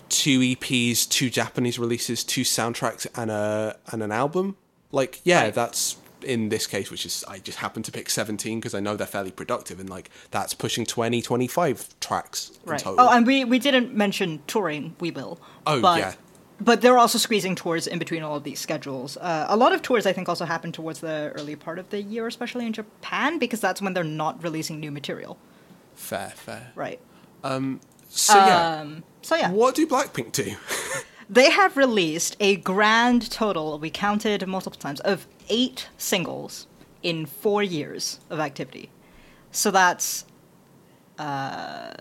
two 0.10 0.40
EPs, 0.40 1.08
two 1.08 1.30
Japanese 1.30 1.78
releases, 1.78 2.24
two 2.24 2.42
soundtracks, 2.42 3.06
and 3.16 3.30
a 3.32 3.78
and 3.92 4.02
an 4.02 4.12
album. 4.12 4.58
Like, 4.92 5.22
yeah, 5.24 5.44
Right. 5.44 5.54
that's 5.54 5.98
in 6.24 6.50
this 6.50 6.68
case, 6.68 6.90
which 6.92 7.06
is 7.06 7.24
I 7.28 7.40
just 7.40 7.58
happen 7.60 7.84
to 7.84 7.92
pick 7.92 8.10
17 8.10 8.60
because 8.60 8.74
I 8.74 8.80
know 8.80 8.96
they're 8.96 9.08
fairly 9.08 9.32
productive, 9.32 9.80
and 9.80 9.90
like 9.90 10.10
that's 10.32 10.54
pushing 10.54 10.86
20, 10.86 11.22
25 11.22 12.00
tracks 12.00 12.52
in 12.66 12.72
right 12.72 12.80
total. 12.80 13.06
oh 13.06 13.10
and 13.12 13.26
we 13.28 13.44
we 13.46 13.60
didn't 13.60 13.94
mention 13.94 14.42
touring 14.48 14.96
we 15.00 15.12
will 15.12 15.40
Oh, 15.68 15.82
but, 15.82 16.00
yeah. 16.00 16.14
but 16.60 16.82
they're 16.82 16.98
also 16.98 17.18
squeezing 17.18 17.56
tours 17.56 17.88
in 17.88 18.00
between 18.00 18.24
all 18.24 18.36
of 18.36 18.44
these 18.44 18.60
schedules 18.60 19.18
uh, 19.18 19.46
a 19.50 19.56
lot 19.58 19.74
of 19.74 19.82
tours 19.82 20.06
i 20.06 20.14
think 20.14 20.28
also 20.30 20.46
happen 20.46 20.72
towards 20.72 21.00
the 21.02 21.32
early 21.36 21.56
part 21.56 21.78
of 21.80 21.90
the 21.90 22.02
year 22.02 22.28
especially 22.28 22.66
in 22.66 22.74
japan 22.74 23.38
because 23.40 23.60
that's 23.60 23.82
when 23.82 23.94
they're 23.94 24.04
not 24.04 24.42
releasing 24.44 24.80
new 24.80 24.92
material 24.92 25.38
fair, 25.96 26.32
fair. 26.36 26.72
right 26.76 27.00
So 28.10 28.36
yeah, 28.36 28.80
um 28.82 29.04
so 29.22 29.36
yeah 29.36 29.52
what 29.52 29.76
do 29.76 29.86
Blackpink 29.88 30.32
do? 30.34 30.56
They 31.32 31.50
have 31.50 31.78
released 31.78 32.36
a 32.42 32.58
grand 32.58 33.32
total, 33.32 33.80
we 33.80 33.90
counted 33.90 34.46
multiple 34.46 34.78
times, 34.78 35.00
of 35.00 35.28
eight 35.48 35.88
singles 35.98 36.68
in 37.02 37.26
four 37.26 37.64
years 37.64 38.20
of 38.30 38.40
activity. 38.40 38.90
So 39.52 39.72
that's. 39.72 40.26
Uh, 41.18 41.94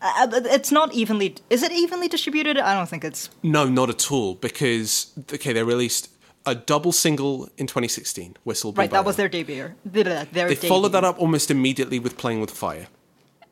uh, 0.00 0.26
it's 0.32 0.72
not 0.72 0.94
evenly. 0.94 1.36
Is 1.50 1.62
it 1.62 1.70
evenly 1.70 2.08
distributed? 2.08 2.56
I 2.56 2.74
don't 2.74 2.88
think 2.88 3.04
it's. 3.04 3.28
no, 3.42 3.68
not 3.68 3.90
at 3.90 4.10
all. 4.10 4.36
Because 4.36 5.12
okay, 5.34 5.52
they 5.52 5.62
released 5.62 6.08
a 6.46 6.54
double 6.54 6.92
single 6.92 7.50
in 7.58 7.66
2016, 7.66 8.38
"Whistle." 8.42 8.72
Right, 8.72 8.90
that 8.90 9.04
was 9.04 9.16
their 9.16 9.28
debut. 9.28 9.74
Their 9.84 10.26
They 10.32 10.54
followed 10.54 10.92
that 10.92 11.04
up 11.04 11.20
almost 11.20 11.50
immediately 11.50 11.98
with 11.98 12.16
"Playing 12.16 12.40
with 12.40 12.50
Fire." 12.50 12.88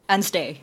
And 0.08 0.24
Stay. 0.24 0.62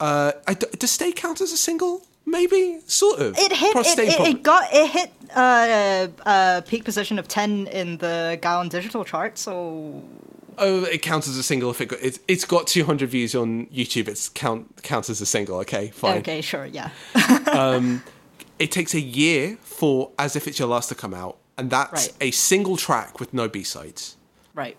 Uh, 0.00 0.32
I 0.46 0.54
does 0.54 0.90
"Stay" 0.90 1.12
count 1.12 1.42
as 1.42 1.52
a 1.52 1.58
single? 1.58 2.06
Maybe, 2.30 2.78
sort 2.86 3.20
of. 3.20 3.36
It 3.38 3.52
hit. 3.52 3.72
Pro- 3.72 3.82
It, 3.82 3.98
it, 3.98 4.20
it 4.20 4.42
got. 4.42 4.68
It 4.72 4.90
hit 4.90 5.10
uh, 5.34 6.08
uh, 6.24 6.60
peak 6.62 6.84
position 6.84 7.18
of 7.18 7.26
ten 7.28 7.66
in 7.68 7.98
the 7.98 8.38
Gaon 8.40 8.68
digital 8.68 9.04
chart. 9.04 9.36
So 9.38 10.02
Oh, 10.58 10.84
it 10.84 11.00
counts 11.02 11.26
as 11.28 11.36
a 11.38 11.42
single 11.42 11.70
if 11.70 11.80
it 11.80 11.86
got, 11.86 12.00
it's, 12.02 12.18
it's 12.28 12.44
got 12.44 12.66
200 12.66 13.08
views 13.08 13.34
on 13.34 13.66
YouTube. 13.68 14.08
It's 14.08 14.28
count 14.28 14.82
counts 14.82 15.08
as 15.08 15.20
a 15.22 15.26
single. 15.26 15.56
Okay, 15.60 15.88
fine. 15.88 16.18
okay, 16.18 16.40
sure, 16.42 16.66
yeah. 16.66 16.90
um, 17.52 18.02
It 18.58 18.70
takes 18.70 18.92
a 18.92 19.00
year 19.00 19.56
for 19.62 20.10
"As 20.18 20.36
If 20.36 20.46
It's 20.46 20.58
Your 20.58 20.68
Last" 20.68 20.90
to 20.90 20.94
come 20.94 21.14
out, 21.14 21.38
and 21.56 21.70
that's 21.70 22.08
Right. 22.08 22.28
a 22.28 22.30
single 22.30 22.76
track 22.76 23.18
with 23.18 23.32
no 23.32 23.48
B 23.48 23.62
sides. 23.62 24.18
Right. 24.54 24.76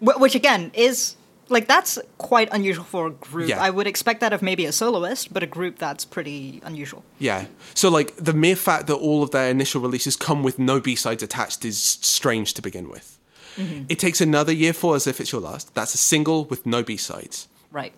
Which 0.00 0.34
again 0.34 0.70
is 0.74 1.16
like 1.48 1.68
that's 1.68 1.98
quite 2.18 2.48
unusual 2.52 2.84
for 2.84 3.06
a 3.06 3.10
group. 3.10 3.48
Yeah. 3.48 3.60
I 3.60 3.70
would 3.70 3.86
expect 3.86 4.20
that 4.20 4.32
of 4.32 4.42
maybe 4.42 4.66
a 4.66 4.72
soloist, 4.72 5.32
but 5.32 5.42
a 5.42 5.46
group 5.46 5.78
that's 5.78 6.04
pretty 6.04 6.60
unusual. 6.64 7.04
Yeah. 7.18 7.46
So 7.74 7.88
like 7.88 8.16
the 8.16 8.32
mere 8.32 8.56
fact 8.56 8.86
that 8.88 8.94
all 8.94 9.22
of 9.22 9.30
their 9.30 9.50
initial 9.50 9.80
releases 9.80 10.16
come 10.16 10.42
with 10.42 10.58
no 10.58 10.80
B 10.80 10.96
sides 10.96 11.22
attached 11.22 11.64
is 11.64 11.80
strange 11.80 12.54
to 12.54 12.62
begin 12.62 12.88
with. 12.88 13.18
Mm-hmm. 13.56 13.84
It 13.88 13.98
takes 13.98 14.20
another 14.20 14.52
year 14.52 14.72
for 14.72 14.96
as 14.96 15.06
if 15.06 15.20
it's 15.20 15.32
your 15.32 15.40
last. 15.40 15.74
That's 15.74 15.94
a 15.94 15.98
single 15.98 16.44
with 16.44 16.66
no 16.66 16.82
B 16.82 16.96
sides. 16.96 17.48
Right. 17.70 17.92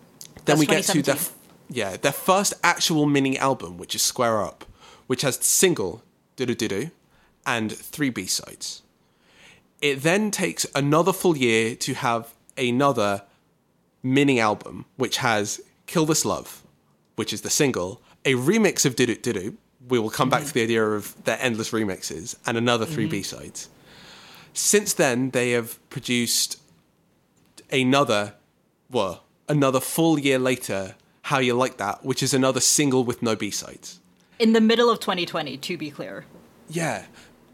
Then 0.45 0.57
That's 0.57 0.61
we 0.61 0.67
get 0.67 0.85
to 0.85 1.03
their 1.03 1.17
f- 1.17 1.35
yeah 1.69 1.97
their 1.97 2.13
first 2.13 2.55
actual 2.63 3.07
mini 3.07 3.39
album, 3.39 3.79
which 3.79 3.95
is 3.95 4.03
Square 4.03 4.43
Up, 4.43 4.65
which 5.07 5.23
has 5.23 5.39
the 5.39 5.45
single 5.45 6.03
"Do 6.37 6.47
Do 6.47 6.55
Do 6.55 6.69
Do" 6.69 6.91
and 7.45 7.73
three 7.73 8.11
B 8.11 8.27
sides. 8.27 8.83
It 9.81 10.03
then 10.03 10.31
takes 10.31 10.67
another 10.75 11.13
full 11.13 11.37
year 11.37 11.75
to 11.77 11.95
have 11.95 12.35
another 12.57 13.23
mini 14.03 14.41
album, 14.41 14.85
which 14.97 15.19
has 15.19 15.61
"Kill 15.87 16.07
This 16.07 16.25
Love," 16.25 16.63
which 17.17 17.33
is 17.33 17.43
the 17.43 17.51
single, 17.51 18.01
a 18.25 18.35
remix 18.35 18.85
of 18.85 18.97
"Do 18.97 19.07
Do 19.07 19.15
Do 19.15 19.33
Do." 19.33 19.57
We 19.89 19.99
will 19.99 20.11
come 20.11 20.29
back 20.29 20.45
to 20.45 20.53
the 20.53 20.63
idea 20.63 20.85
of 20.85 21.15
their 21.25 21.39
endless 21.41 21.71
remixes 21.71 22.37
and 22.47 22.59
another 22.59 22.85
3 22.85 23.05
mm-hmm. 23.05 23.11
B 23.11 23.23
sides. 23.23 23.71
Since 24.53 24.93
then, 24.95 25.31
they 25.31 25.53
have 25.53 25.79
produced 25.89 26.61
another, 27.71 28.35
well, 28.91 29.25
another 29.49 29.81
full 29.81 30.19
year 30.19 30.39
later, 30.39 30.97
How 31.23 31.39
You 31.39 31.55
Like 31.55 31.79
That, 31.79 32.05
which 32.05 32.23
is 32.23 32.35
another 32.35 32.61
single 32.61 33.05
with 33.05 33.23
no 33.23 33.37
B 33.37 33.51
sides. 33.51 34.01
In 34.39 34.53
the 34.53 34.61
middle 34.61 34.91
of 34.91 35.01
2020, 35.01 35.57
to 35.57 35.77
be 35.79 35.91
clear. 35.91 36.27
Yeah. 36.69 37.07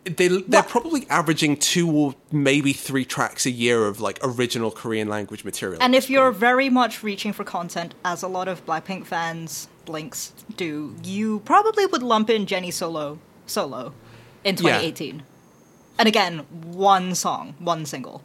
They, 0.05 0.29
they're 0.29 0.63
probably 0.63 1.07
averaging 1.09 1.57
two 1.57 1.91
or 1.91 2.15
maybe 2.31 2.73
three 2.73 3.05
tracks 3.05 3.47
a 3.47 3.51
year 3.51 3.87
of 3.87 4.01
like 4.01 4.19
original 4.23 4.71
Korean 4.71 5.09
language 5.09 5.45
material. 5.45 5.83
And 5.83 5.95
if 5.95 6.11
you're 6.11 6.31
very 6.31 6.69
much 6.69 7.03
reaching 7.03 7.33
for 7.33 7.45
content, 7.45 7.95
as 8.05 8.23
a 8.23 8.29
lot 8.29 8.49
of 8.49 8.65
Blackpink 8.67 9.07
fans, 9.07 9.69
Blinks, 9.87 10.33
do, 10.57 10.95
you 11.03 11.41
probably 11.41 11.87
would 11.87 12.03
lump 12.03 12.29
in 12.29 12.47
Jennie 12.47 12.71
Solo 12.71 13.19
solo 13.47 13.93
in 14.45 14.57
2018. 14.57 15.23
And 15.99 16.09
again, 16.09 16.39
one 16.51 17.15
song, 17.15 17.55
one 17.59 17.87
single. 17.87 18.23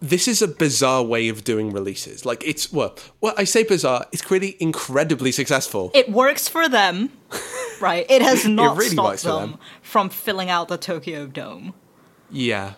This 0.00 0.26
is 0.26 0.40
a 0.42 0.48
bizarre 0.48 1.02
way 1.02 1.28
of 1.28 1.44
doing 1.44 1.72
releases. 1.72 2.24
Like 2.24 2.42
it's 2.46 2.72
well, 2.72 2.94
well, 3.20 3.34
I 3.36 3.44
say 3.44 3.62
bizarre. 3.62 4.06
It's 4.12 4.22
clearly 4.22 4.56
incredibly 4.60 5.32
successful. 5.32 5.90
It 5.94 6.10
works 6.10 6.48
for 6.48 6.68
them, 6.68 7.10
right? 7.80 8.06
It 8.08 8.22
has 8.22 8.46
not 8.46 8.76
really 8.76 8.90
stopped 8.90 9.22
them, 9.22 9.50
them. 9.52 9.60
from 9.82 10.08
filling 10.08 10.48
out 10.50 10.68
the 10.68 10.78
Tokyo 10.78 11.26
Dome. 11.26 11.74
Yeah. 12.30 12.74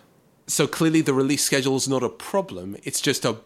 So 0.47 0.67
clearly 0.67 1.01
the 1.01 1.13
release 1.13 1.43
schedule 1.43 1.77
is 1.77 1.87
not 1.87 2.03
a 2.03 2.09
problem. 2.09 2.75
It's 2.83 2.99
just 2.99 3.23
a 3.23 3.37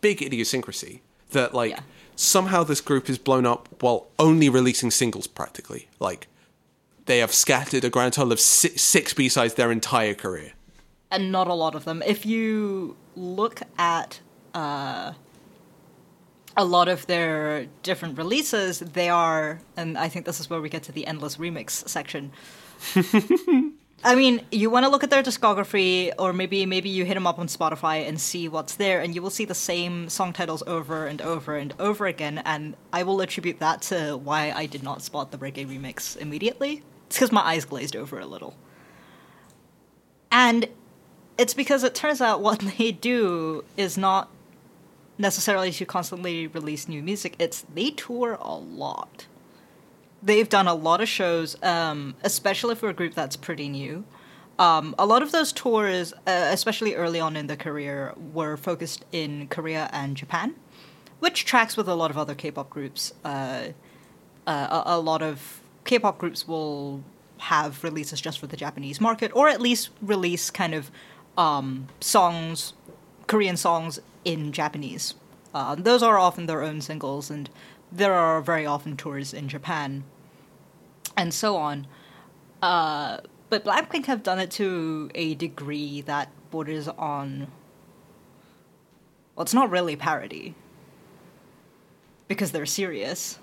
big 0.00 0.20
idiosyncrasy. 0.20 1.02
That 1.30 1.54
like 1.54 1.70
Yeah. 1.72 1.80
somehow 2.16 2.64
this 2.64 2.80
group 2.80 3.08
is 3.08 3.18
blown 3.18 3.46
up 3.46 3.68
while 3.80 4.08
only 4.18 4.48
releasing 4.48 4.90
singles 4.90 5.26
practically. 5.28 5.88
Like 6.00 6.26
they 7.06 7.18
have 7.18 7.32
scattered 7.32 7.84
a 7.84 7.90
grand 7.90 8.14
total 8.14 8.32
of 8.32 8.40
six, 8.40 8.82
six 8.82 9.12
B-sides 9.14 9.54
their 9.54 9.70
entire 9.70 10.14
career. 10.14 10.52
And 11.14 11.30
not 11.30 11.46
a 11.48 11.54
lot 11.54 11.74
of 11.74 11.84
them. 11.84 12.02
If 12.04 12.26
you 12.26 12.96
look 13.14 13.62
at 13.78 14.20
uh, 14.52 15.12
a 16.56 16.64
lot 16.64 16.88
of 16.88 17.06
their 17.06 17.66
different 17.82 18.18
releases, 18.18 18.80
they 18.80 19.08
are, 19.08 19.60
and 19.76 19.96
I 19.96 20.08
think 20.08 20.26
this 20.26 20.40
is 20.40 20.50
where 20.50 20.60
we 20.60 20.68
get 20.68 20.82
to 20.84 20.92
the 20.92 21.06
endless 21.06 21.36
remix 21.36 21.88
section. 21.88 22.32
I 24.06 24.16
mean, 24.16 24.44
you 24.52 24.68
want 24.68 24.84
to 24.84 24.90
look 24.90 25.02
at 25.02 25.08
their 25.08 25.22
discography, 25.22 26.12
or 26.18 26.34
maybe 26.34 26.66
maybe 26.66 26.90
you 26.90 27.06
hit 27.06 27.14
them 27.14 27.26
up 27.26 27.38
on 27.38 27.46
Spotify 27.46 28.06
and 28.06 28.20
see 28.20 28.48
what's 28.48 28.74
there, 28.74 29.00
and 29.00 29.14
you 29.14 29.22
will 29.22 29.30
see 29.30 29.46
the 29.46 29.54
same 29.54 30.10
song 30.10 30.34
titles 30.34 30.62
over 30.66 31.06
and 31.06 31.22
over 31.22 31.56
and 31.56 31.72
over 31.78 32.06
again. 32.06 32.42
And 32.44 32.76
I 32.92 33.04
will 33.04 33.20
attribute 33.22 33.60
that 33.60 33.80
to 33.82 34.18
why 34.18 34.52
I 34.54 34.66
did 34.66 34.82
not 34.82 35.00
spot 35.00 35.30
the 35.30 35.38
reggae 35.38 35.66
remix 35.66 36.18
immediately. 36.18 36.82
It's 37.06 37.16
because 37.16 37.32
my 37.32 37.40
eyes 37.40 37.64
glazed 37.64 37.96
over 37.96 38.18
a 38.18 38.26
little. 38.26 38.54
And 40.30 40.68
it's 41.38 41.54
because 41.54 41.84
it 41.84 41.94
turns 41.94 42.20
out 42.20 42.40
what 42.40 42.58
they 42.78 42.92
do 42.92 43.64
is 43.76 43.96
not 43.96 44.30
necessarily 45.18 45.70
to 45.72 45.86
constantly 45.86 46.46
release 46.46 46.88
new 46.88 47.02
music. 47.02 47.36
It's 47.38 47.64
they 47.72 47.90
tour 47.90 48.38
a 48.40 48.54
lot. 48.54 49.26
They've 50.22 50.48
done 50.48 50.66
a 50.66 50.74
lot 50.74 51.00
of 51.00 51.08
shows, 51.08 51.62
um, 51.62 52.14
especially 52.22 52.74
for 52.74 52.88
a 52.88 52.94
group 52.94 53.14
that's 53.14 53.36
pretty 53.36 53.68
new. 53.68 54.04
Um, 54.58 54.94
a 54.98 55.04
lot 55.04 55.22
of 55.22 55.32
those 55.32 55.52
tours, 55.52 56.12
uh, 56.26 56.48
especially 56.50 56.94
early 56.94 57.20
on 57.20 57.36
in 57.36 57.46
the 57.46 57.56
career, 57.56 58.14
were 58.32 58.56
focused 58.56 59.04
in 59.12 59.48
Korea 59.48 59.90
and 59.92 60.16
Japan, 60.16 60.54
which 61.18 61.44
tracks 61.44 61.76
with 61.76 61.88
a 61.88 61.94
lot 61.94 62.10
of 62.10 62.16
other 62.16 62.34
K-pop 62.34 62.70
groups. 62.70 63.12
Uh, 63.24 63.68
uh, 64.46 64.82
a, 64.86 64.92
a 64.94 64.98
lot 64.98 65.22
of 65.22 65.60
K-pop 65.84 66.18
groups 66.18 66.46
will 66.46 67.02
have 67.38 67.82
releases 67.82 68.20
just 68.20 68.38
for 68.38 68.46
the 68.46 68.56
Japanese 68.56 69.00
market, 69.00 69.30
or 69.34 69.48
at 69.48 69.60
least 69.60 69.90
release 70.00 70.50
kind 70.50 70.72
of 70.74 70.90
um, 71.36 71.88
songs, 72.00 72.74
Korean 73.26 73.56
songs 73.56 74.00
in 74.24 74.52
Japanese. 74.52 75.14
Uh, 75.52 75.74
those 75.74 76.02
are 76.02 76.18
often 76.18 76.46
their 76.46 76.62
own 76.62 76.80
singles, 76.80 77.30
and 77.30 77.48
there 77.92 78.14
are 78.14 78.40
very 78.40 78.66
often 78.66 78.96
tours 78.96 79.32
in 79.32 79.48
Japan, 79.48 80.04
and 81.16 81.32
so 81.32 81.56
on. 81.56 81.86
Uh, 82.60 83.18
but 83.50 83.64
Blackpink 83.64 84.06
have 84.06 84.22
done 84.22 84.40
it 84.40 84.50
to 84.52 85.10
a 85.14 85.34
degree 85.34 86.00
that 86.02 86.30
borders 86.50 86.88
on. 86.88 87.48
Well, 89.36 89.42
it's 89.42 89.54
not 89.54 89.70
really 89.70 89.96
parody. 89.96 90.54
Because 92.26 92.52
they're 92.52 92.66
serious. 92.66 93.38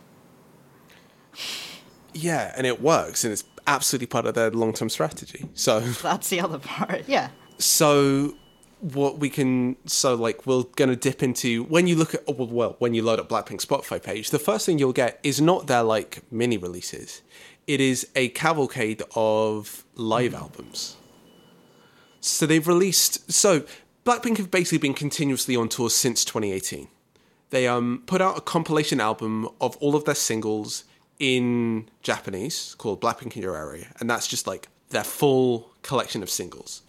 Yeah, 2.14 2.52
and 2.58 2.66
it 2.66 2.82
works, 2.82 3.24
and 3.24 3.32
it's 3.32 3.44
absolutely 3.68 4.08
part 4.08 4.26
of 4.26 4.34
their 4.34 4.50
long-term 4.52 4.90
strategy. 4.90 5.46
So, 5.54 5.80
That's 5.80 6.30
the 6.30 6.42
other 6.42 6.58
part. 6.60 7.08
Yeah. 7.08 7.30
So 7.62 8.36
what 8.80 9.20
we 9.20 9.30
can, 9.30 9.76
so 9.86 10.16
like 10.16 10.46
we're 10.46 10.64
gonna 10.76 10.96
dip 10.96 11.22
into 11.22 11.64
when 11.66 11.88
you 11.88 11.96
look 11.96 12.16
at 12.16 12.24
oh, 12.28 12.34
well, 12.34 12.76
when 12.80 12.94
you 12.94 13.04
load 13.04 13.20
up 13.20 13.30
Blackpink 13.30 13.66
Spotify 13.66 14.02
page, 14.02 14.32
the 14.32 14.40
first 14.40 14.66
thing 14.66 14.80
you'll 14.80 14.94
get 14.94 15.20
is 15.24 15.40
not 15.40 15.68
their 15.68 15.84
like 15.84 16.24
mini 16.32 16.58
releases. 16.58 17.22
It 17.68 17.80
is 17.80 18.08
a 18.16 18.30
cavalcade 18.30 19.04
of 19.16 19.86
live 19.96 20.34
albums. 20.34 20.98
So 22.20 22.46
they've 22.46 22.68
released. 22.68 23.32
So 23.32 23.66
Blackpink 24.06 24.38
have 24.38 24.50
basically 24.50 24.80
been 24.80 24.94
continuously 24.94 25.56
on 25.56 25.70
tour 25.70 25.90
since 25.90 26.26
2018. 26.26 26.88
They 27.52 27.68
um 27.68 28.04
put 28.08 28.22
out 28.22 28.38
a 28.38 28.42
compilation 28.42 29.00
album 29.00 29.48
of 29.60 29.78
all 29.78 29.96
of 29.96 30.06
their 30.06 30.16
singles 30.16 30.86
in 31.20 31.88
Japanese 32.02 32.76
called 32.80 33.00
Blackpink 33.00 33.36
in 33.36 33.44
Your 33.44 33.56
Area, 33.56 33.94
and 34.00 34.10
that's 34.10 34.28
just 34.28 34.48
like 34.48 34.68
their 34.90 35.04
full 35.04 35.72
collection 35.84 36.24
of 36.24 36.30
singles. 36.30 36.82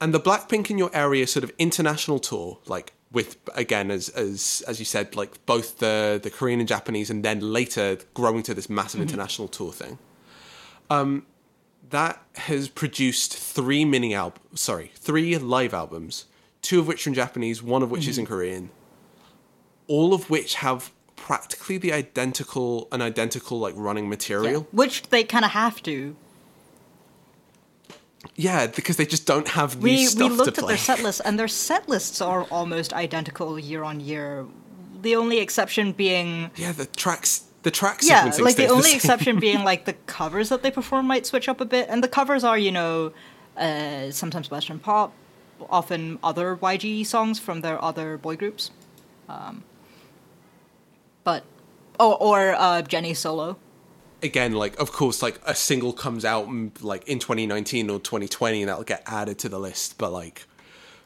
And 0.00 0.14
the 0.14 0.20
Blackpink 0.20 0.70
in 0.70 0.78
Your 0.78 0.90
Area 0.94 1.26
sort 1.26 1.44
of 1.44 1.52
international 1.58 2.18
tour, 2.18 2.58
like 2.66 2.94
with 3.12 3.36
again 3.54 3.90
as 3.90 4.08
as 4.10 4.62
as 4.66 4.78
you 4.78 4.84
said, 4.84 5.14
like 5.14 5.44
both 5.46 5.78
the 5.78 6.18
the 6.22 6.30
Korean 6.30 6.60
and 6.60 6.68
Japanese, 6.68 7.10
and 7.10 7.24
then 7.24 7.40
later 7.40 7.98
growing 8.14 8.42
to 8.44 8.54
this 8.54 8.70
massive 8.70 9.00
international 9.00 9.48
tour 9.48 9.72
thing. 9.72 9.98
Um, 10.88 11.26
that 11.90 12.22
has 12.36 12.68
produced 12.68 13.36
three 13.36 13.84
mini 13.84 14.14
albums, 14.14 14.60
sorry, 14.60 14.92
three 14.94 15.36
live 15.36 15.74
albums, 15.74 16.26
two 16.62 16.80
of 16.80 16.86
which 16.86 17.06
are 17.06 17.10
in 17.10 17.14
Japanese, 17.14 17.62
one 17.62 17.82
of 17.82 17.90
which 17.90 18.08
is 18.08 18.16
in 18.16 18.26
Korean, 18.26 18.70
all 19.86 20.14
of 20.14 20.30
which 20.30 20.56
have 20.56 20.92
practically 21.16 21.78
the 21.78 21.92
identical 21.92 22.88
an 22.92 23.02
identical 23.02 23.58
like 23.58 23.74
running 23.76 24.08
material. 24.08 24.66
Which 24.72 25.02
they 25.10 25.24
kind 25.24 25.44
of 25.44 25.50
have 25.50 25.82
to. 25.82 26.16
Yeah, 28.36 28.66
because 28.66 28.96
they 28.96 29.06
just 29.06 29.26
don't 29.26 29.48
have 29.48 29.76
new 29.76 29.82
We, 29.82 30.08
we 30.14 30.28
looked 30.28 30.58
at 30.58 30.66
their 30.66 30.76
set 30.76 31.02
lists, 31.02 31.20
and 31.20 31.38
their 31.38 31.48
set 31.48 31.88
lists 31.88 32.20
are 32.20 32.44
almost 32.44 32.92
identical 32.92 33.58
year 33.58 33.82
on 33.82 34.00
year. 34.00 34.46
The 35.02 35.16
only 35.16 35.38
exception 35.38 35.92
being. 35.92 36.50
yeah, 36.56 36.72
the 36.72 36.86
tracks 36.86 37.44
the 37.62 37.70
track 37.70 38.00
Yeah, 38.02 38.30
like 38.40 38.56
the 38.56 38.68
only 38.68 38.90
same. 38.90 38.96
exception 38.96 39.38
being 39.48 39.64
like 39.64 39.84
the 39.84 39.92
covers 40.06 40.48
that 40.48 40.62
they 40.62 40.70
perform 40.70 41.06
might 41.06 41.26
switch 41.26 41.48
up 41.48 41.60
a 41.60 41.64
bit, 41.64 41.88
and 41.88 42.02
the 42.02 42.08
covers 42.08 42.44
are 42.44 42.58
you 42.58 42.72
know 42.72 43.12
uh, 43.56 44.10
sometimes 44.10 44.50
Western 44.50 44.78
pop, 44.78 45.12
often 45.68 46.18
other 46.22 46.56
YG 46.56 47.04
songs 47.06 47.38
from 47.38 47.60
their 47.60 47.82
other 47.82 48.16
boy 48.16 48.36
groups, 48.36 48.70
um, 49.28 49.62
but 51.24 51.44
or 51.98 52.16
or 52.20 52.54
uh, 52.54 52.82
Jennie 52.82 53.14
solo. 53.14 53.56
Again, 54.22 54.52
like 54.52 54.78
of 54.78 54.92
course, 54.92 55.22
like 55.22 55.40
a 55.44 55.54
single 55.54 55.92
comes 55.92 56.24
out 56.24 56.46
mm, 56.48 56.70
like 56.82 57.06
in 57.08 57.18
2019 57.18 57.90
or 57.90 57.98
2020, 57.98 58.62
and 58.62 58.68
that'll 58.68 58.84
get 58.84 59.02
added 59.06 59.38
to 59.40 59.48
the 59.48 59.58
list. 59.58 59.98
But 59.98 60.12
like 60.12 60.46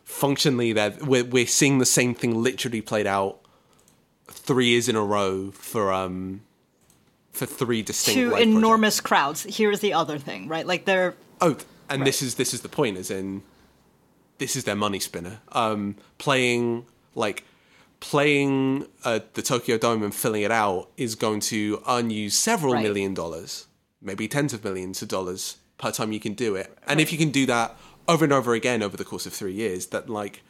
functionally, 0.05 0.73
that 0.73 1.03
we're 1.03 1.25
we're 1.25 1.47
seeing 1.47 1.79
the 1.79 1.87
same 1.87 2.15
thing 2.15 2.43
literally 2.43 2.81
played 2.81 3.07
out 3.07 3.41
three 4.29 4.67
years 4.67 4.89
in 4.89 4.97
a 4.97 5.05
row 5.05 5.51
for 5.51 5.93
um 5.93 6.43
for 7.33 7.47
three 7.47 7.83
distinct 7.83 8.17
to 8.17 8.23
live 8.25 8.33
projects. 8.33 8.57
enormous 8.57 9.01
crowds. 9.01 9.57
Here's 9.57 9.81
the 9.81 9.93
other 9.93 10.19
thing, 10.19 10.49
right? 10.49 10.67
Like 10.67 10.85
they're 10.85 11.15
Oh, 11.41 11.57
and 11.91 12.07
this 12.07 12.23
is 12.23 12.37
this 12.37 12.55
is 12.55 12.63
the 12.63 12.69
point, 12.69 12.97
as 12.97 13.11
in 13.11 13.43
this 14.39 14.57
is 14.57 14.65
their 14.65 14.77
money 14.77 15.01
spinner. 15.01 15.41
Um, 15.53 15.97
playing 16.19 16.87
like 17.15 17.45
playing 18.11 18.87
uh, 19.03 19.21
the 19.33 19.41
Tokyo 19.41 19.79
Dome 19.79 20.03
and 20.03 20.15
filling 20.15 20.43
it 20.43 20.51
out 20.51 20.91
is 20.99 21.15
going 21.15 21.41
to 21.41 21.83
earn 21.89 22.11
you 22.11 22.29
several 22.29 22.75
Right. 22.75 22.83
million 22.83 23.15
dollars, 23.15 23.67
maybe 24.03 24.29
tens 24.29 24.53
of 24.53 24.63
millions 24.63 25.01
of 25.01 25.09
dollars 25.09 25.57
per 25.79 25.91
time 25.91 26.13
you 26.13 26.21
can 26.21 26.35
do 26.35 26.55
it. 26.55 26.77
And 26.87 27.01
if 27.01 27.11
you 27.13 27.17
can 27.19 27.31
do 27.31 27.47
that 27.47 27.77
over 28.07 28.23
and 28.25 28.33
over 28.33 28.53
again 28.53 28.83
over 28.83 28.95
the 28.99 29.07
course 29.07 29.25
of 29.25 29.33
three 29.33 29.55
years, 29.55 29.87
that 29.87 30.11
like 30.11 30.43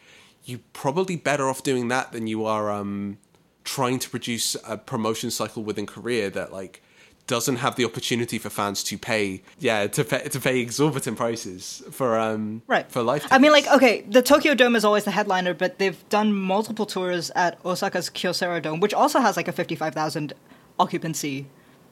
you 0.44 0.58
probably 0.72 1.14
better 1.14 1.48
off 1.48 1.62
doing 1.62 1.86
that 1.88 2.10
than 2.10 2.26
you 2.26 2.44
are 2.44 2.72
um, 2.72 3.18
trying 3.62 4.00
to 4.00 4.10
produce 4.10 4.56
a 4.66 4.76
promotion 4.76 5.30
cycle 5.30 5.62
within 5.62 5.86
Korea 5.86 6.30
that 6.30 6.52
like 6.52 6.82
doesn't 7.26 7.56
have 7.56 7.76
the 7.76 7.84
opportunity 7.84 8.38
for 8.38 8.50
fans 8.50 8.82
to 8.84 8.98
pay 8.98 9.42
yeah 9.58 9.86
to 9.86 10.04
pay, 10.04 10.20
to 10.28 10.38
pay 10.38 10.60
exorbitant 10.60 11.16
prices 11.16 11.82
for 11.90 12.18
um 12.18 12.60
Right. 12.66 12.90
for 12.90 13.02
life 13.02 13.26
I 13.30 13.38
mean, 13.38 13.52
like, 13.52 13.66
okay, 13.68 14.02
the 14.02 14.20
Tokyo 14.22 14.54
Dome 14.54 14.76
is 14.76 14.84
always 14.84 15.04
the 15.04 15.10
headliner, 15.10 15.54
but 15.54 15.78
they've 15.78 16.06
done 16.10 16.32
multiple 16.34 16.86
tours 16.86 17.30
at 17.34 17.62
Osaka's 17.64 18.10
Kyocera 18.10 18.60
Dome, 18.60 18.78
which 18.80 18.92
also 18.94 19.20
has 19.20 19.36
like 19.36 19.48
a 19.48 19.52
55,000 19.52 20.34
occupancy. 20.78 21.46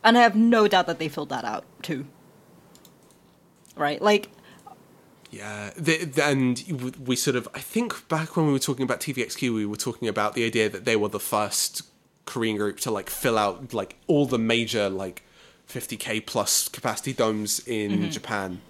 And 0.04 0.18
I 0.18 0.22
have 0.22 0.34
no 0.36 0.68
doubt 0.68 0.86
that 0.88 0.98
they 0.98 1.08
filled 1.08 1.28
that 1.30 1.44
out 1.44 1.64
too. 1.82 2.06
Right? 3.76 4.00
Like, 4.02 4.28
yeah 5.30 5.70
the, 5.76 6.04
the- 6.04 6.24
and 6.24 6.94
we 7.06 7.16
sort 7.16 7.36
of 7.36 7.48
I 7.54 7.60
think 7.60 8.06
back 8.08 8.36
when 8.36 8.46
we 8.46 8.52
were 8.52 8.58
talking 8.58 8.82
about 8.82 9.00
TVXQ 9.00 9.54
we 9.54 9.64
were 9.64 9.76
talking 9.76 10.08
about 10.08 10.34
the 10.34 10.44
idea 10.44 10.68
that 10.68 10.84
they 10.84 10.94
were 10.96 11.08
the 11.08 11.20
first 11.20 11.82
Korean 12.24 12.56
group 12.56 12.80
to 12.80 12.90
like 12.90 13.10
fill 13.10 13.38
out 13.38 13.74
like 13.74 13.96
all 14.06 14.26
the 14.26 14.38
major 14.38 14.88
like 14.88 15.22
50k 15.68 16.24
plus 16.26 16.68
capacity 16.68 17.12
domes 17.12 17.60
in 17.66 17.90
mm-hmm. 17.90 18.10
Japan 18.10 18.60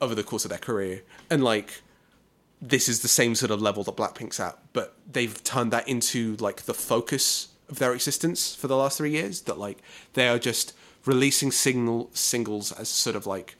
over 0.00 0.14
the 0.14 0.22
course 0.22 0.44
of 0.44 0.50
their 0.50 0.58
career 0.58 1.02
and 1.30 1.42
like 1.42 1.82
this 2.68 2.88
is 2.88 3.00
the 3.00 3.08
same 3.08 3.34
sort 3.34 3.50
of 3.50 3.60
level 3.60 3.84
that 3.84 3.96
Blackpink's 3.96 4.40
at, 4.40 4.58
but 4.72 4.96
they've 5.10 5.42
turned 5.44 5.70
that 5.72 5.86
into 5.86 6.36
like 6.36 6.62
the 6.62 6.74
focus 6.74 7.48
of 7.68 7.78
their 7.78 7.92
existence 7.92 8.54
for 8.54 8.68
the 8.68 8.76
last 8.76 8.98
three 8.98 9.10
years. 9.10 9.42
That 9.42 9.58
like 9.58 9.82
they 10.14 10.28
are 10.28 10.38
just 10.38 10.74
releasing 11.04 11.50
single 11.52 12.10
singles 12.14 12.72
as 12.72 12.88
sort 12.88 13.16
of 13.16 13.26
like 13.26 13.56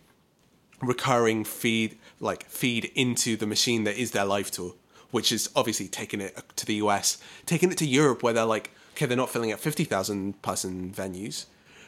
recurring 0.80 1.44
feed, 1.44 1.98
like 2.18 2.46
feed 2.48 2.90
into 2.94 3.36
the 3.36 3.46
machine 3.46 3.84
that 3.84 3.96
is 3.96 4.12
their 4.12 4.24
live 4.24 4.50
tour, 4.50 4.74
which 5.10 5.30
is 5.30 5.50
obviously 5.54 5.86
taking 5.86 6.22
it 6.22 6.42
to 6.56 6.64
the 6.64 6.76
US, 6.76 7.18
taking 7.44 7.70
it 7.70 7.78
to 7.78 7.86
Europe, 7.86 8.22
where 8.22 8.32
they're 8.32 8.44
like, 8.44 8.70
okay, 8.94 9.06
they're 9.06 9.16
not 9.16 9.30
filling 9.30 9.52
out 9.52 9.60
fifty 9.60 9.84
thousand 9.84 10.40
person 10.42 10.90
venues, 10.96 11.46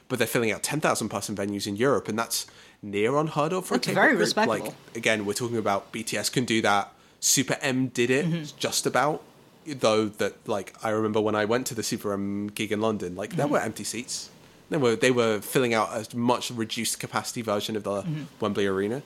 but 0.08 0.18
they're 0.18 0.26
filling 0.28 0.52
out 0.52 0.62
ten 0.62 0.80
thousand 0.80 1.08
person 1.08 1.34
venues 1.34 1.66
in 1.66 1.76
Europe, 1.76 2.08
and 2.08 2.18
that's 2.18 2.46
near 2.82 3.16
unheard 3.16 3.52
of 3.52 3.66
for 3.66 3.74
That's 3.74 3.86
a 3.88 3.90
K-pop 3.90 4.02
very 4.02 4.12
group. 4.12 4.20
respectable. 4.20 4.66
Like 4.66 4.74
again, 4.96 5.24
we're 5.26 5.32
talking 5.32 5.56
about 5.56 5.92
BTS 5.92 6.30
can 6.32 6.44
do 6.44 6.60
that. 6.62 6.92
Super 7.20 7.56
M 7.62 7.88
did 7.88 8.10
it 8.10 8.26
Mm-hmm. 8.26 8.56
just 8.58 8.86
about. 8.86 9.22
though 9.66 10.06
that 10.06 10.34
like 10.46 10.74
I 10.84 10.90
remember 10.90 11.20
when 11.20 11.34
I 11.34 11.44
went 11.44 11.66
to 11.68 11.74
the 11.74 11.82
Super 11.82 12.12
M 12.12 12.48
gig 12.48 12.70
in 12.72 12.80
London, 12.80 13.16
like 13.16 13.36
there 13.36 13.46
were 13.48 13.58
empty 13.58 13.84
seats. 13.84 14.30
They 14.70 14.76
were 14.76 14.94
they 14.96 15.10
were 15.10 15.40
filling 15.40 15.74
out 15.74 15.88
a 16.12 16.16
much 16.16 16.50
reduced 16.50 17.00
capacity 17.00 17.42
version 17.42 17.74
of 17.76 17.82
the 17.84 18.04
Wembley 18.40 18.66
Arena. 18.66 19.02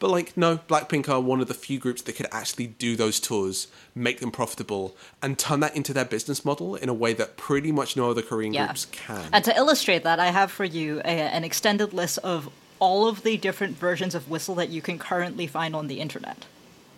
But 0.00 0.10
like 0.10 0.36
no, 0.36 0.56
Blackpink 0.68 1.08
are 1.08 1.20
one 1.20 1.40
of 1.40 1.46
the 1.48 1.54
few 1.54 1.78
groups 1.78 2.02
that 2.02 2.14
could 2.16 2.26
actually 2.32 2.66
do 2.66 2.96
those 2.96 3.20
tours, 3.20 3.68
make 3.94 4.18
them 4.20 4.30
profitable, 4.32 4.96
and 5.22 5.38
turn 5.38 5.60
that 5.60 5.76
into 5.76 5.92
their 5.92 6.04
business 6.06 6.44
model 6.44 6.74
in 6.74 6.88
a 6.88 6.94
way 6.94 7.12
that 7.12 7.36
pretty 7.36 7.70
much 7.70 7.96
no 7.96 8.10
other 8.10 8.22
Korean 8.22 8.52
Yeah. 8.54 8.66
groups 8.66 8.86
can. 8.90 9.26
And 9.32 9.44
to 9.44 9.54
illustrate 9.56 10.02
that, 10.04 10.18
I 10.18 10.28
have 10.28 10.50
for 10.50 10.64
you 10.64 11.00
a, 11.04 11.08
an 11.36 11.44
extended 11.44 11.92
list 11.92 12.18
of 12.24 12.48
all 12.78 13.06
of 13.06 13.22
the 13.22 13.36
different 13.36 13.76
versions 13.76 14.14
of 14.14 14.28
Whistle 14.30 14.54
that 14.54 14.70
you 14.70 14.80
can 14.80 14.98
currently 14.98 15.46
find 15.46 15.76
on 15.76 15.86
the 15.86 16.00
internet. 16.00 16.46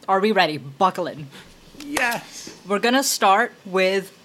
Are 0.09 0.21
we 0.21 0.31
ready? 0.31 0.57
Buckle 0.59 1.09
in. 1.09 1.27
yes. 1.81 2.57
We're 2.67 2.79
gonna 2.79 3.03
start 3.03 3.53
with 3.67 4.17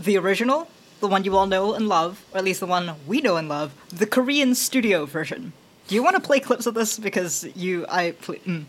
the 0.00 0.18
original, 0.18 0.68
the 1.00 1.06
one 1.06 1.22
you 1.22 1.36
all 1.36 1.46
know 1.46 1.74
and 1.74 1.88
love, 1.88 2.24
or 2.32 2.38
at 2.38 2.44
least 2.44 2.58
the 2.58 2.66
one 2.66 2.96
we 3.06 3.20
know 3.20 3.36
and 3.36 3.48
love, 3.48 3.72
the 3.88 4.06
Korean 4.06 4.54
studio 4.56 5.06
version. 5.06 5.52
Do 5.87 5.95
you 5.95 6.03
want 6.03 6.15
to 6.15 6.21
play 6.21 6.39
clips 6.39 6.65
of 6.67 6.73
this? 6.73 6.97
Because 6.99 7.43
you, 7.55 7.85
I, 7.89 8.11
pl- 8.21 8.35
mm. 8.47 8.63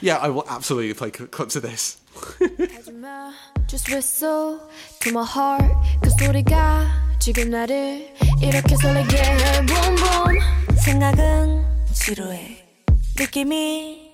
Yeah, 0.00 0.16
I 0.16 0.28
will 0.30 0.44
absolutely 0.48 0.94
play 0.94 1.10
cl- 1.14 1.28
clips 1.28 1.54
of 1.56 1.62
this. 1.62 1.98
하지마 2.14 3.32
Just 3.66 3.88
whistle 3.90 4.58
to 5.00 5.10
my 5.12 5.24
heart 5.24 5.64
그 6.02 6.10
소리가 6.10 6.86
지금 7.18 7.50
나를 7.50 8.12
이렇게 8.42 8.76
설레게 8.76 9.16
해 9.16 9.66
Boom 9.66 9.96
boom 9.96 10.76
생각은 10.76 11.64
지루해 11.94 12.64
느낌이 13.16 14.10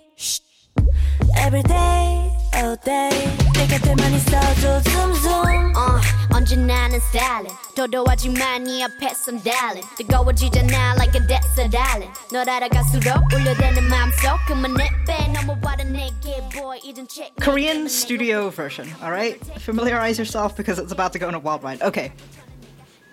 Every 1.37 1.63
day 1.63 2.31
all 2.55 2.77
day 2.85 3.11
내 3.55 3.67
곁에만 3.67 4.13
있어줘 4.15 4.81
zoom 4.83 5.13
zoom 5.23 5.73
uh, 5.77 6.01
언제나 6.35 6.89
는 6.89 6.97
stylin 6.97 7.51
도도하지만 7.75 8.65
네 8.65 8.85
앞에선 8.85 9.43
darling 9.43 9.87
뜨거워지잖아 9.97 10.95
like 10.97 11.15
a 11.15 11.27
desert 11.27 11.77
island 11.77 12.13
널 12.33 12.49
알아갈수록 12.49 13.33
울려대는 13.33 13.85
맘속 13.89 14.39
그만해 14.47 14.91
빼 15.07 15.29
넘어와라 15.33 15.85
내게 15.85 16.43
boy 16.53 16.79
이젠 16.85 17.07
check 17.09 17.33
Korean 17.41 17.87
studio 17.89 18.51
version, 18.51 18.89
alright? 19.03 19.39
Familiarize 19.61 20.19
yourself 20.19 20.57
because 20.57 20.79
it's 20.79 20.93
about 20.93 21.13
to 21.13 21.19
go 21.19 21.29
on 21.29 21.35
a 21.35 21.39
wild 21.39 21.63
ride. 21.63 21.83
Okay. 21.83 22.13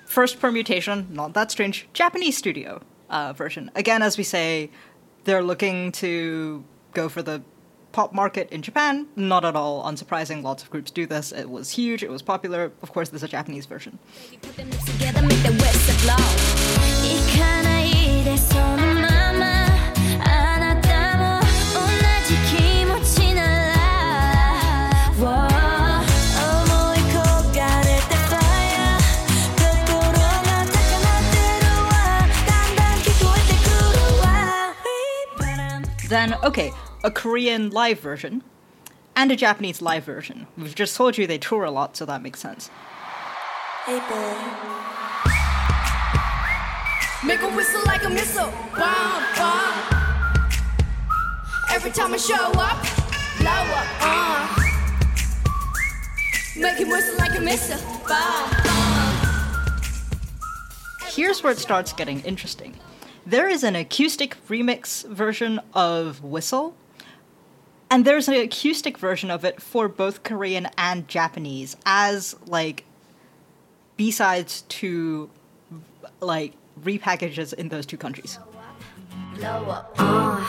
First 0.05 0.39
permutation, 0.39 1.07
not 1.11 1.33
that 1.33 1.51
strange. 1.51 1.87
Japanese 1.93 2.37
studio 2.37 2.81
uh, 3.09 3.33
version. 3.33 3.69
Again, 3.75 4.01
as 4.01 4.17
we 4.17 4.23
say, 4.23 4.69
they're 5.25 5.43
looking 5.43 5.91
to 5.93 6.63
go 6.93 7.09
for 7.09 7.21
the 7.21 7.41
pop 7.92 8.12
market 8.12 8.50
in 8.50 8.62
Japan. 8.62 9.06
Not 9.16 9.44
at 9.44 9.56
all 9.56 9.84
unsurprising, 9.84 10.42
lots 10.42 10.62
of 10.62 10.70
groups 10.70 10.90
do 10.90 11.06
this. 11.06 11.32
It 11.32 11.50
was 11.50 11.70
huge, 11.70 12.02
it 12.02 12.10
was 12.10 12.22
popular. 12.22 12.72
Of 12.82 12.92
course, 12.92 13.08
there's 13.08 13.22
a 13.22 13.28
Japanese 13.28 13.66
version. 13.66 13.98
Then, 36.10 36.34
okay, 36.42 36.72
a 37.02 37.10
Korean 37.10 37.70
live 37.70 38.00
version 38.00 38.42
and 39.16 39.32
a 39.32 39.36
Japanese 39.36 39.80
live 39.80 40.04
version. 40.04 40.46
We've 40.56 40.74
just 40.74 40.96
told 40.96 41.16
you 41.16 41.26
they 41.26 41.38
tour 41.38 41.64
a 41.64 41.70
lot, 41.70 41.96
so 41.96 42.04
that 42.06 42.22
makes 42.22 42.40
sense. 42.40 42.70
Hey 43.86 43.98
boy 44.08 44.70
Make 47.26 47.42
a 47.42 47.54
whistle 47.54 47.82
like 47.84 48.04
a 48.04 48.10
missile. 48.10 48.50
Bomb, 48.76 49.22
bomb. 49.36 49.74
Every 51.70 51.90
time 51.90 52.14
I 52.14 52.16
show 52.16 52.34
up. 52.34 53.00
Uh. 54.02 54.56
Make 56.56 56.78
him 56.78 56.88
whistle 56.88 57.16
like 57.18 57.38
a 57.38 57.40
missile. 57.40 57.78
Bomb, 58.08 58.50
bomb. 58.64 59.30
Here's 61.08 61.42
where 61.42 61.52
it 61.52 61.58
starts 61.58 61.92
getting 61.92 62.20
interesting. 62.20 62.74
There 63.26 63.48
is 63.48 63.64
an 63.64 63.76
acoustic 63.76 64.36
remix 64.48 65.06
version 65.06 65.60
of 65.74 66.24
Whistle, 66.24 66.74
and 67.89 68.03
there's 68.05 68.27
an 68.27 68.33
acoustic 68.35 68.97
version 68.97 69.29
of 69.31 69.45
it 69.45 69.61
for 69.61 69.87
both 69.87 70.23
Korean 70.23 70.67
and 70.77 71.07
Japanese 71.07 71.77
as 71.85 72.35
like 72.47 72.83
B-sides 73.97 74.61
to 74.79 75.29
like 76.19 76.53
repackages 76.83 77.53
in 77.53 77.69
those 77.69 77.85
two 77.85 77.97
countries. 77.97 78.37
blow 79.35 79.65
up 79.69 79.93
uh. 79.97 80.39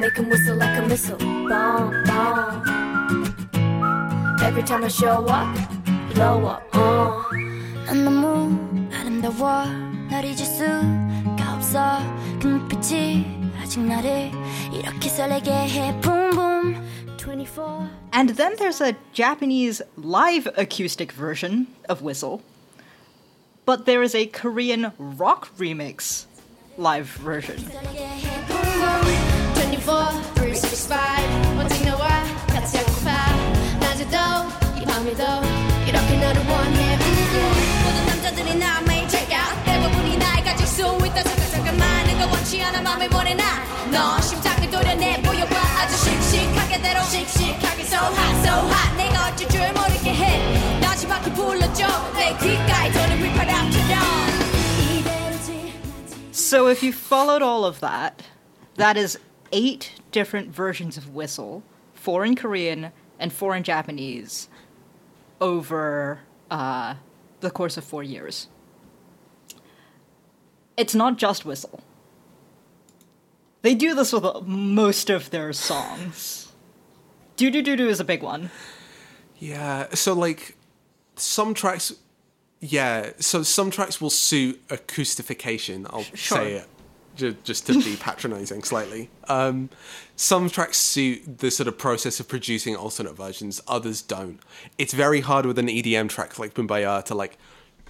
Make 0.00 0.16
him 0.16 0.28
whistle 0.30 0.56
like 0.56 0.78
a 0.78 0.82
missile 0.86 1.18
bomb 1.18 2.04
bomb 2.04 2.62
Every 4.42 4.62
time 4.62 4.84
I 4.84 4.88
show 4.88 5.26
up 5.26 5.56
blow 6.14 6.46
up 6.46 6.62
uh. 6.74 7.24
난 7.86 8.04
너무 8.04 8.90
아름다워 8.92 9.64
널 10.10 10.24
잊을 10.24 10.44
수가 10.44 11.54
없어 11.54 11.98
그 12.40 12.46
눈빛이 12.48 13.41
And 18.11 18.29
then 18.29 18.55
there's 18.57 18.81
a 18.81 18.95
Japanese 19.13 19.81
live 19.95 20.47
acoustic 20.57 21.11
version 21.11 21.67
of 21.89 22.01
Whistle, 22.01 22.41
but 23.65 23.85
there 23.85 24.03
is 24.03 24.13
a 24.13 24.27
Korean 24.27 24.91
rock 24.97 25.55
remix 25.57 26.25
live 26.77 27.07
version. 27.07 27.57
내가 42.62 42.62
원치 42.62 42.62
않아 42.62 42.80
맘에 42.82 43.08
원해 43.12 43.34
나. 43.34 43.64
너 43.90 44.20
심장을 44.20 44.70
도려내 44.70 45.22
보여봐. 45.22 45.56
아주 45.56 45.96
씩씩하게 45.96 46.80
대로. 46.80 47.02
씩씩하게 47.02 47.82
so 47.82 47.98
hot, 47.98 48.36
so 48.46 48.54
hot. 48.68 48.96
내가 48.96 49.28
어쩔 49.28 49.48
줄 49.48 49.60
모르게 49.72 50.14
해. 50.14 50.80
마지막에 50.80 51.32
불러줘. 51.32 51.86
내 52.14 52.36
귓가에 52.38 52.92
도는 52.92 53.18
휘파람처럼. 53.22 53.98
이대로지 54.80 55.72
So 56.32 56.68
if 56.68 56.82
you 56.82 56.92
followed 56.92 57.42
all 57.42 57.64
of 57.64 57.80
that, 57.80 58.22
that 58.76 58.96
is 58.96 59.18
eight 59.52 59.94
different 60.12 60.54
versions 60.54 60.96
of 60.96 61.14
Whistle, 61.14 61.62
four 61.94 62.24
in 62.24 62.36
Korean 62.36 62.92
and 63.18 63.32
four 63.32 63.56
in 63.56 63.64
Japanese, 63.64 64.48
over 65.40 66.20
uh, 66.50 66.94
the 67.40 67.50
course 67.50 67.76
of 67.76 67.84
four 67.84 68.02
years. 68.04 68.48
It's 70.76 70.94
not 70.94 71.18
just 71.18 71.44
Whistle. 71.44 71.80
They 73.63 73.73
do 73.75 73.95
this 73.95 74.13
with 74.13 74.23
most 74.45 75.09
of 75.09 75.31
their 75.31 75.51
songs. 75.53 76.51
Do 77.37 77.49
do 77.49 77.61
do 77.63 77.75
do 77.75 77.89
is 77.89 77.99
a 77.99 78.03
big 78.03 78.21
one. 78.21 78.51
Yeah, 79.39 79.87
so 79.93 80.13
like 80.13 80.55
some 81.15 81.53
tracks, 81.53 81.91
yeah, 82.59 83.11
so 83.19 83.41
some 83.41 83.71
tracks 83.71 83.99
will 83.99 84.09
suit 84.11 84.61
acoustification. 84.69 85.87
I'll 85.89 86.03
Sure. 86.03 86.37
say 86.37 86.53
it 86.53 86.67
ju- 87.15 87.37
just 87.43 87.65
to 87.67 87.81
be 87.81 87.95
patronizing 87.95 88.63
slightly. 88.63 89.09
Um, 89.27 89.69
some 90.15 90.49
tracks 90.49 90.77
suit 90.77 91.39
the 91.39 91.49
sort 91.49 91.67
of 91.67 91.77
process 91.77 92.19
of 92.19 92.27
producing 92.27 92.75
alternate 92.75 93.15
versions. 93.15 93.61
Others 93.67 94.01
don't. 94.03 94.39
It's 94.77 94.93
very 94.93 95.21
hard 95.21 95.45
with 95.45 95.57
an 95.57 95.67
EDM 95.69 96.09
track 96.09 96.37
like 96.37 96.53
Boombayah 96.53 97.03
to 97.05 97.15
like 97.15 97.37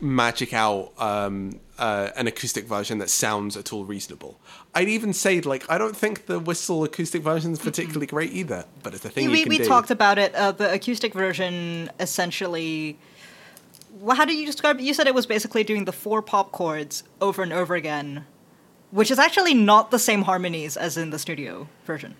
magic 0.01 0.53
out 0.53 0.91
um, 0.97 1.59
uh, 1.77 2.09
an 2.15 2.27
acoustic 2.27 2.65
version 2.65 2.97
that 2.99 3.09
sounds 3.09 3.57
at 3.57 3.73
all 3.73 3.85
reasonable. 3.85 4.39
I'd 4.75 4.89
even 4.89 5.13
say 5.13 5.41
like 5.41 5.69
I 5.69 5.77
don't 5.77 5.95
think 5.95 6.25
the 6.25 6.39
whistle 6.39 6.83
acoustic 6.83 7.21
version 7.21 7.53
is 7.53 7.59
particularly 7.59 8.05
great 8.05 8.31
either, 8.31 8.65
but 8.81 8.93
it's 8.93 9.05
a 9.05 9.09
thing 9.09 9.25
you 9.25 9.31
we 9.31 9.41
can 9.41 9.49
we 9.49 9.57
do. 9.59 9.65
talked 9.65 9.91
about 9.91 10.17
it. 10.17 10.33
Uh, 10.35 10.51
the 10.51 10.71
acoustic 10.71 11.13
version 11.13 11.89
essentially. 11.99 12.97
Well, 13.99 14.17
how 14.17 14.25
do 14.25 14.35
you 14.35 14.45
describe 14.45 14.79
it? 14.79 14.83
You 14.83 14.93
said 14.93 15.07
it 15.07 15.15
was 15.15 15.25
basically 15.25 15.63
doing 15.63 15.85
the 15.85 15.93
four 15.93 16.21
pop 16.21 16.51
chords 16.51 17.03
over 17.21 17.41
and 17.41 17.53
over 17.53 17.75
again, 17.75 18.25
which 18.91 19.11
is 19.11 19.19
actually 19.19 19.53
not 19.53 19.91
the 19.91 19.99
same 19.99 20.23
harmonies 20.23 20.75
as 20.75 20.97
in 20.97 21.11
the 21.11 21.19
studio 21.19 21.67
version. 21.85 22.15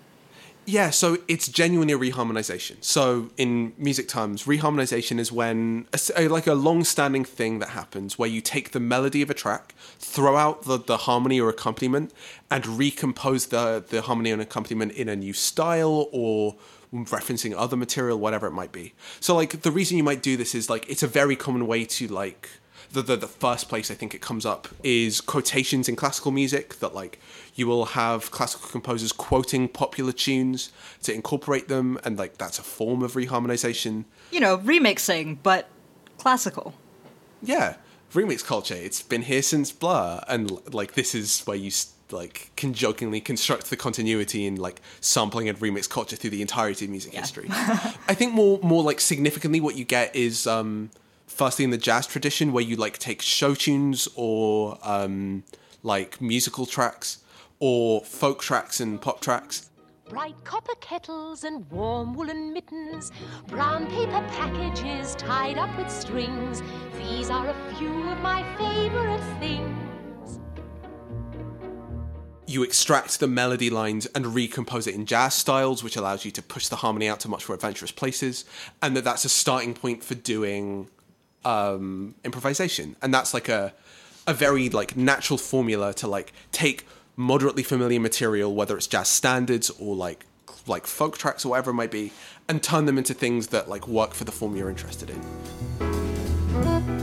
Yeah, 0.66 0.90
so 0.90 1.18
it's 1.28 1.48
genuinely 1.48 1.94
a 1.94 1.98
reharmonization. 1.98 2.82
So 2.82 3.30
in 3.36 3.74
music 3.76 4.08
terms, 4.08 4.44
reharmonization 4.44 5.18
is 5.18 5.30
when 5.30 5.86
a 6.16 6.28
like 6.28 6.46
a 6.46 6.54
long-standing 6.54 7.24
thing 7.24 7.58
that 7.58 7.70
happens 7.70 8.18
where 8.18 8.28
you 8.28 8.40
take 8.40 8.70
the 8.70 8.80
melody 8.80 9.20
of 9.20 9.28
a 9.28 9.34
track, 9.34 9.74
throw 9.98 10.36
out 10.36 10.62
the, 10.62 10.78
the 10.78 10.98
harmony 10.98 11.40
or 11.40 11.50
accompaniment, 11.50 12.12
and 12.50 12.66
recompose 12.66 13.46
the 13.46 13.84
the 13.86 14.02
harmony 14.02 14.30
and 14.30 14.40
accompaniment 14.40 14.92
in 14.92 15.08
a 15.08 15.16
new 15.16 15.32
style 15.32 16.08
or 16.12 16.56
referencing 16.92 17.54
other 17.56 17.76
material, 17.76 18.18
whatever 18.18 18.46
it 18.46 18.52
might 18.52 18.72
be. 18.72 18.94
So 19.20 19.34
like 19.34 19.62
the 19.62 19.72
reason 19.72 19.96
you 19.96 20.04
might 20.04 20.22
do 20.22 20.36
this 20.36 20.54
is 20.54 20.70
like 20.70 20.88
it's 20.88 21.02
a 21.02 21.08
very 21.08 21.36
common 21.36 21.66
way 21.66 21.84
to 21.84 22.06
like 22.08 22.48
the, 22.92 23.02
the 23.02 23.16
the 23.16 23.26
first 23.26 23.68
place 23.68 23.90
I 23.90 23.94
think 23.94 24.14
it 24.14 24.20
comes 24.20 24.46
up 24.46 24.68
is 24.82 25.20
quotations 25.20 25.88
in 25.88 25.96
classical 25.96 26.30
music 26.30 26.76
that 26.76 26.94
like 26.94 27.18
you 27.54 27.66
will 27.66 27.84
have 27.86 28.30
classical 28.30 28.68
composers 28.68 29.12
quoting 29.12 29.68
popular 29.68 30.12
tunes 30.12 30.72
to 31.02 31.14
incorporate 31.14 31.68
them 31.68 31.98
and 32.04 32.18
like 32.18 32.38
that's 32.38 32.58
a 32.58 32.62
form 32.62 33.02
of 33.02 33.12
reharmonization. 33.12 34.04
You 34.30 34.40
know, 34.40 34.58
remixing, 34.58 35.38
but 35.42 35.68
classical. 36.18 36.74
Yeah, 37.42 37.76
remix 38.12 38.44
culture. 38.44 38.74
It's 38.74 39.02
been 39.02 39.22
here 39.22 39.42
since 39.42 39.70
Blur 39.70 40.22
and 40.28 40.74
like 40.74 40.94
this 40.94 41.14
is 41.14 41.42
where 41.42 41.56
you 41.56 41.70
like 42.10 42.50
can 42.56 42.74
jokingly 42.74 43.20
construct 43.20 43.70
the 43.70 43.76
continuity 43.76 44.46
in 44.46 44.56
like 44.56 44.80
sampling 45.00 45.48
and 45.48 45.58
remix 45.58 45.88
culture 45.88 46.16
through 46.16 46.30
the 46.30 46.42
entirety 46.42 46.84
of 46.86 46.90
music 46.90 47.14
history. 47.14 47.46
I 47.50 48.14
think 48.14 48.32
more 48.32 48.58
more 48.62 48.82
like 48.82 49.00
significantly 49.00 49.60
what 49.60 49.76
you 49.76 49.84
get 49.84 50.14
is 50.14 50.46
um 50.46 50.90
firstly 51.26 51.64
in 51.64 51.70
the 51.70 51.78
jazz 51.78 52.06
tradition 52.06 52.52
where 52.52 52.64
you 52.64 52.76
like 52.76 52.98
take 52.98 53.22
show 53.22 53.54
tunes 53.54 54.08
or 54.16 54.78
um 54.82 55.44
like 55.82 56.20
musical 56.20 56.66
tracks 56.66 57.18
or 57.60 58.00
folk 58.02 58.42
tracks 58.42 58.80
and 58.80 59.00
pop 59.00 59.20
tracks 59.20 59.70
Bright 60.08 60.44
copper 60.44 60.74
kettles 60.80 61.44
and 61.44 61.68
warm 61.70 62.12
woolen 62.12 62.52
mittens, 62.52 63.10
brown 63.48 63.86
paper 63.86 64.22
packages 64.32 65.14
tied 65.14 65.56
up 65.56 65.74
with 65.78 65.90
strings. 65.90 66.62
These 66.98 67.30
are 67.30 67.48
a 67.48 67.74
few 67.74 68.10
of 68.10 68.20
my 68.20 68.44
favorite 68.58 69.22
things. 69.40 69.84
you 72.46 72.62
extract 72.62 73.18
the 73.20 73.26
melody 73.26 73.70
lines 73.70 74.06
and 74.14 74.34
recompose 74.34 74.86
it 74.86 74.94
in 74.94 75.06
jazz 75.06 75.34
styles, 75.34 75.82
which 75.82 75.96
allows 75.96 76.24
you 76.24 76.30
to 76.30 76.42
push 76.42 76.68
the 76.68 76.76
harmony 76.76 77.08
out 77.08 77.18
to 77.20 77.28
much 77.28 77.48
more 77.48 77.54
adventurous 77.54 77.90
places, 77.90 78.44
and 78.82 78.96
that 78.96 79.04
that's 79.04 79.24
a 79.24 79.28
starting 79.28 79.74
point 79.74 80.04
for 80.04 80.14
doing 80.14 80.88
um, 81.44 82.14
improvisation, 82.24 82.94
and 83.02 83.12
that's 83.12 83.34
like 83.34 83.48
a 83.48 83.72
a 84.26 84.34
very 84.34 84.70
like 84.70 84.96
natural 84.96 85.38
formula 85.38 85.92
to 85.94 86.06
like 86.06 86.32
take 86.52 86.86
moderately 87.16 87.62
familiar 87.62 88.00
material, 88.00 88.54
whether 88.54 88.76
it's 88.76 88.86
jazz 88.86 89.08
standards 89.08 89.70
or 89.78 89.94
like 89.94 90.26
like 90.66 90.86
folk 90.86 91.18
tracks 91.18 91.44
or 91.44 91.50
whatever 91.50 91.70
it 91.70 91.74
might 91.74 91.90
be, 91.90 92.12
and 92.48 92.62
turn 92.62 92.86
them 92.86 92.96
into 92.96 93.12
things 93.12 93.48
that 93.48 93.68
like 93.68 93.86
work 93.86 94.14
for 94.14 94.24
the 94.24 94.32
form 94.32 94.56
you're 94.56 94.70
interested 94.70 95.10
in. 95.10 96.93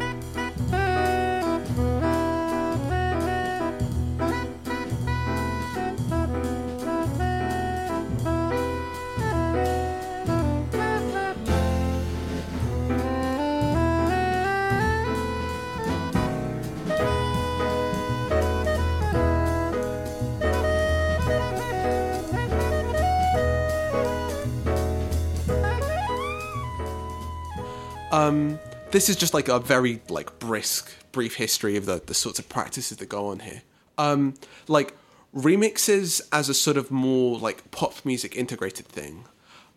This 28.11 29.09
is 29.09 29.15
just 29.15 29.33
like 29.33 29.47
a 29.47 29.59
very 29.59 30.01
like 30.09 30.37
brisk 30.39 30.91
brief 31.11 31.35
history 31.35 31.75
of 31.77 31.85
the 31.85 32.01
the 32.05 32.13
sorts 32.13 32.39
of 32.39 32.47
practices 32.49 32.97
that 32.97 33.09
go 33.09 33.27
on 33.27 33.39
here 33.39 33.61
um 33.97 34.33
like 34.67 34.95
remixes 35.35 36.21
as 36.31 36.49
a 36.49 36.53
sort 36.53 36.77
of 36.77 36.91
more 36.91 37.37
like 37.39 37.69
pop 37.71 37.93
music 38.05 38.35
integrated 38.35 38.85
thing 38.85 39.23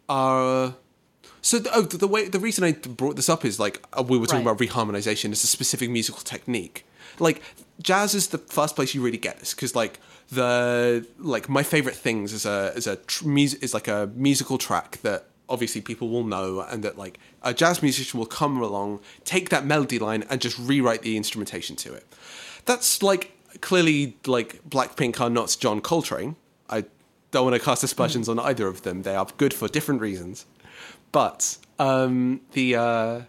are 0.08 0.74
so 1.40 1.58
the, 1.58 1.70
oh, 1.74 1.82
the 1.82 2.08
way 2.08 2.26
the 2.28 2.38
reason 2.38 2.64
I 2.64 2.72
brought 2.72 3.16
this 3.16 3.28
up 3.28 3.44
is 3.44 3.60
like 3.60 3.84
uh, 3.92 4.02
we 4.02 4.16
were 4.18 4.26
talking 4.26 4.44
Right. 4.46 4.52
about 4.60 4.66
reharmonization 4.66 5.30
as 5.30 5.44
a 5.44 5.46
specific 5.46 5.90
musical 5.90 6.22
technique. 6.22 6.86
Like 7.18 7.42
jazz 7.82 8.14
is 8.14 8.28
the 8.28 8.38
first 8.38 8.74
place 8.76 8.94
you 8.94 9.02
really 9.02 9.18
get 9.18 9.40
this 9.40 9.52
because 9.54 9.74
like 9.76 10.00
the 10.32 11.06
like 11.18 11.48
my 11.50 11.62
favorite 11.62 11.96
things 11.96 12.32
is 12.32 12.46
a 12.46 12.72
is 12.76 12.86
a 12.86 12.96
tr- 12.96 13.28
music 13.28 13.62
is 13.62 13.74
like 13.74 13.88
a 13.88 14.10
musical 14.14 14.56
track 14.58 14.98
that 15.02 15.26
obviously 15.48 15.80
people 15.80 16.08
will 16.08 16.24
know 16.24 16.60
and 16.60 16.82
that 16.82 16.96
like 16.96 17.18
a 17.42 17.52
jazz 17.52 17.82
musician 17.82 18.18
will 18.18 18.26
come 18.26 18.60
along 18.60 19.00
take 19.24 19.50
that 19.50 19.64
melody 19.66 19.98
line 19.98 20.24
and 20.30 20.40
just 20.40 20.58
rewrite 20.58 21.02
the 21.02 21.16
instrumentation 21.16 21.76
to 21.76 21.92
it. 21.92 22.06
That's 22.64 23.02
like 23.02 23.32
clearly 23.60 24.16
like 24.26 24.68
Blackpink 24.68 25.20
are 25.20 25.30
not 25.30 25.56
John 25.60 25.80
Coltrane. 25.80 26.36
I 26.68 26.84
don't 27.30 27.44
want 27.44 27.56
to 27.56 27.64
cast 27.64 27.82
aspersions 27.82 28.28
on 28.28 28.38
either 28.38 28.66
of 28.66 28.82
them. 28.82 29.02
They 29.02 29.14
are 29.14 29.26
good 29.36 29.52
for 29.52 29.68
different 29.68 30.00
reasons. 30.00 30.46
But 31.12 31.58
um, 31.78 32.40
the 32.52 32.76
uh, 32.76 33.20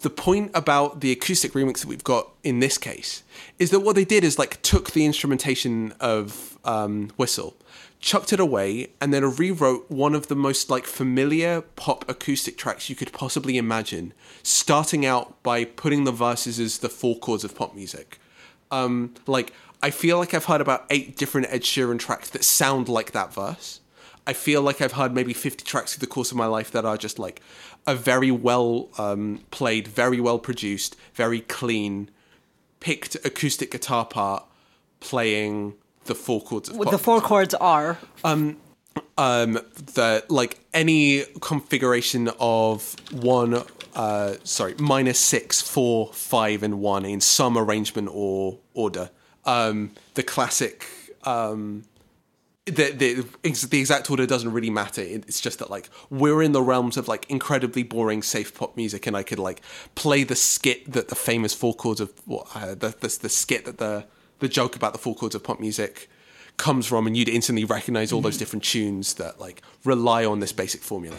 the 0.00 0.10
point 0.10 0.50
about 0.54 1.00
the 1.00 1.12
acoustic 1.12 1.52
remix 1.52 1.80
that 1.80 1.88
we've 1.88 2.04
got 2.04 2.30
in 2.42 2.60
this 2.60 2.78
case 2.78 3.22
is 3.58 3.70
that 3.70 3.80
what 3.80 3.96
they 3.96 4.04
did 4.04 4.24
is 4.24 4.38
like 4.38 4.60
took 4.62 4.92
the 4.92 5.04
instrumentation 5.04 5.92
of 6.00 6.58
um, 6.64 7.10
Whistle, 7.16 7.56
chucked 8.00 8.32
it 8.32 8.40
away, 8.40 8.88
and 9.00 9.12
then 9.12 9.24
rewrote 9.36 9.90
one 9.90 10.14
of 10.14 10.28
the 10.28 10.36
most 10.36 10.70
like 10.70 10.86
familiar 10.86 11.62
pop 11.62 12.08
acoustic 12.08 12.56
tracks 12.56 12.88
you 12.88 12.96
could 12.96 13.12
possibly 13.12 13.56
imagine, 13.56 14.12
starting 14.42 15.04
out 15.04 15.42
by 15.42 15.64
putting 15.64 16.04
the 16.04 16.12
verses 16.12 16.58
as 16.58 16.78
the 16.78 16.88
four 16.88 17.18
chords 17.18 17.44
of 17.44 17.54
pop 17.54 17.74
music. 17.74 18.18
Um, 18.70 19.14
like 19.26 19.52
I 19.82 19.90
feel 19.90 20.18
like 20.18 20.34
I've 20.34 20.46
heard 20.46 20.60
about 20.60 20.86
eight 20.90 21.16
different 21.16 21.48
Ed 21.50 21.62
Sheeran 21.62 21.98
tracks 21.98 22.30
that 22.30 22.44
sound 22.44 22.88
like 22.88 23.12
that 23.12 23.32
verse. 23.32 23.80
I 24.26 24.32
feel 24.32 24.60
like 24.60 24.80
I've 24.80 24.92
heard 24.92 25.14
maybe 25.14 25.32
50 25.32 25.64
tracks 25.64 25.94
through 25.94 26.00
the 26.00 26.12
course 26.12 26.32
of 26.32 26.36
my 26.36 26.46
life 26.46 26.72
that 26.72 26.84
are 26.84 26.96
just 26.96 27.18
like 27.18 27.40
a 27.86 27.94
very 27.94 28.32
well 28.32 28.88
um, 28.98 29.40
played, 29.52 29.86
very 29.86 30.20
well 30.20 30.40
produced, 30.40 30.96
very 31.14 31.40
clean, 31.40 32.10
picked 32.80 33.14
acoustic 33.24 33.70
guitar 33.70 34.04
part 34.04 34.44
playing 34.98 35.74
the 36.06 36.14
four 36.14 36.40
chords 36.40 36.68
of 36.68 36.76
pop 36.76 36.90
the 36.90 36.98
four 36.98 37.20
chords 37.20 37.54
are. 37.54 37.98
um 39.18 39.54
the 39.94 40.24
like 40.28 40.58
any 40.74 41.24
configuration 41.40 42.30
of 42.38 42.96
one 43.12 43.62
uh 43.94 44.34
sorry 44.44 44.74
minus 44.78 45.18
six 45.18 45.62
four 45.62 46.12
five 46.12 46.62
and 46.62 46.80
one 46.80 47.04
in 47.04 47.20
some 47.20 47.56
arrangement 47.56 48.08
or 48.12 48.58
order 48.74 49.10
um 49.44 49.90
the 50.14 50.22
classic 50.22 50.86
um 51.24 51.84
the, 52.66 52.90
the 52.90 53.24
ex- 53.44 53.62
the 53.62 53.78
exact 53.78 54.10
order 54.10 54.26
doesn't 54.26 54.52
really 54.52 54.70
matter. 54.70 55.00
It's 55.00 55.40
just 55.40 55.60
that 55.60 55.70
like 55.70 55.88
we're 56.10 56.42
in 56.42 56.50
the 56.50 56.62
realms 56.62 56.96
of 56.96 57.06
like 57.06 57.24
incredibly 57.30 57.84
boring 57.84 58.22
safe 58.22 58.52
pop 58.52 58.76
music, 58.76 59.06
and 59.06 59.16
I 59.16 59.22
could 59.22 59.38
like 59.38 59.62
play 59.94 60.24
the 60.24 60.34
skit 60.34 60.92
that 60.92 61.06
the 61.08 61.14
famous 61.14 61.54
four 61.54 61.74
chords 61.74 62.00
of 62.00 62.12
what 62.24 62.48
uh, 62.56 62.74
the, 62.74 62.88
the 62.88 63.18
the 63.22 63.28
skit 63.28 63.66
that 63.66 63.78
the 63.78 64.06
the 64.38 64.48
joke 64.48 64.76
about 64.76 64.92
the 64.92 64.98
four 64.98 65.14
chords 65.14 65.34
of 65.34 65.42
pop 65.42 65.60
music 65.60 66.08
comes 66.56 66.86
from, 66.86 67.06
and 67.06 67.16
you'd 67.16 67.28
instantly 67.28 67.64
recognize 67.64 68.12
all 68.12 68.20
those 68.20 68.36
different 68.38 68.64
tunes 68.64 69.14
that 69.14 69.40
like 69.40 69.62
rely 69.84 70.24
on 70.24 70.40
this 70.40 70.52
basic 70.52 70.80
formula. 70.82 71.16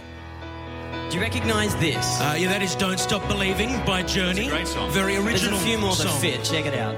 Do 1.10 1.16
you 1.16 1.22
recognise 1.22 1.76
this? 1.78 2.20
Uh, 2.20 2.36
yeah, 2.38 2.50
that 2.50 2.62
is 2.62 2.76
"Don't 2.76 3.00
Stop 3.00 3.26
Believing" 3.28 3.70
by 3.86 4.04
Journey. 4.04 4.48
great 4.48 4.68
song. 4.68 4.92
Very 4.92 5.16
There's 5.16 5.44
a 5.46 5.56
few 5.58 5.78
more 5.78 5.96
that 5.96 6.10
fit. 6.22 6.44
Check 6.44 6.66
it 6.66 6.74
out. 6.74 6.98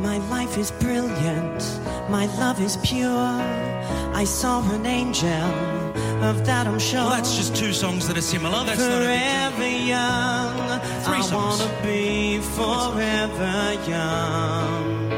My 0.00 0.18
life 0.30 0.58
is 0.58 0.72
brilliant, 0.72 1.62
my 2.10 2.26
love 2.38 2.60
is 2.60 2.76
pure. 2.78 3.08
I 4.14 4.24
saw 4.24 4.68
an 4.72 4.84
angel, 4.84 5.28
of 6.24 6.46
that 6.46 6.66
I'm 6.66 6.78
sure. 6.78 7.00
Well, 7.00 7.10
that's 7.10 7.36
just 7.36 7.54
two 7.56 7.72
songs 7.72 8.06
that 8.08 8.16
are 8.16 8.20
similar. 8.22 8.64
That's 8.64 8.78
not 8.78 9.02
a 9.02 9.06
big 9.06 9.20
deal. 9.20 9.50
forever 9.50 9.68
young. 9.68 10.80
Three 11.02 11.16
I 11.16 11.20
songs. 11.20 11.60
wanna 11.60 11.82
be 11.82 12.38
forever 12.38 13.90
young. 13.90 15.12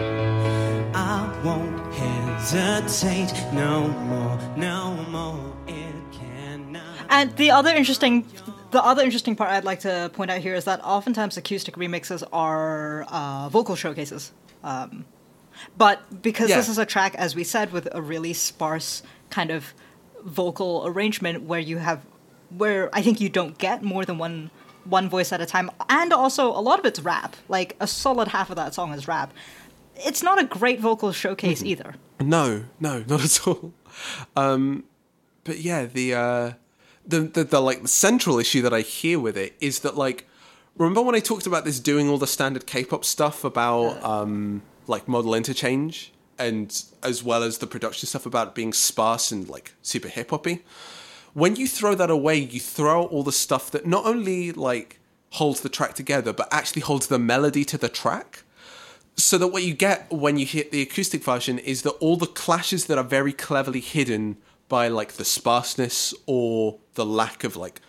I 0.94 1.40
won't 1.44 1.94
hesitate 1.94 3.34
no 3.52 3.88
more, 3.88 4.38
no 4.56 4.94
more. 5.10 5.52
It 5.66 5.94
cannot. 6.12 7.06
And 7.10 7.36
the 7.36 7.50
other 7.50 7.74
interesting, 7.74 8.26
the 8.70 8.82
other 8.82 9.02
interesting 9.02 9.36
part 9.36 9.50
I'd 9.50 9.64
like 9.64 9.80
to 9.80 10.10
point 10.14 10.30
out 10.30 10.40
here 10.40 10.54
is 10.54 10.64
that 10.64 10.82
oftentimes 10.84 11.36
acoustic 11.36 11.76
remixes 11.76 12.22
are 12.32 13.04
uh, 13.08 13.48
vocal 13.50 13.76
showcases. 13.76 14.32
Um, 14.62 15.04
but 15.76 16.22
because 16.22 16.48
this 16.48 16.68
is 16.68 16.78
a 16.78 16.86
track, 16.86 17.14
as 17.14 17.36
we 17.36 17.44
said, 17.44 17.72
with 17.72 17.88
a 17.92 18.02
really 18.02 18.32
sparse 18.32 19.02
kind 19.30 19.50
of 19.50 19.74
vocal 20.24 20.84
arrangement, 20.86 21.42
where 21.44 21.60
you 21.60 21.78
have, 21.78 22.04
where 22.56 22.90
I 22.92 23.02
think 23.02 23.20
you 23.20 23.28
don't 23.28 23.56
get 23.58 23.82
more 23.82 24.04
than 24.04 24.18
one 24.18 24.50
one 24.84 25.08
voice 25.08 25.32
at 25.32 25.40
a 25.40 25.46
time, 25.46 25.70
and 25.88 26.12
also 26.12 26.48
a 26.48 26.60
lot 26.60 26.78
of 26.78 26.84
it's 26.84 27.00
rap. 27.00 27.36
Like 27.48 27.76
a 27.80 27.86
solid 27.86 28.28
half 28.28 28.50
of 28.50 28.56
that 28.56 28.74
song 28.74 28.92
is 28.92 29.08
rap. 29.08 29.32
It's 29.96 30.22
not 30.22 30.40
a 30.40 30.44
great 30.44 30.80
vocal 30.80 31.12
showcase 31.12 31.62
either. 31.62 31.94
No, 32.20 32.64
no, 32.80 33.04
not 33.06 33.24
at 33.24 33.46
all. 33.46 33.72
Um, 34.36 34.84
but 35.44 35.58
yeah, 35.58 35.86
the, 35.86 36.14
uh, 36.14 36.52
the 37.06 37.20
the 37.20 37.44
the 37.44 37.60
like 37.60 37.82
the 37.82 37.88
central 37.88 38.38
issue 38.38 38.62
that 38.62 38.72
I 38.72 38.80
hear 38.80 39.18
with 39.18 39.36
it 39.36 39.54
is 39.60 39.80
that 39.80 39.96
like, 39.96 40.26
remember 40.76 41.02
when 41.02 41.14
I 41.14 41.20
talked 41.20 41.46
about 41.46 41.64
this 41.64 41.78
doing 41.80 42.08
all 42.08 42.18
the 42.18 42.26
standard 42.26 42.66
K-pop 42.66 43.04
stuff 43.04 43.44
about 43.44 44.02
um, 44.02 44.62
like 44.86 45.06
modal 45.06 45.34
interchange 45.34 46.12
and 46.38 46.84
as 47.02 47.22
well 47.22 47.42
as 47.42 47.58
the 47.58 47.66
production 47.66 48.06
stuff 48.06 48.26
about 48.26 48.54
being 48.54 48.72
sparse 48.72 49.30
and 49.30 49.48
like 49.48 49.74
super 49.82 50.08
hip 50.08 50.30
hoppy. 50.30 50.64
when 51.34 51.56
you 51.56 51.66
throw 51.66 51.94
that 51.96 52.10
away, 52.10 52.36
you 52.36 52.60
throw 52.60 53.02
out 53.02 53.10
all 53.10 53.22
the 53.22 53.32
stuff 53.32 53.70
that 53.72 53.86
not 53.86 54.06
only 54.06 54.52
like 54.52 55.00
holds 55.30 55.60
the 55.60 55.68
track 55.68 55.94
together, 55.94 56.32
but 56.32 56.48
actually 56.52 56.82
holds 56.82 57.08
the 57.08 57.18
melody 57.18 57.64
to 57.64 57.76
the 57.76 57.88
track. 57.88 58.44
So 59.16 59.38
that 59.38 59.48
what 59.48 59.62
you 59.62 59.74
get 59.74 60.10
when 60.10 60.38
you 60.38 60.46
hit 60.46 60.70
the 60.72 60.82
acoustic 60.82 61.22
version 61.22 61.58
is 61.58 61.82
that 61.82 61.92
all 61.92 62.16
the 62.16 62.26
clashes 62.26 62.86
that 62.86 62.98
are 62.98 63.04
very 63.04 63.32
cleverly 63.32 63.80
hidden 63.80 64.36
by 64.68 64.88
like 64.88 65.12
the 65.14 65.24
sparseness 65.24 66.14
or 66.26 66.78
the 66.94 67.04
lack 67.04 67.44
of 67.44 67.56
like 67.56 67.80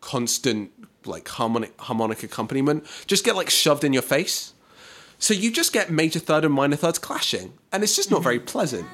constant 0.00 0.70
like 1.04 1.28
harmonic 1.28 1.78
harmonic 1.80 2.22
accompaniment 2.22 2.84
just 3.06 3.24
get 3.24 3.36
like 3.36 3.50
shoved 3.50 3.84
in 3.84 3.92
your 3.92 4.02
face. 4.02 4.52
So 5.18 5.34
you 5.34 5.50
just 5.50 5.72
get 5.72 5.90
major 5.90 6.18
third 6.18 6.44
and 6.44 6.54
minor 6.54 6.76
thirds 6.76 6.98
clashing, 6.98 7.54
and 7.72 7.82
it's 7.82 7.96
just 7.96 8.10
not 8.10 8.22
very 8.22 8.38
pleasant. 8.38 8.86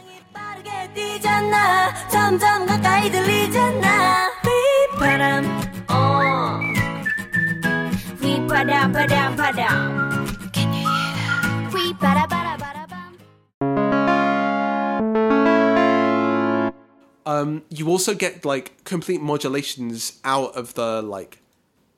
Um, 17.25 17.63
you 17.71 17.89
also 17.89 18.15
get 18.15 18.45
like 18.45 18.85
complete 18.85 19.21
modulations 19.21 20.21
out 20.25 20.55
of 20.55 20.75
the 20.75 21.03
like 21.03 21.39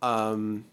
um, 0.01 0.64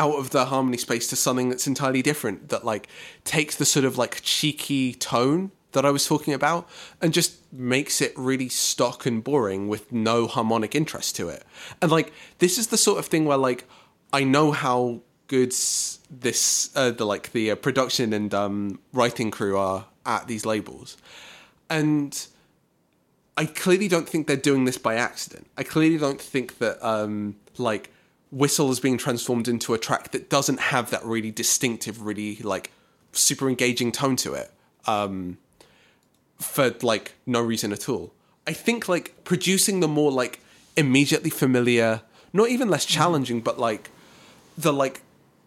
out 0.00 0.14
of 0.14 0.30
the 0.30 0.46
harmony 0.46 0.78
space 0.78 1.06
to 1.08 1.14
something 1.14 1.50
that's 1.50 1.66
entirely 1.66 2.00
different 2.00 2.48
that 2.48 2.64
like 2.64 2.88
takes 3.24 3.54
the 3.56 3.66
sort 3.66 3.84
of 3.84 3.98
like 3.98 4.20
cheeky 4.22 4.94
tone 4.94 5.50
that 5.72 5.84
I 5.84 5.90
was 5.90 6.06
talking 6.06 6.32
about 6.32 6.66
and 7.02 7.12
just 7.12 7.36
makes 7.52 8.00
it 8.00 8.14
really 8.16 8.48
stock 8.48 9.04
and 9.04 9.22
boring 9.22 9.68
with 9.68 9.92
no 9.92 10.26
harmonic 10.26 10.74
interest 10.74 11.16
to 11.16 11.28
it. 11.28 11.44
And 11.82 11.90
like 11.92 12.14
this 12.38 12.56
is 12.56 12.68
the 12.68 12.78
sort 12.78 12.98
of 12.98 13.06
thing 13.06 13.26
where 13.26 13.36
like 13.36 13.66
I 14.10 14.24
know 14.24 14.52
how 14.52 15.02
good 15.26 15.52
this 16.10 16.70
uh, 16.74 16.92
the 16.92 17.04
like 17.04 17.32
the 17.32 17.50
uh, 17.50 17.56
production 17.56 18.14
and 18.14 18.32
um 18.32 18.80
writing 18.94 19.30
crew 19.30 19.58
are 19.58 19.84
at 20.06 20.26
these 20.26 20.46
labels. 20.46 20.96
And 21.68 22.26
I 23.36 23.44
clearly 23.44 23.86
don't 23.86 24.08
think 24.08 24.26
they're 24.26 24.48
doing 24.50 24.64
this 24.64 24.78
by 24.78 24.94
accident. 24.94 25.46
I 25.58 25.62
clearly 25.62 25.98
don't 25.98 26.20
think 26.20 26.56
that 26.58 26.82
um 26.82 27.36
like 27.58 27.92
Whistle 28.30 28.70
is 28.70 28.80
being 28.80 28.98
transformed 28.98 29.48
into 29.48 29.74
a 29.74 29.78
track 29.78 30.12
that 30.12 30.30
doesn't 30.30 30.60
have 30.60 30.90
that 30.90 31.04
really 31.04 31.30
distinctive, 31.30 32.02
really 32.02 32.36
like 32.36 32.70
super 33.12 33.48
engaging 33.48 33.92
tone 33.92 34.16
to 34.16 34.34
it. 34.34 34.52
Um 34.86 35.38
for 36.38 36.74
like 36.82 37.14
no 37.26 37.40
reason 37.40 37.72
at 37.72 37.88
all. 37.88 38.12
I 38.46 38.52
think 38.52 38.88
like 38.88 39.24
producing 39.24 39.80
the 39.80 39.88
more 39.88 40.10
like 40.10 40.40
immediately 40.76 41.30
familiar, 41.30 42.02
not 42.32 42.48
even 42.48 42.68
less 42.68 42.86
challenging, 42.86 43.40
but 43.40 43.58
like 43.58 43.90
the 44.56 44.72
like 44.72 45.02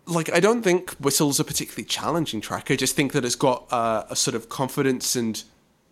like 0.05 0.31
I 0.31 0.39
don't 0.39 0.63
think 0.63 0.91
Whistle's 0.93 1.39
a 1.39 1.43
particularly 1.43 1.85
challenging 1.85 2.41
track. 2.41 2.69
I 2.69 2.75
just 2.75 2.95
think 2.95 3.13
that 3.13 3.25
it's 3.25 3.35
got 3.35 3.71
uh, 3.71 4.03
a 4.09 4.15
sort 4.15 4.35
of 4.35 4.49
confidence 4.49 5.15
and 5.15 5.43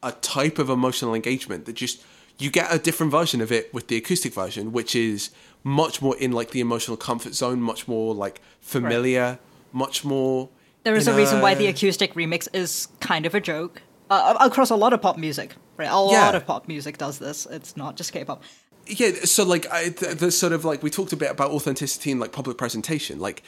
a 0.03 0.11
type 0.11 0.59
of 0.59 0.69
emotional 0.69 1.13
engagement 1.13 1.65
that 1.65 1.73
just 1.73 2.03
you 2.37 2.49
get 2.49 2.73
a 2.73 2.79
different 2.79 3.11
version 3.11 3.39
of 3.41 3.51
it 3.51 3.73
with 3.73 3.87
the 3.87 3.97
acoustic 3.97 4.33
version, 4.33 4.71
which 4.71 4.95
is 4.95 5.29
much 5.63 6.01
more 6.01 6.17
in 6.17 6.31
like 6.31 6.51
the 6.51 6.59
emotional 6.59 6.97
comfort 6.97 7.33
zone, 7.35 7.61
much 7.61 7.87
more 7.87 8.13
like 8.15 8.41
familiar, 8.61 9.39
much 9.71 10.03
more. 10.03 10.49
There 10.83 10.95
is 10.95 11.07
a 11.07 11.15
reason 11.15 11.41
why 11.41 11.53
the 11.53 11.67
acoustic 11.67 12.13
remix 12.15 12.47
is 12.53 12.87
kind 12.99 13.25
of 13.25 13.35
a 13.35 13.39
joke 13.39 13.81
uh, 14.09 14.35
across 14.39 14.69
a 14.69 14.75
lot 14.75 14.93
of 14.93 15.01
pop 15.01 15.17
music. 15.17 15.55
Right, 15.77 15.89
a 15.89 15.97
lot 15.97 16.35
of 16.35 16.45
pop 16.45 16.67
music 16.67 16.97
does 16.97 17.17
this. 17.19 17.47
It's 17.49 17.75
not 17.77 17.95
just 17.95 18.11
K-pop. 18.13 18.43
yeah 18.87 19.11
so 19.23 19.43
like 19.45 19.71
I, 19.71 19.89
the, 19.89 20.15
the 20.15 20.31
sort 20.31 20.53
of 20.53 20.65
like 20.65 20.83
we 20.83 20.89
talked 20.89 21.13
a 21.13 21.15
bit 21.15 21.31
about 21.31 21.51
authenticity 21.51 22.11
and 22.11 22.19
like 22.19 22.31
public 22.31 22.57
presentation 22.57 23.19
like 23.19 23.43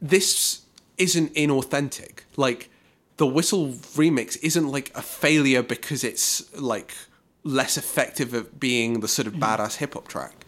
this 0.00 0.62
isn't 0.96 1.34
inauthentic 1.34 2.20
like 2.36 2.70
the 3.16 3.26
whistle 3.26 3.68
remix 3.96 4.38
isn't 4.42 4.68
like 4.68 4.92
a 4.94 5.02
failure 5.02 5.62
because 5.62 6.04
it's 6.04 6.56
like 6.58 6.94
less 7.42 7.76
effective 7.76 8.32
at 8.34 8.60
being 8.60 9.00
the 9.00 9.08
sort 9.08 9.26
of 9.26 9.34
badass 9.34 9.76
hip 9.76 9.94
hop 9.94 10.06
track 10.08 10.45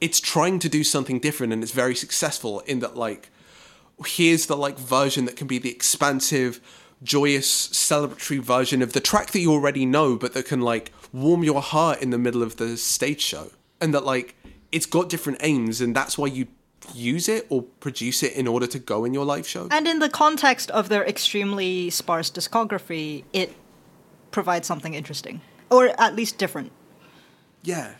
it's 0.00 0.20
trying 0.20 0.58
to 0.58 0.68
do 0.68 0.84
something 0.84 1.18
different 1.18 1.52
and 1.52 1.62
it's 1.62 1.72
very 1.72 1.94
successful 1.94 2.60
in 2.60 2.80
that 2.80 2.96
like 2.96 3.30
here's 4.04 4.46
the 4.46 4.56
like 4.56 4.78
version 4.78 5.24
that 5.24 5.36
can 5.36 5.46
be 5.46 5.58
the 5.58 5.70
expansive 5.70 6.60
joyous 7.02 7.68
celebratory 7.68 8.40
version 8.40 8.82
of 8.82 8.92
the 8.92 9.00
track 9.00 9.30
that 9.30 9.40
you 9.40 9.52
already 9.52 9.86
know 9.86 10.16
but 10.16 10.34
that 10.34 10.46
can 10.46 10.60
like 10.60 10.92
warm 11.12 11.42
your 11.42 11.62
heart 11.62 12.02
in 12.02 12.10
the 12.10 12.18
middle 12.18 12.42
of 12.42 12.56
the 12.56 12.76
stage 12.76 13.20
show. 13.20 13.50
And 13.80 13.94
that 13.94 14.04
like 14.04 14.34
it's 14.72 14.86
got 14.86 15.08
different 15.08 15.38
aims 15.42 15.80
and 15.80 15.94
that's 15.94 16.18
why 16.18 16.26
you 16.26 16.46
use 16.94 17.28
it 17.28 17.46
or 17.48 17.62
produce 17.62 18.22
it 18.22 18.34
in 18.34 18.46
order 18.46 18.66
to 18.66 18.78
go 18.78 19.04
in 19.04 19.14
your 19.14 19.24
live 19.24 19.46
show. 19.46 19.68
And 19.70 19.88
in 19.88 19.98
the 19.98 20.08
context 20.08 20.70
of 20.70 20.88
their 20.88 21.04
extremely 21.04 21.90
sparse 21.90 22.30
discography, 22.30 23.24
it 23.32 23.54
provides 24.30 24.66
something 24.66 24.94
interesting, 24.94 25.40
or 25.70 25.88
at 25.98 26.14
least 26.14 26.38
different. 26.38 26.70
yeah 27.62 27.94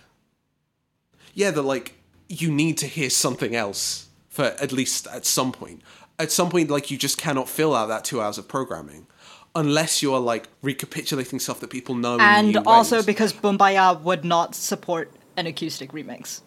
yeah 1.37 1.53
that 1.53 1.63
like 1.63 1.95
you 2.29 2.51
need 2.51 2.77
to 2.79 2.87
hear 2.87 3.09
something 3.09 3.55
else 3.55 4.09
for 4.29 4.45
at 4.45 4.73
least 4.73 5.07
at 5.07 5.25
some 5.25 5.53
point 5.53 5.81
at 6.19 6.33
some 6.33 6.51
point 6.51 6.69
like 6.69 6.91
you 6.91 6.99
just 6.99 7.17
cannot 7.17 7.49
fill 7.49 7.77
out 7.77 7.87
that 7.87 8.05
two 8.05 8.21
hours 8.21 8.39
of 8.39 8.49
programming 8.49 9.07
unless 9.55 10.03
you're 10.03 10.19
like 10.19 10.49
recapitulating 10.63 11.39
stuff 11.39 11.61
that 11.61 11.71
people 11.71 11.95
know 11.95 12.19
and 12.19 12.57
also 12.67 12.97
ways. 12.97 13.07
because 13.07 13.33
Boombayah 13.33 14.01
would 14.01 14.25
not 14.25 14.55
support 14.55 15.13
an 15.37 15.47
acoustic 15.47 15.93
remix 15.93 16.41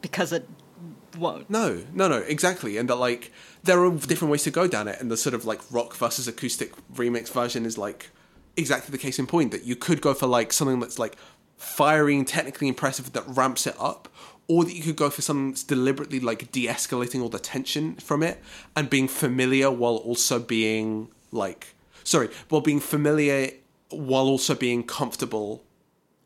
because 0.00 0.32
it 0.32 0.48
won't. 1.18 1.48
No, 1.48 1.84
no, 1.92 2.08
no, 2.08 2.18
exactly. 2.18 2.76
And 2.76 2.88
that 2.88 2.96
like 2.96 3.32
there 3.62 3.84
are 3.84 3.90
different 3.90 4.30
ways 4.30 4.42
to 4.44 4.50
go 4.50 4.66
down 4.66 4.88
it, 4.88 5.00
and 5.00 5.10
the 5.10 5.16
sort 5.16 5.34
of 5.34 5.44
like 5.44 5.60
rock 5.70 5.94
versus 5.96 6.28
acoustic 6.28 6.72
remix 6.94 7.30
version 7.30 7.64
is 7.64 7.76
like 7.76 8.10
exactly 8.56 8.92
the 8.92 8.98
case 8.98 9.18
in 9.18 9.26
point 9.26 9.50
that 9.52 9.64
you 9.64 9.76
could 9.76 10.00
go 10.00 10.14
for 10.14 10.26
like 10.26 10.52
something 10.52 10.80
that's 10.80 10.98
like 10.98 11.16
fiery 11.56 12.16
and 12.16 12.26
technically 12.28 12.68
impressive 12.68 13.12
that 13.12 13.24
ramps 13.26 13.66
it 13.66 13.74
up, 13.78 14.08
or 14.48 14.64
that 14.64 14.74
you 14.74 14.82
could 14.82 14.96
go 14.96 15.10
for 15.10 15.22
something 15.22 15.50
that's 15.50 15.64
deliberately 15.64 16.20
like 16.20 16.50
de-escalating 16.52 17.20
all 17.22 17.28
the 17.28 17.38
tension 17.38 17.94
from 17.96 18.22
it 18.22 18.40
and 18.76 18.88
being 18.88 19.08
familiar 19.08 19.70
while 19.70 19.96
also 19.96 20.38
being 20.38 21.08
like 21.32 21.74
sorry, 22.04 22.28
while 22.48 22.60
being 22.60 22.80
familiar 22.80 23.50
while 23.90 24.26
also 24.26 24.54
being 24.54 24.82
comfortable. 24.84 25.62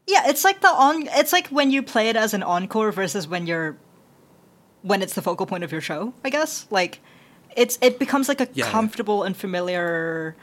Yeah, 0.06 0.28
it's 0.28 0.44
like 0.44 0.60
the 0.60 0.68
on. 0.68 1.08
It's 1.12 1.32
like 1.32 1.46
when 1.48 1.70
you 1.70 1.82
play 1.82 2.08
it 2.08 2.16
as 2.16 2.34
an 2.34 2.42
encore 2.42 2.90
versus 2.92 3.26
when 3.28 3.46
you're 3.46 3.76
when 4.82 5.02
it's 5.02 5.14
the 5.14 5.22
focal 5.22 5.46
point 5.46 5.62
of 5.64 5.72
your 5.72 5.80
show. 5.80 6.12
I 6.24 6.30
guess 6.30 6.66
like 6.70 7.00
it's 7.56 7.78
it 7.80 7.98
becomes 7.98 8.28
like 8.28 8.40
a 8.40 8.48
Yeah. 8.52 8.70
comfortable 8.70 9.22
and 9.22 9.36
familiar 9.36 10.36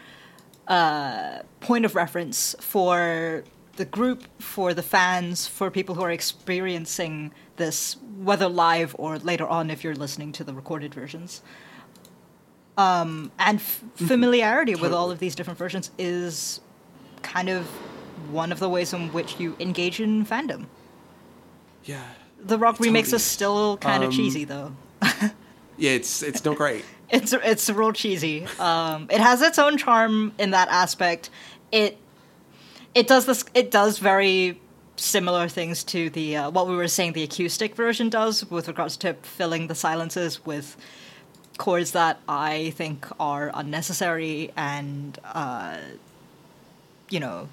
uh, 0.68 1.40
point 1.60 1.86
of 1.86 1.96
reference 1.96 2.56
for 2.60 3.44
the 3.78 3.86
group, 3.86 4.24
for 4.42 4.74
the 4.74 4.84
fans, 4.84 5.48
for 5.48 5.70
people 5.72 5.96
who 5.96 6.02
are 6.02 6.12
experiencing 6.12 7.32
this, 7.58 7.98
whether 8.18 8.48
live 8.48 8.96
or 8.98 9.18
later 9.20 9.48
on 9.48 9.70
if 9.70 9.84
you're 9.84 9.96
listening 9.96 10.32
to 10.34 10.44
the 10.44 10.54
recorded 10.54 10.94
versions. 10.94 11.42
Um, 12.78 13.32
and 13.40 13.60
f- 13.60 13.84
familiarity 13.96 14.76
with 14.76 14.94
all 14.94 15.10
of 15.10 15.20
these 15.20 15.36
different 15.36 15.58
versions 15.58 15.90
is 15.98 16.62
kind 17.24 17.50
of 17.50 17.66
one 18.32 18.52
of 18.52 18.60
the 18.60 18.70
ways 18.70 18.94
in 18.94 19.12
which 19.12 19.40
you 19.40 19.56
engage 19.60 20.00
in 20.00 20.26
fandom. 20.26 20.68
Yeah. 21.84 22.04
The 22.40 22.58
rock 22.58 22.78
totally 22.78 23.00
is 23.00 23.24
still 23.24 23.78
kind 23.78 24.04
of 24.04 24.10
Um, 24.10 24.16
cheesy 24.16 24.44
though. 24.46 24.74
Yeah, 25.80 25.92
it's 25.92 26.24
it's 26.24 26.44
not 26.44 26.58
great. 26.58 26.84
It's 27.10 27.34
it's 27.34 27.70
real 27.70 27.94
cheesy. 27.94 28.48
Um, 28.60 29.06
it 29.12 29.22
has 29.22 29.44
its 29.44 29.60
own 29.60 29.78
charm 29.78 30.34
in 30.40 30.50
that 30.52 30.70
aspect. 30.70 31.30
It 31.72 32.00
it 32.96 33.08
does 33.08 33.28
this. 33.28 33.46
It 33.54 33.70
does 33.70 34.00
very 34.00 34.60
similar 34.98 35.48
things 35.48 35.84
to 35.84 36.10
the 36.10 36.36
uh, 36.36 36.50
what 36.50 36.68
we 36.68 36.76
were 36.76 36.88
saying 36.88 37.14
the 37.14 37.24
acoustic 37.24 37.76
version 37.76 38.10
does 38.10 38.50
with 38.50 38.68
regards 38.68 38.98
to 38.98 39.14
filling 39.14 39.68
the 39.68 39.76
silences 39.76 40.46
with 40.46 40.76
chords 41.58 41.92
that 41.92 42.20
I 42.28 42.72
think 42.72 43.08
are 43.20 43.52
unnecessary 43.54 44.52
and 44.56 45.18
uh, 45.24 45.78
you 47.10 47.20
know 47.20 47.48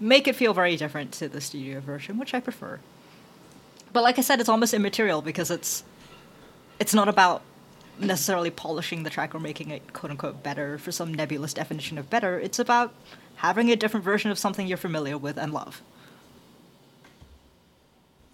make 0.00 0.28
it 0.28 0.36
feel 0.36 0.52
very 0.54 0.76
different 0.76 1.12
to 1.12 1.28
the 1.28 1.40
studio 1.40 1.80
version, 1.80 2.18
which 2.18 2.34
I 2.34 2.40
prefer. 2.40 2.80
But 3.92 4.02
like 4.02 4.18
I 4.18 4.22
said, 4.22 4.40
it's 4.40 4.48
almost 4.48 4.74
immaterial 4.74 5.22
because 5.22 5.50
it's 5.50 5.84
it's 6.78 6.94
not 6.94 7.08
about 7.08 7.42
necessarily 7.98 8.50
polishing 8.50 9.04
the 9.04 9.10
track 9.10 9.34
or 9.34 9.38
making 9.40 9.70
it 9.70 9.92
quote 9.92 10.10
unquote 10.10 10.42
better 10.42 10.78
for 10.78 10.90
some 10.90 11.14
nebulous 11.14 11.54
definition 11.54 11.96
of 11.96 12.10
better. 12.10 12.38
It's 12.38 12.58
about 12.58 12.92
having 13.36 13.70
a 13.70 13.76
different 13.76 14.04
version 14.04 14.30
of 14.30 14.38
something 14.38 14.66
you're 14.66 14.76
familiar 14.76 15.16
with 15.16 15.38
and 15.38 15.52
love. 15.52 15.80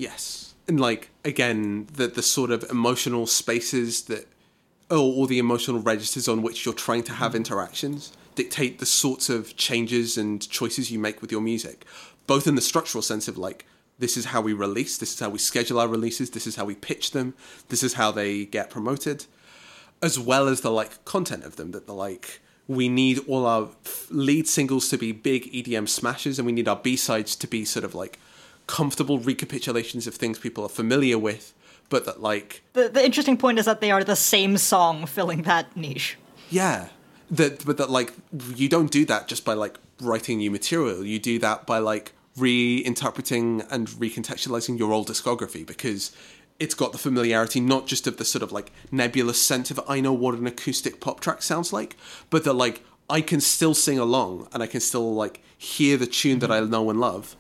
Yes. 0.01 0.55
And 0.67 0.81
like 0.81 1.11
again, 1.27 1.87
the 1.93 2.07
the 2.07 2.23
sort 2.23 2.51
of 2.51 2.65
emotional 2.71 3.27
spaces 3.27 4.05
that 4.05 4.27
oh, 4.91 5.07
or, 5.07 5.15
or 5.19 5.27
the 5.27 5.39
emotional 5.39 5.79
registers 5.79 6.27
on 6.27 6.41
which 6.41 6.65
you're 6.65 6.73
trying 6.73 7.03
to 7.05 7.13
have 7.13 7.33
mm. 7.33 7.37
interactions 7.37 8.13
dictate 8.35 8.79
the 8.79 8.87
sorts 8.87 9.29
of 9.29 9.55
changes 9.59 10.17
and 10.17 10.49
choices 10.49 10.91
you 10.91 10.99
make 10.99 11.21
with 11.21 11.31
your 11.31 11.43
music. 11.43 11.85
Both 12.27 12.47
in 12.47 12.55
the 12.55 12.63
structural 12.63 13.03
sense 13.03 13.29
of 13.29 13.37
like 13.37 13.67
this 13.99 14.17
is 14.17 14.27
how 14.27 14.41
we 14.41 14.55
release, 14.55 14.97
this 14.97 15.13
is 15.13 15.21
how 15.21 15.29
we 15.29 15.39
schedule 15.39 15.79
our 15.79 15.89
releases, 15.89 16.31
this 16.31 16.47
is 16.47 16.57
how 16.57 16.65
we 16.65 16.77
pitch 16.77 17.11
them, 17.11 17.35
this 17.69 17.83
is 17.83 17.95
how 17.95 18.11
they 18.11 18.47
get 18.47 18.71
promoted, 18.71 19.27
as 20.01 20.19
well 20.19 20.49
as 20.49 20.63
the 20.63 20.71
like 20.71 21.05
content 21.05 21.45
of 21.45 21.57
them. 21.57 21.73
That 21.73 21.87
the 21.87 21.93
like 21.93 22.41
we 22.67 22.89
need 22.89 23.19
all 23.29 23.45
our 23.45 23.69
lead 24.09 24.49
singles 24.49 24.89
to 24.89 24.97
be 24.97 25.13
big 25.13 25.53
EDM 25.53 25.91
smashes, 25.91 26.39
and 26.39 26.47
we 26.47 26.53
need 26.53 26.69
our 26.69 26.77
B 26.77 26.97
sides 26.97 27.37
to 27.37 27.47
be 27.47 27.67
sort 27.67 27.85
of 27.85 27.95
like 27.95 28.19
comfortable 28.71 29.19
recapitulations 29.19 30.07
of 30.07 30.15
things 30.15 30.39
people 30.39 30.63
are 30.65 30.69
familiar 30.69 31.19
with, 31.19 31.53
but 31.89 32.05
that 32.05 32.23
like 32.23 32.63
The, 32.73 32.89
the 32.89 33.05
interesting 33.05 33.37
point 33.37 33.59
is 33.59 33.65
that 33.65 33.81
they 33.81 33.91
are 33.91 34.05
the 34.05 34.17
same 34.17 34.57
song 34.57 35.07
filling 35.07 35.43
that 35.43 35.77
niche. 35.77 36.17
Yeah. 36.51 36.89
That 37.33 37.65
but 37.67 37.77
that 37.79 37.91
like 37.91 38.13
you 38.55 38.69
don't 38.69 38.91
do 38.91 39.05
that 39.07 39.27
just 39.27 39.45
by 39.45 39.55
like 39.55 39.77
writing 40.01 40.39
new 40.39 40.53
material. 40.53 41.05
You 41.05 41.19
do 41.19 41.39
that 41.41 41.67
by 41.67 41.79
like 41.79 42.13
reinterpreting 42.39 43.67
and 43.71 43.89
recontextualizing 43.89 44.79
your 44.79 44.93
old 44.93 45.09
discography 45.09 45.67
because 45.67 46.13
it's 46.61 46.75
got 46.75 46.93
the 46.93 46.99
familiarity 46.99 47.61
not 47.61 47.89
just 47.89 48.07
of 48.07 48.19
the 48.19 48.25
sort 48.25 48.43
of 48.43 48.53
like 48.53 48.71
nebulous 48.93 49.43
sense 49.43 49.71
of 49.73 49.81
I 49.89 50.01
know 50.01 50.13
what 50.13 50.35
an 50.35 50.47
acoustic 50.47 51.01
pop 51.01 51.19
track 51.21 51.43
sounds 51.43 51.73
like, 51.73 51.97
but 52.31 52.45
that 52.45 52.53
like 52.53 52.85
I 53.09 53.21
can 53.21 53.41
still 53.41 53.75
sing 53.75 53.99
along 53.99 54.47
and 54.53 54.63
I 54.63 54.69
can 54.69 54.81
still 54.81 55.13
like 55.13 55.43
hear 55.59 55.97
the 55.97 56.07
tune 56.07 56.39
that 56.39 56.53
I 56.53 56.61
know 56.61 56.89
and 56.91 57.01
love, 57.01 57.37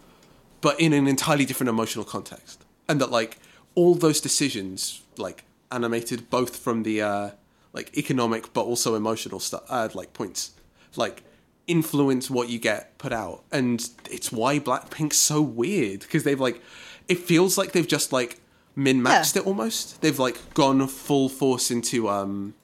but 0.60 0.78
in 0.80 0.92
an 0.92 1.06
entirely 1.06 1.44
different 1.44 1.68
emotional 1.68 2.04
context. 2.04 2.64
And 2.88 3.00
that 3.00 3.10
like 3.10 3.38
all 3.74 3.94
those 3.94 4.20
decisions 4.20 5.02
like 5.16 5.44
animated 5.70 6.28
both 6.30 6.56
from 6.56 6.82
the 6.82 7.00
uh 7.00 7.30
like 7.72 7.96
economic 7.96 8.52
but 8.52 8.62
also 8.62 8.96
emotional 8.96 9.38
stuff 9.38 9.62
uh, 9.68 9.88
like 9.94 10.12
points 10.12 10.50
like 10.96 11.22
influence 11.70 12.28
what 12.28 12.48
you 12.48 12.58
get 12.58 12.98
put 12.98 13.12
out. 13.12 13.44
And 13.52 13.88
it's 14.10 14.32
why 14.32 14.58
blackpink's 14.58 15.16
so 15.16 15.40
weird 15.40 16.00
because 16.00 16.24
they've 16.24 16.40
like 16.40 16.60
it 17.08 17.18
feels 17.18 17.56
like 17.56 17.72
they've 17.72 17.86
just 17.86 18.12
like 18.12 18.40
min-maxed 18.76 19.36
it 19.36 19.46
almost. 19.46 20.00
They've 20.00 20.18
like 20.18 20.54
gone 20.54 20.86
full 20.88 21.28
force 21.28 21.70
into 21.70 22.08
um 22.08 22.54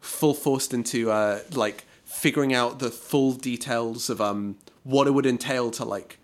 full 0.00 0.34
forced 0.34 0.74
into 0.74 1.10
uh 1.10 1.40
like 1.52 1.84
figuring 2.04 2.52
out 2.52 2.78
the 2.80 2.90
full 2.90 3.32
details 3.32 4.10
of 4.10 4.20
um 4.20 4.56
what 4.82 5.06
it 5.06 5.12
would 5.12 5.26
entail 5.26 5.70
to 5.72 5.84
like 5.84 6.18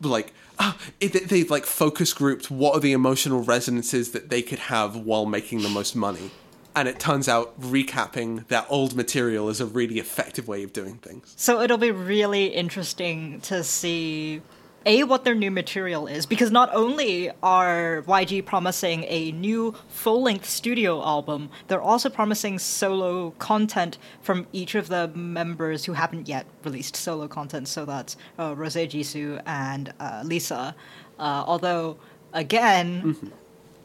like 0.00 0.32
ah, 0.58 0.76
they've 1.00 1.50
like 1.50 1.64
focus 1.64 2.12
grouped 2.12 2.50
what 2.50 2.74
are 2.74 2.80
the 2.80 2.92
emotional 2.92 3.42
resonances 3.42 4.10
that 4.12 4.30
they 4.30 4.42
could 4.42 4.58
have 4.58 4.96
while 4.96 5.26
making 5.26 5.62
the 5.62 5.68
most 5.68 5.94
money. 5.94 6.30
And 6.74 6.86
it 6.86 7.00
turns 7.00 7.28
out 7.28 7.60
recapping 7.60 8.46
that 8.48 8.66
old 8.68 8.94
material 8.94 9.48
is 9.48 9.60
a 9.60 9.66
really 9.66 9.98
effective 9.98 10.46
way 10.46 10.62
of 10.62 10.72
doing 10.72 10.98
things. 10.98 11.34
So 11.36 11.60
it'll 11.60 11.78
be 11.78 11.90
really 11.90 12.46
interesting 12.46 13.40
to 13.42 13.64
see 13.64 14.42
a 14.88 15.04
what 15.04 15.22
their 15.22 15.34
new 15.34 15.50
material 15.50 16.06
is 16.06 16.24
because 16.24 16.50
not 16.50 16.70
only 16.74 17.30
are 17.42 18.02
YG 18.08 18.44
promising 18.44 19.04
a 19.06 19.30
new 19.32 19.74
full-length 19.88 20.48
studio 20.48 21.04
album, 21.04 21.50
they're 21.68 21.82
also 21.82 22.08
promising 22.08 22.58
solo 22.58 23.32
content 23.32 23.98
from 24.22 24.46
each 24.50 24.74
of 24.74 24.88
the 24.88 25.08
members 25.08 25.84
who 25.84 25.92
haven't 25.92 26.26
yet 26.26 26.46
released 26.64 26.96
solo 26.96 27.28
content. 27.28 27.68
So 27.68 27.84
that's 27.84 28.16
uh, 28.38 28.54
Rose 28.56 28.76
Jisoo 28.76 29.42
and 29.44 29.92
uh, 30.00 30.22
Lisa. 30.24 30.74
Uh, 31.18 31.44
although, 31.46 31.98
again, 32.32 33.30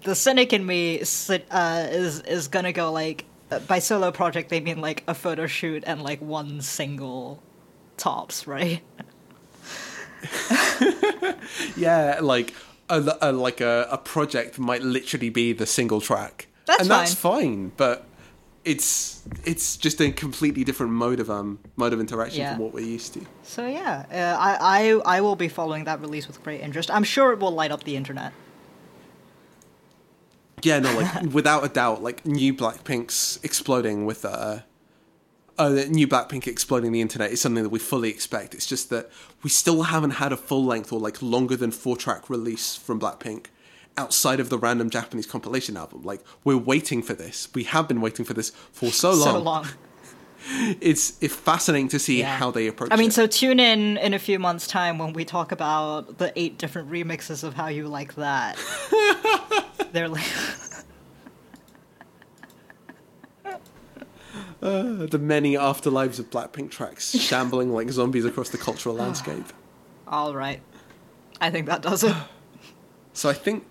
the 0.04 0.16
cynic 0.16 0.54
in 0.54 0.66
me 0.66 1.02
uh, 1.02 1.88
is 1.92 2.22
is 2.22 2.48
gonna 2.48 2.72
go 2.72 2.94
like 2.94 3.26
uh, 3.52 3.60
by 3.60 3.80
solo 3.80 4.12
project 4.12 4.50
they 4.50 4.62
mean 4.62 4.80
like 4.80 5.04
a 5.08 5.14
photo 5.14 5.48
shoot 5.48 5.84
and 5.86 6.02
like 6.02 6.22
one 6.22 6.62
single 6.62 7.44
tops, 7.98 8.48
right? 8.48 8.82
yeah 11.78 12.20
like 12.22 12.54
a, 12.90 13.18
a 13.22 13.32
like 13.32 13.62
a, 13.62 13.88
a 13.92 13.98
project 13.98 14.60
might 14.60 14.82
literally 14.82 15.30
be 15.30 15.54
the 15.54 15.66
single 15.66 16.02
track 16.02 16.48
That's 16.66 16.82
and 16.82 16.90
that's 16.90 17.14
fine 17.14 17.72
but 17.78 18.06
it's 18.66 19.22
it's 19.46 19.76
just 19.78 20.00
a 20.02 20.12
completely 20.12 20.64
different 20.64 20.94
mode 20.94 21.20
of 21.20 21.30
um 21.30 21.60
mode 21.76 21.94
of 21.94 22.00
interaction 22.00 22.42
Yeah. 22.42 22.54
from 22.54 22.64
what 22.64 22.74
we're 22.74 22.86
used 22.86 23.14
to 23.16 23.22
So 23.44 23.68
yeah, 23.68 24.06
uh, 24.12 24.38
I, 24.40 24.58
I 25.06 25.18
I 25.18 25.22
will 25.22 25.36
be 25.36 25.50
following 25.50 25.84
that 25.86 26.00
release 26.02 26.28
with 26.28 26.42
great 26.44 26.62
interest. 26.62 26.90
I'm 26.90 27.04
sure 27.04 27.34
it 27.34 27.40
will 27.40 27.52
light 27.52 27.72
up 27.72 27.84
the 27.84 27.96
internet. 27.98 28.32
Yeah, 30.62 30.80
no, 30.80 30.94
like 30.96 31.24
without 31.34 31.66
a 31.66 31.70
doubt, 31.70 32.02
like 32.02 32.26
new 32.26 32.54
Blackpink's 32.54 33.38
exploding 33.44 34.06
with 34.06 34.24
uh, 34.24 34.60
uh, 35.58 35.70
new 35.90 36.08
Blackpink 36.08 36.48
exploding 36.48 36.92
the 36.92 37.02
internet 37.02 37.32
is 37.32 37.42
something 37.42 37.64
that 37.64 37.70
we 37.70 37.80
fully 37.80 38.10
expect. 38.10 38.54
It's 38.54 38.66
just 38.66 38.90
that 38.90 39.10
we 39.44 39.50
still 39.50 39.84
haven't 39.84 40.12
had 40.12 40.32
a 40.32 40.38
full 40.38 40.66
length 40.66 40.92
or 40.92 41.00
like 41.00 41.22
longer 41.22 41.56
than 41.56 41.72
four 41.72 41.96
track 41.98 42.30
release 42.30 42.76
from 42.76 43.00
Blackpink 43.00 43.48
outside 43.98 44.40
of 44.40 44.50
the 44.50 44.58
random 44.58 44.90
Japanese 44.90 45.28
compilation 45.28 45.78
album. 45.78 46.02
Like 46.04 46.22
we're 46.44 46.58
waiting 46.58 47.02
for 47.04 47.14
this. 47.14 47.48
We 47.54 47.64
have 47.66 47.88
been 47.88 48.02
waiting 48.02 48.26
for 48.26 48.34
this 48.34 48.50
for 48.72 48.92
so 48.92 49.12
long. 49.14 49.24
So 49.34 49.40
long. 49.40 49.68
It's 50.82 51.18
it's 51.22 51.34
fascinating 51.34 51.88
to 51.90 52.00
see 52.00 52.20
Yeah. 52.20 52.36
how 52.36 52.52
they 52.52 52.68
approach. 52.68 52.92
It. 52.92 52.94
I 52.94 52.98
mean, 52.98 53.10
it. 53.10 53.14
so 53.14 53.28
tune 53.28 53.62
in 53.62 53.96
in 53.98 54.14
a 54.14 54.20
few 54.20 54.40
months' 54.40 54.68
time 54.68 54.98
when 54.98 55.14
we 55.14 55.24
talk 55.24 55.54
about 55.54 56.18
the 56.18 56.38
eight 56.38 56.58
different 56.58 56.92
remixes 56.92 57.46
of 57.46 57.54
how 57.54 57.68
you 57.68 57.88
like 57.88 58.16
that. 58.16 58.58
They're 59.94 60.10
like, 60.10 60.26
Uh, 64.64 65.06
the 65.08 65.20
many 65.20 65.56
afterlives 65.56 66.20
of 66.20 66.30
Blackpink 66.30 66.72
tracks 66.72 67.12
shambling 67.20 67.74
like 67.74 67.90
zombies 67.90 68.24
across 68.24 68.48
the 68.50 68.58
cultural 68.58 68.96
landscape. 68.96 69.52
all 70.08 70.34
right, 70.34 70.62
I 71.42 71.50
think 71.50 71.68
that 71.68 71.82
does 71.82 72.04
it. 72.04 72.16
So 73.16 73.30
I 73.30 73.34
think, 73.34 73.64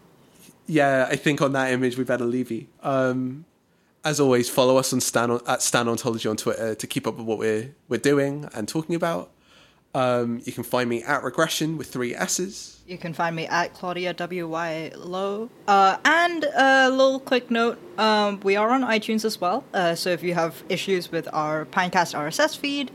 yeah, 0.68 1.08
I 1.10 1.16
think 1.16 1.42
on 1.42 1.52
that 1.54 1.72
image 1.72 1.98
we 1.98 2.04
better 2.04 2.24
leave 2.24 2.52
you. 2.52 2.68
Um, 2.80 3.44
as 4.04 4.20
always, 4.20 4.48
follow 4.48 4.76
us 4.76 4.92
on 4.92 5.00
Stan 5.00 5.40
at 5.48 5.62
Stan 5.62 5.88
Ontology 5.88 6.28
on 6.28 6.36
Twitter 6.36 6.76
to 6.76 6.86
keep 6.86 7.08
up 7.08 7.16
with 7.16 7.26
what 7.26 7.38
we're 7.38 7.74
we're 7.88 7.98
doing 7.98 8.48
and 8.54 8.68
talking 8.68 8.94
about. 8.94 9.30
Um, 9.94 10.40
you 10.44 10.52
can 10.52 10.64
find 10.64 10.88
me 10.88 11.02
at 11.02 11.22
Regression 11.22 11.76
with 11.76 11.92
three 11.92 12.14
S's. 12.14 12.80
You 12.86 12.96
can 12.96 13.12
find 13.12 13.36
me 13.36 13.46
at 13.46 13.74
Claudia 13.74 14.14
W 14.14 14.48
Y 14.48 14.92
Low. 14.96 15.50
Uh, 15.68 15.98
and 16.04 16.44
a 16.44 16.88
little 16.88 17.20
quick 17.20 17.50
note: 17.50 17.78
um, 17.98 18.40
we 18.40 18.56
are 18.56 18.70
on 18.70 18.82
iTunes 18.82 19.24
as 19.24 19.40
well. 19.40 19.64
Uh, 19.74 19.94
so 19.94 20.10
if 20.10 20.22
you 20.22 20.34
have 20.34 20.62
issues 20.70 21.12
with 21.12 21.28
our 21.32 21.66
Pinecast 21.66 22.14
RSS 22.14 22.56
feed, 22.56 22.90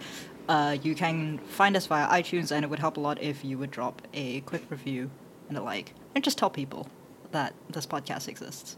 uh, 0.49 0.77
you 0.81 0.95
can 0.95 1.37
find 1.37 1.77
us 1.77 1.85
via 1.85 2.07
iTunes, 2.07 2.51
and 2.51 2.63
it 2.63 2.67
would 2.67 2.79
help 2.79 2.97
a 2.97 2.99
lot 2.99 3.21
if 3.21 3.45
you 3.45 3.57
would 3.59 3.69
drop 3.71 4.01
a 4.13 4.41
quick 4.41 4.63
review 4.69 5.11
and 5.49 5.57
a 5.57 5.61
like, 5.61 5.93
and 6.15 6.23
just 6.23 6.37
tell 6.37 6.49
people 6.49 6.89
that 7.31 7.53
this 7.69 7.85
podcast 7.85 8.27
exists. 8.27 8.75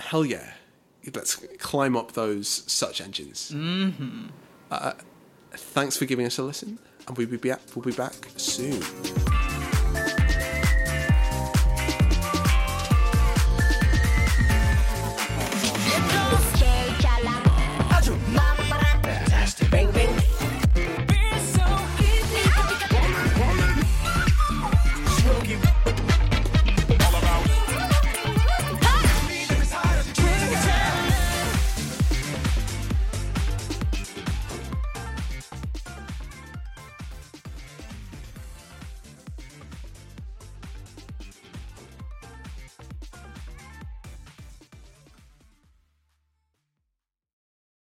Hell 0.00 0.24
yeah! 0.24 0.54
Let's 1.14 1.36
climb 1.58 1.96
up 1.96 2.12
those 2.12 2.48
search 2.48 3.00
engines. 3.00 3.52
Mm-hmm. 3.54 4.26
Uh, 4.70 4.92
thanks 5.52 5.96
for 5.96 6.04
giving 6.04 6.26
us 6.26 6.38
a 6.38 6.42
listen, 6.42 6.78
and 7.08 7.16
we'll 7.16 7.26
be 7.26 7.36
back. 7.36 7.60
We'll 7.74 7.84
be 7.84 7.92
back 7.92 8.14
soon. 8.36 9.27